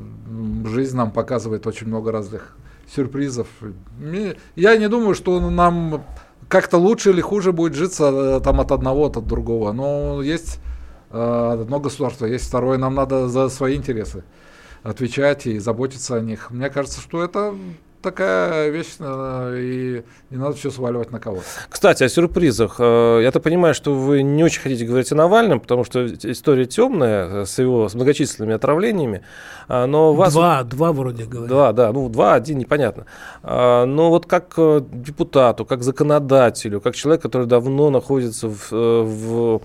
жизнь 0.66 0.96
нам 0.96 1.10
показывает 1.10 1.66
очень 1.66 1.86
много 1.86 2.12
разных 2.12 2.56
сюрпризов. 2.94 3.48
Я 4.56 4.76
не 4.76 4.88
думаю, 4.88 5.14
что 5.14 5.40
нам 5.40 6.04
как-то 6.48 6.78
лучше 6.78 7.10
или 7.10 7.20
хуже 7.20 7.52
будет 7.52 7.74
житься 7.74 8.10
э, 8.12 8.40
там 8.42 8.60
от 8.60 8.72
одного, 8.72 9.06
от 9.06 9.24
другого. 9.24 9.72
Но 9.72 10.20
есть 10.20 10.58
Э, 10.58 10.69
одно 11.10 11.80
государство, 11.80 12.26
есть 12.26 12.46
второе, 12.46 12.78
нам 12.78 12.94
надо 12.94 13.28
за 13.28 13.48
свои 13.48 13.76
интересы 13.76 14.24
отвечать 14.82 15.46
и 15.46 15.58
заботиться 15.58 16.16
о 16.16 16.20
них. 16.20 16.50
Мне 16.50 16.70
кажется, 16.70 17.00
что 17.00 17.22
это 17.22 17.54
такая 18.02 18.70
вещь, 18.70 18.94
э, 18.98 19.56
и 19.58 20.02
не 20.30 20.36
надо 20.38 20.56
все 20.56 20.70
сваливать 20.70 21.10
на 21.10 21.20
кого-то. 21.20 21.44
Кстати, 21.68 22.02
о 22.02 22.08
сюрпризах. 22.08 22.76
Э, 22.78 23.20
я-то 23.22 23.40
понимаю, 23.40 23.74
что 23.74 23.94
вы 23.94 24.22
не 24.22 24.42
очень 24.42 24.62
хотите 24.62 24.86
говорить 24.86 25.12
о 25.12 25.16
Навальном, 25.16 25.60
потому 25.60 25.84
что 25.84 26.06
история 26.06 26.64
темная 26.64 27.44
с 27.44 27.58
его 27.58 27.88
с 27.88 27.94
многочисленными 27.94 28.54
отравлениями. 28.54 29.22
Но 29.68 30.14
вас... 30.14 30.32
Два, 30.32 30.62
два 30.64 30.92
вроде 30.92 31.24
говорят. 31.24 31.48
Два, 31.48 31.72
да, 31.72 31.92
ну 31.92 32.08
два, 32.08 32.34
один, 32.34 32.58
непонятно. 32.58 33.06
Но 33.42 34.08
вот 34.08 34.26
как 34.26 34.54
депутату, 34.56 35.64
как 35.64 35.82
законодателю, 35.82 36.80
как 36.80 36.94
человек, 36.96 37.22
который 37.22 37.46
давно 37.46 37.90
находится 37.90 38.48
в, 38.48 38.70
в 38.72 39.62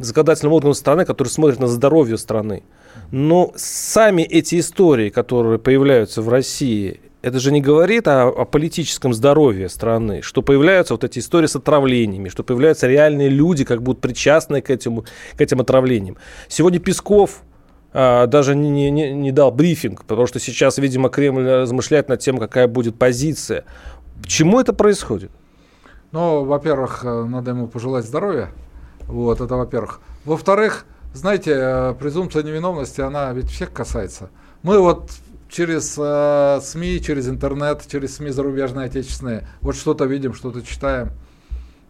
законодательным 0.00 0.52
органом 0.52 0.74
страны, 0.74 1.04
который 1.04 1.28
смотрит 1.28 1.60
на 1.60 1.66
здоровье 1.66 2.18
страны. 2.18 2.62
Но 3.10 3.52
сами 3.56 4.22
эти 4.22 4.58
истории, 4.58 5.10
которые 5.10 5.58
появляются 5.58 6.22
в 6.22 6.28
России, 6.28 7.00
это 7.22 7.38
же 7.38 7.52
не 7.52 7.60
говорит 7.60 8.08
о, 8.08 8.28
о 8.28 8.44
политическом 8.44 9.12
здоровье 9.12 9.68
страны, 9.68 10.22
что 10.22 10.42
появляются 10.42 10.94
вот 10.94 11.04
эти 11.04 11.18
истории 11.18 11.46
с 11.46 11.56
отравлениями, 11.56 12.28
что 12.28 12.42
появляются 12.42 12.86
реальные 12.86 13.28
люди, 13.28 13.64
как 13.64 13.82
будто 13.82 14.00
причастные 14.00 14.62
к, 14.62 14.70
этому, 14.70 15.04
к 15.36 15.40
этим 15.40 15.60
отравлениям. 15.60 16.16
Сегодня 16.48 16.80
Песков 16.80 17.42
а, 17.92 18.26
даже 18.26 18.54
не, 18.54 18.90
не, 18.90 19.12
не 19.12 19.32
дал 19.32 19.50
брифинг, 19.50 20.04
потому 20.04 20.26
что 20.26 20.38
сейчас, 20.38 20.78
видимо, 20.78 21.10
Кремль 21.10 21.46
размышляет 21.46 22.08
над 22.08 22.20
тем, 22.20 22.38
какая 22.38 22.68
будет 22.68 22.96
позиция. 22.98 23.64
Почему 24.22 24.60
это 24.60 24.72
происходит? 24.72 25.30
Ну, 26.12 26.44
во-первых, 26.44 27.04
э, 27.04 27.24
надо 27.24 27.52
ему 27.52 27.68
пожелать 27.68 28.04
здоровья. 28.04 28.50
Вот, 29.10 29.40
это 29.40 29.56
во-первых. 29.56 30.00
Во-вторых, 30.24 30.86
знаете, 31.12 31.52
э, 31.56 31.94
презумпция 31.98 32.42
невиновности, 32.42 33.00
она 33.00 33.32
ведь 33.32 33.50
всех 33.50 33.72
касается. 33.72 34.30
Мы 34.62 34.78
вот 34.78 35.10
через 35.48 35.96
э, 35.98 36.60
СМИ, 36.62 37.00
через 37.02 37.28
интернет, 37.28 37.82
через 37.90 38.16
СМИ 38.16 38.30
зарубежные, 38.30 38.86
отечественные, 38.86 39.48
вот 39.60 39.74
что-то 39.74 40.04
видим, 40.04 40.34
что-то 40.34 40.62
читаем. 40.62 41.10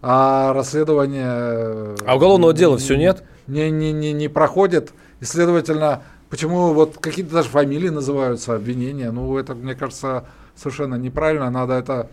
А 0.03 0.55
расследование... 0.55 1.27
Э, 1.29 1.97
а 2.07 2.17
уголовного 2.17 2.55
дела 2.55 2.79
все 2.79 2.97
нет? 2.97 3.23
Не, 3.47 3.71
не, 3.71 3.93
не, 3.93 4.13
не 4.13 4.29
проходит. 4.29 4.93
И, 5.21 5.27
следовательно, 5.27 6.03
почему 6.31 6.73
вот 6.73 6.97
какие-то 6.99 7.35
даже 7.35 7.51
фамилии 7.51 7.91
называются, 7.91 8.55
обвинения, 8.55 9.11
ну, 9.11 9.37
это, 9.37 9.55
мне 9.55 9.75
кажется, 9.75 10.25
совершенно 10.57 10.95
неправильно. 10.95 11.51
Надо 11.51 11.75
это 11.75 12.09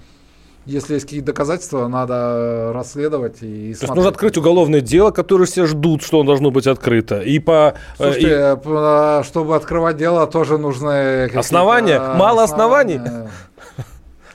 если 0.68 0.96
есть 0.96 1.06
какие-то 1.06 1.28
доказательства, 1.28 1.88
надо 1.88 2.72
расследовать 2.74 3.38
и 3.42 3.74
То 3.74 3.86
есть 3.86 3.96
нужно 3.96 4.10
открыть 4.10 4.38
уголовное 4.38 4.82
дело, 4.82 5.12
которое 5.12 5.46
все 5.46 5.66
ждут, 5.66 6.04
что 6.04 6.20
оно 6.20 6.28
должно 6.28 6.52
быть 6.52 6.68
открыто. 6.68 7.22
И 7.22 7.40
по... 7.40 7.76
Э, 7.98 8.04
Слушайте, 8.04 8.30
и... 8.30 8.60
А, 8.66 9.24
чтобы 9.26 9.56
открывать 9.56 9.96
дело, 9.96 10.28
тоже 10.28 10.58
нужны... 10.58 11.26
Основания? 11.34 12.00
Мало 12.00 12.44
оснований? 12.44 13.00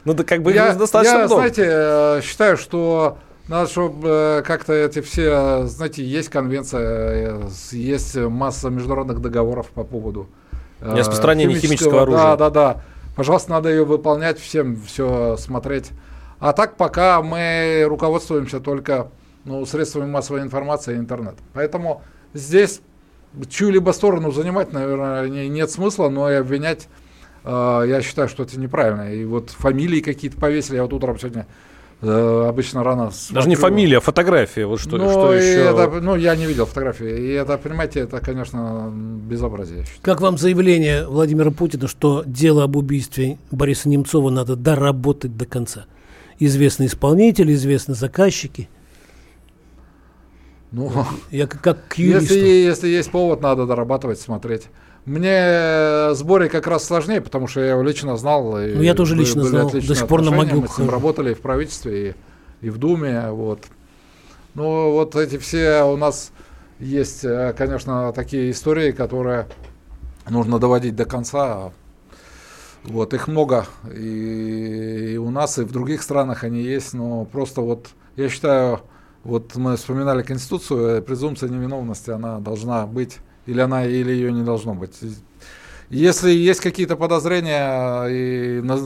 Ну, 0.04 0.14
да 0.14 0.24
как 0.24 0.42
бы 0.42 0.52
я, 0.52 0.74
достаточно 0.74 1.18
я, 1.18 1.28
знаете, 1.28 1.62
э, 1.64 2.20
считаю, 2.24 2.56
что 2.56 3.18
надо, 3.46 3.70
чтобы 3.70 4.08
э, 4.08 4.42
как-то 4.44 4.72
эти 4.72 5.00
все, 5.00 5.66
знаете, 5.66 6.02
есть 6.02 6.28
конвенция, 6.28 7.42
есть 7.70 8.16
масса 8.16 8.68
международных 8.68 9.20
договоров 9.20 9.68
по 9.68 9.84
поводу 9.84 10.26
распространения 10.80 11.54
химического, 11.54 11.68
химического 11.68 12.02
оружия. 12.02 12.22
Да, 12.22 12.36
да, 12.36 12.50
да. 12.50 12.80
Пожалуйста, 13.14 13.52
надо 13.52 13.68
ее 13.68 13.84
выполнять, 13.84 14.40
всем 14.40 14.82
все 14.84 15.36
смотреть. 15.36 15.92
А 16.42 16.52
так 16.52 16.76
пока 16.76 17.22
мы 17.22 17.84
руководствуемся 17.88 18.58
только 18.58 19.12
ну, 19.44 19.64
средствами 19.64 20.10
массовой 20.10 20.40
информации 20.40 20.96
и 20.96 20.98
интернет. 20.98 21.36
Поэтому 21.52 22.02
здесь 22.34 22.80
чью-либо 23.48 23.92
сторону 23.92 24.32
занимать, 24.32 24.72
наверное, 24.72 25.28
нет 25.28 25.70
смысла, 25.70 26.08
но 26.08 26.28
и 26.28 26.34
обвинять, 26.34 26.88
э, 27.44 27.84
я 27.86 28.02
считаю, 28.02 28.28
что 28.28 28.42
это 28.42 28.58
неправильно. 28.58 29.14
И 29.14 29.24
вот 29.24 29.50
фамилии 29.50 30.00
какие-то 30.00 30.36
повесили, 30.36 30.74
я 30.74 30.82
вот 30.82 30.92
утром 30.92 31.16
сегодня 31.16 31.46
э, 32.00 32.46
обычно 32.48 32.82
рано 32.82 33.12
смотрю. 33.12 33.34
Даже 33.36 33.48
не 33.48 33.54
фамилия, 33.54 33.98
а 33.98 34.00
фотография. 34.00 34.66
Вот 34.66 34.80
что, 34.80 34.96
ну, 34.96 35.10
что 35.10 35.32
еще... 35.34 35.60
Это, 35.60 36.00
ну, 36.00 36.16
я 36.16 36.34
не 36.34 36.46
видел 36.46 36.66
фотографии. 36.66 37.20
И 37.20 37.28
это, 37.34 37.56
понимаете, 37.56 38.00
это, 38.00 38.18
конечно, 38.18 38.92
безобразие. 38.92 39.84
Как 40.02 40.20
вам 40.20 40.36
заявление 40.38 41.06
Владимира 41.06 41.52
Путина, 41.52 41.86
что 41.86 42.24
дело 42.26 42.64
об 42.64 42.74
убийстве 42.74 43.38
Бориса 43.52 43.88
Немцова 43.88 44.30
надо 44.30 44.56
доработать 44.56 45.36
до 45.36 45.46
конца? 45.46 45.86
Известные 46.38 46.88
исполнители, 46.88 47.52
известные 47.52 47.94
заказчики. 47.94 48.68
Ну, 50.70 50.90
я 51.30 51.46
как, 51.46 51.60
как 51.60 51.88
к 51.88 51.98
юристу. 51.98 52.34
Если, 52.34 52.48
если 52.48 52.88
есть 52.88 53.10
повод, 53.10 53.42
надо 53.42 53.66
дорабатывать, 53.66 54.20
смотреть. 54.20 54.64
Мне 55.04 56.14
с 56.14 56.22
Борей 56.22 56.48
как 56.48 56.66
раз 56.66 56.84
сложнее, 56.84 57.20
потому 57.20 57.48
что 57.48 57.60
я 57.60 57.70
его 57.70 57.82
лично 57.82 58.16
знал. 58.16 58.52
Ну, 58.52 58.82
я 58.82 58.94
тоже 58.94 59.16
лично 59.16 59.42
знал, 59.42 59.70
до 59.70 59.94
сих 59.94 60.06
пор 60.06 60.22
на 60.22 60.30
могилку. 60.30 60.62
Мы 60.62 60.68
с 60.68 60.78
ним 60.78 60.90
работали 60.90 61.32
и 61.32 61.34
в 61.34 61.40
правительстве, 61.40 62.16
и, 62.62 62.66
и 62.66 62.70
в 62.70 62.78
Думе. 62.78 63.30
Вот. 63.30 63.60
Ну, 64.54 64.92
вот 64.92 65.16
эти 65.16 65.38
все 65.38 65.82
у 65.82 65.96
нас 65.96 66.30
есть, 66.78 67.24
э, 67.24 67.54
конечно, 67.56 68.12
такие 68.12 68.50
истории, 68.50 68.92
которые 68.92 69.46
нужно 70.28 70.58
доводить 70.58 70.94
до 70.94 71.04
конца. 71.04 71.72
Вот, 72.84 73.14
их 73.14 73.28
много, 73.28 73.66
и, 73.94 75.12
и 75.14 75.16
у 75.16 75.30
нас, 75.30 75.58
и 75.58 75.62
в 75.62 75.70
других 75.70 76.02
странах 76.02 76.42
они 76.42 76.62
есть, 76.62 76.94
но 76.94 77.24
просто 77.24 77.60
вот, 77.60 77.90
я 78.16 78.28
считаю, 78.28 78.80
вот 79.22 79.54
мы 79.54 79.76
вспоминали 79.76 80.24
Конституцию, 80.24 80.98
э, 80.98 81.02
презумпция 81.02 81.48
невиновности, 81.48 82.10
она 82.10 82.40
должна 82.40 82.86
быть, 82.86 83.18
или 83.46 83.60
она, 83.60 83.86
или 83.86 84.10
ее 84.10 84.32
не 84.32 84.42
должно 84.42 84.74
быть. 84.74 84.98
Если 85.90 86.32
есть 86.32 86.60
какие-то 86.60 86.96
подозрения 86.96 88.06
и 88.06 88.60
на, 88.62 88.78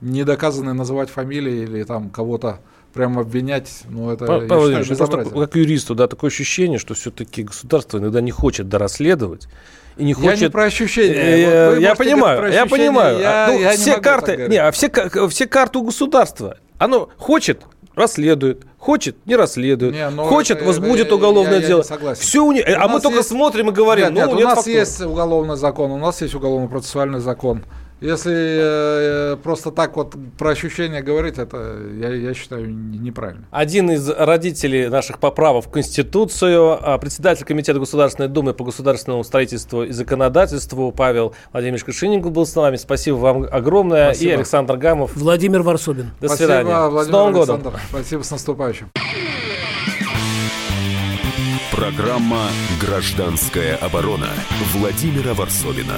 не 0.00 0.24
доказаны 0.24 0.72
называть 0.72 1.08
фамилии 1.08 1.62
или 1.62 1.84
там 1.84 2.10
кого-то 2.10 2.60
прям 2.92 3.18
обвинять, 3.18 3.82
ну 3.88 4.10
это 4.10 4.26
Павел 4.26 4.46
Владимирович, 4.46 4.88
ну, 4.88 4.96
просто 4.96 5.30
как 5.30 5.56
юристу, 5.56 5.94
да, 5.94 6.06
такое 6.06 6.30
ощущение, 6.30 6.78
что 6.78 6.94
все-таки 6.94 7.44
государство 7.44 7.98
иногда 7.98 8.20
не 8.20 8.30
хочет 8.30 8.68
дорасследовать, 8.68 9.48
и 9.96 10.04
не 10.04 10.14
хочет... 10.14 10.40
Я 10.40 10.46
не 10.46 10.50
про 10.50 10.64
ощущения. 10.64 11.14
Э, 11.14 11.78
я 11.80 11.94
понимаю, 11.94 12.52
я 12.52 12.66
понимаю. 12.66 13.18
Я, 13.18 13.48
ну, 13.50 13.60
я 13.60 13.72
все 13.72 13.96
не 13.96 14.00
карты, 14.00 14.46
не, 14.48 14.56
а 14.56 14.70
все, 14.72 14.90
все 15.28 15.46
карты 15.46 15.78
у 15.78 15.82
государства. 15.82 16.58
Оно 16.78 17.10
хочет, 17.16 17.62
расследует, 17.94 18.64
хочет, 18.78 19.16
не 19.26 19.36
расследует, 19.36 19.92
не, 19.92 20.08
ну, 20.10 20.24
хочет, 20.24 20.58
это, 20.58 20.66
возбудит 20.66 21.06
это, 21.06 21.16
уголовное 21.16 21.60
я, 21.60 21.66
дело. 21.66 21.84
Я 22.02 22.14
Все 22.14 22.44
у 22.44 22.52
них, 22.52 22.64
а 22.66 22.88
мы 22.88 23.00
только 23.00 23.18
есть... 23.18 23.28
смотрим 23.28 23.70
и 23.70 23.72
говорим. 23.72 24.14
Нет, 24.14 24.14
ну, 24.14 24.20
нет, 24.20 24.28
нет 24.28 24.38
у 24.38 24.48
нас 24.48 24.54
фактур. 24.56 24.72
есть 24.72 25.00
уголовный 25.02 25.56
закон, 25.56 25.90
у 25.90 25.98
нас 25.98 26.22
есть 26.22 26.34
уголовно-процессуальный 26.34 27.20
закон. 27.20 27.64
Если 28.00 29.32
э, 29.34 29.36
просто 29.42 29.70
так 29.70 29.94
вот 29.96 30.14
про 30.38 30.50
ощущения 30.50 31.02
говорить, 31.02 31.36
это, 31.36 31.78
я, 32.00 32.08
я 32.14 32.32
считаю, 32.32 32.70
неправильно. 32.70 33.46
Один 33.50 33.90
из 33.90 34.08
родителей 34.08 34.88
наших 34.88 35.18
поправок 35.18 35.66
в 35.66 35.70
Конституцию, 35.70 36.78
а, 36.80 36.96
председатель 36.96 37.44
Комитета 37.44 37.78
Государственной 37.78 38.28
Думы 38.28 38.54
по 38.54 38.64
государственному 38.64 39.22
строительству 39.22 39.82
и 39.82 39.92
законодательству 39.92 40.92
Павел 40.92 41.34
Владимирович 41.52 41.84
Кашиненко 41.84 42.30
был 42.30 42.46
с 42.46 42.54
нами. 42.54 42.76
Спасибо 42.76 43.16
вам 43.16 43.46
огромное. 43.50 44.14
Спасибо. 44.14 44.30
И 44.30 44.34
Александр 44.34 44.76
Гамов. 44.78 45.14
Владимир 45.14 45.62
Варсобин. 45.62 46.12
До 46.20 46.28
Спасибо, 46.28 46.46
свидания. 46.46 46.88
Владимир 46.88 47.04
с 47.04 47.08
Новым 47.12 47.36
Александр. 47.36 47.64
годом. 47.64 47.80
Спасибо, 47.90 48.22
с 48.22 48.30
наступающим. 48.30 48.90
Программа 51.70 52.48
«Гражданская 52.80 53.76
оборона» 53.76 54.28
Владимира 54.74 55.34
Варсовина. 55.34 55.96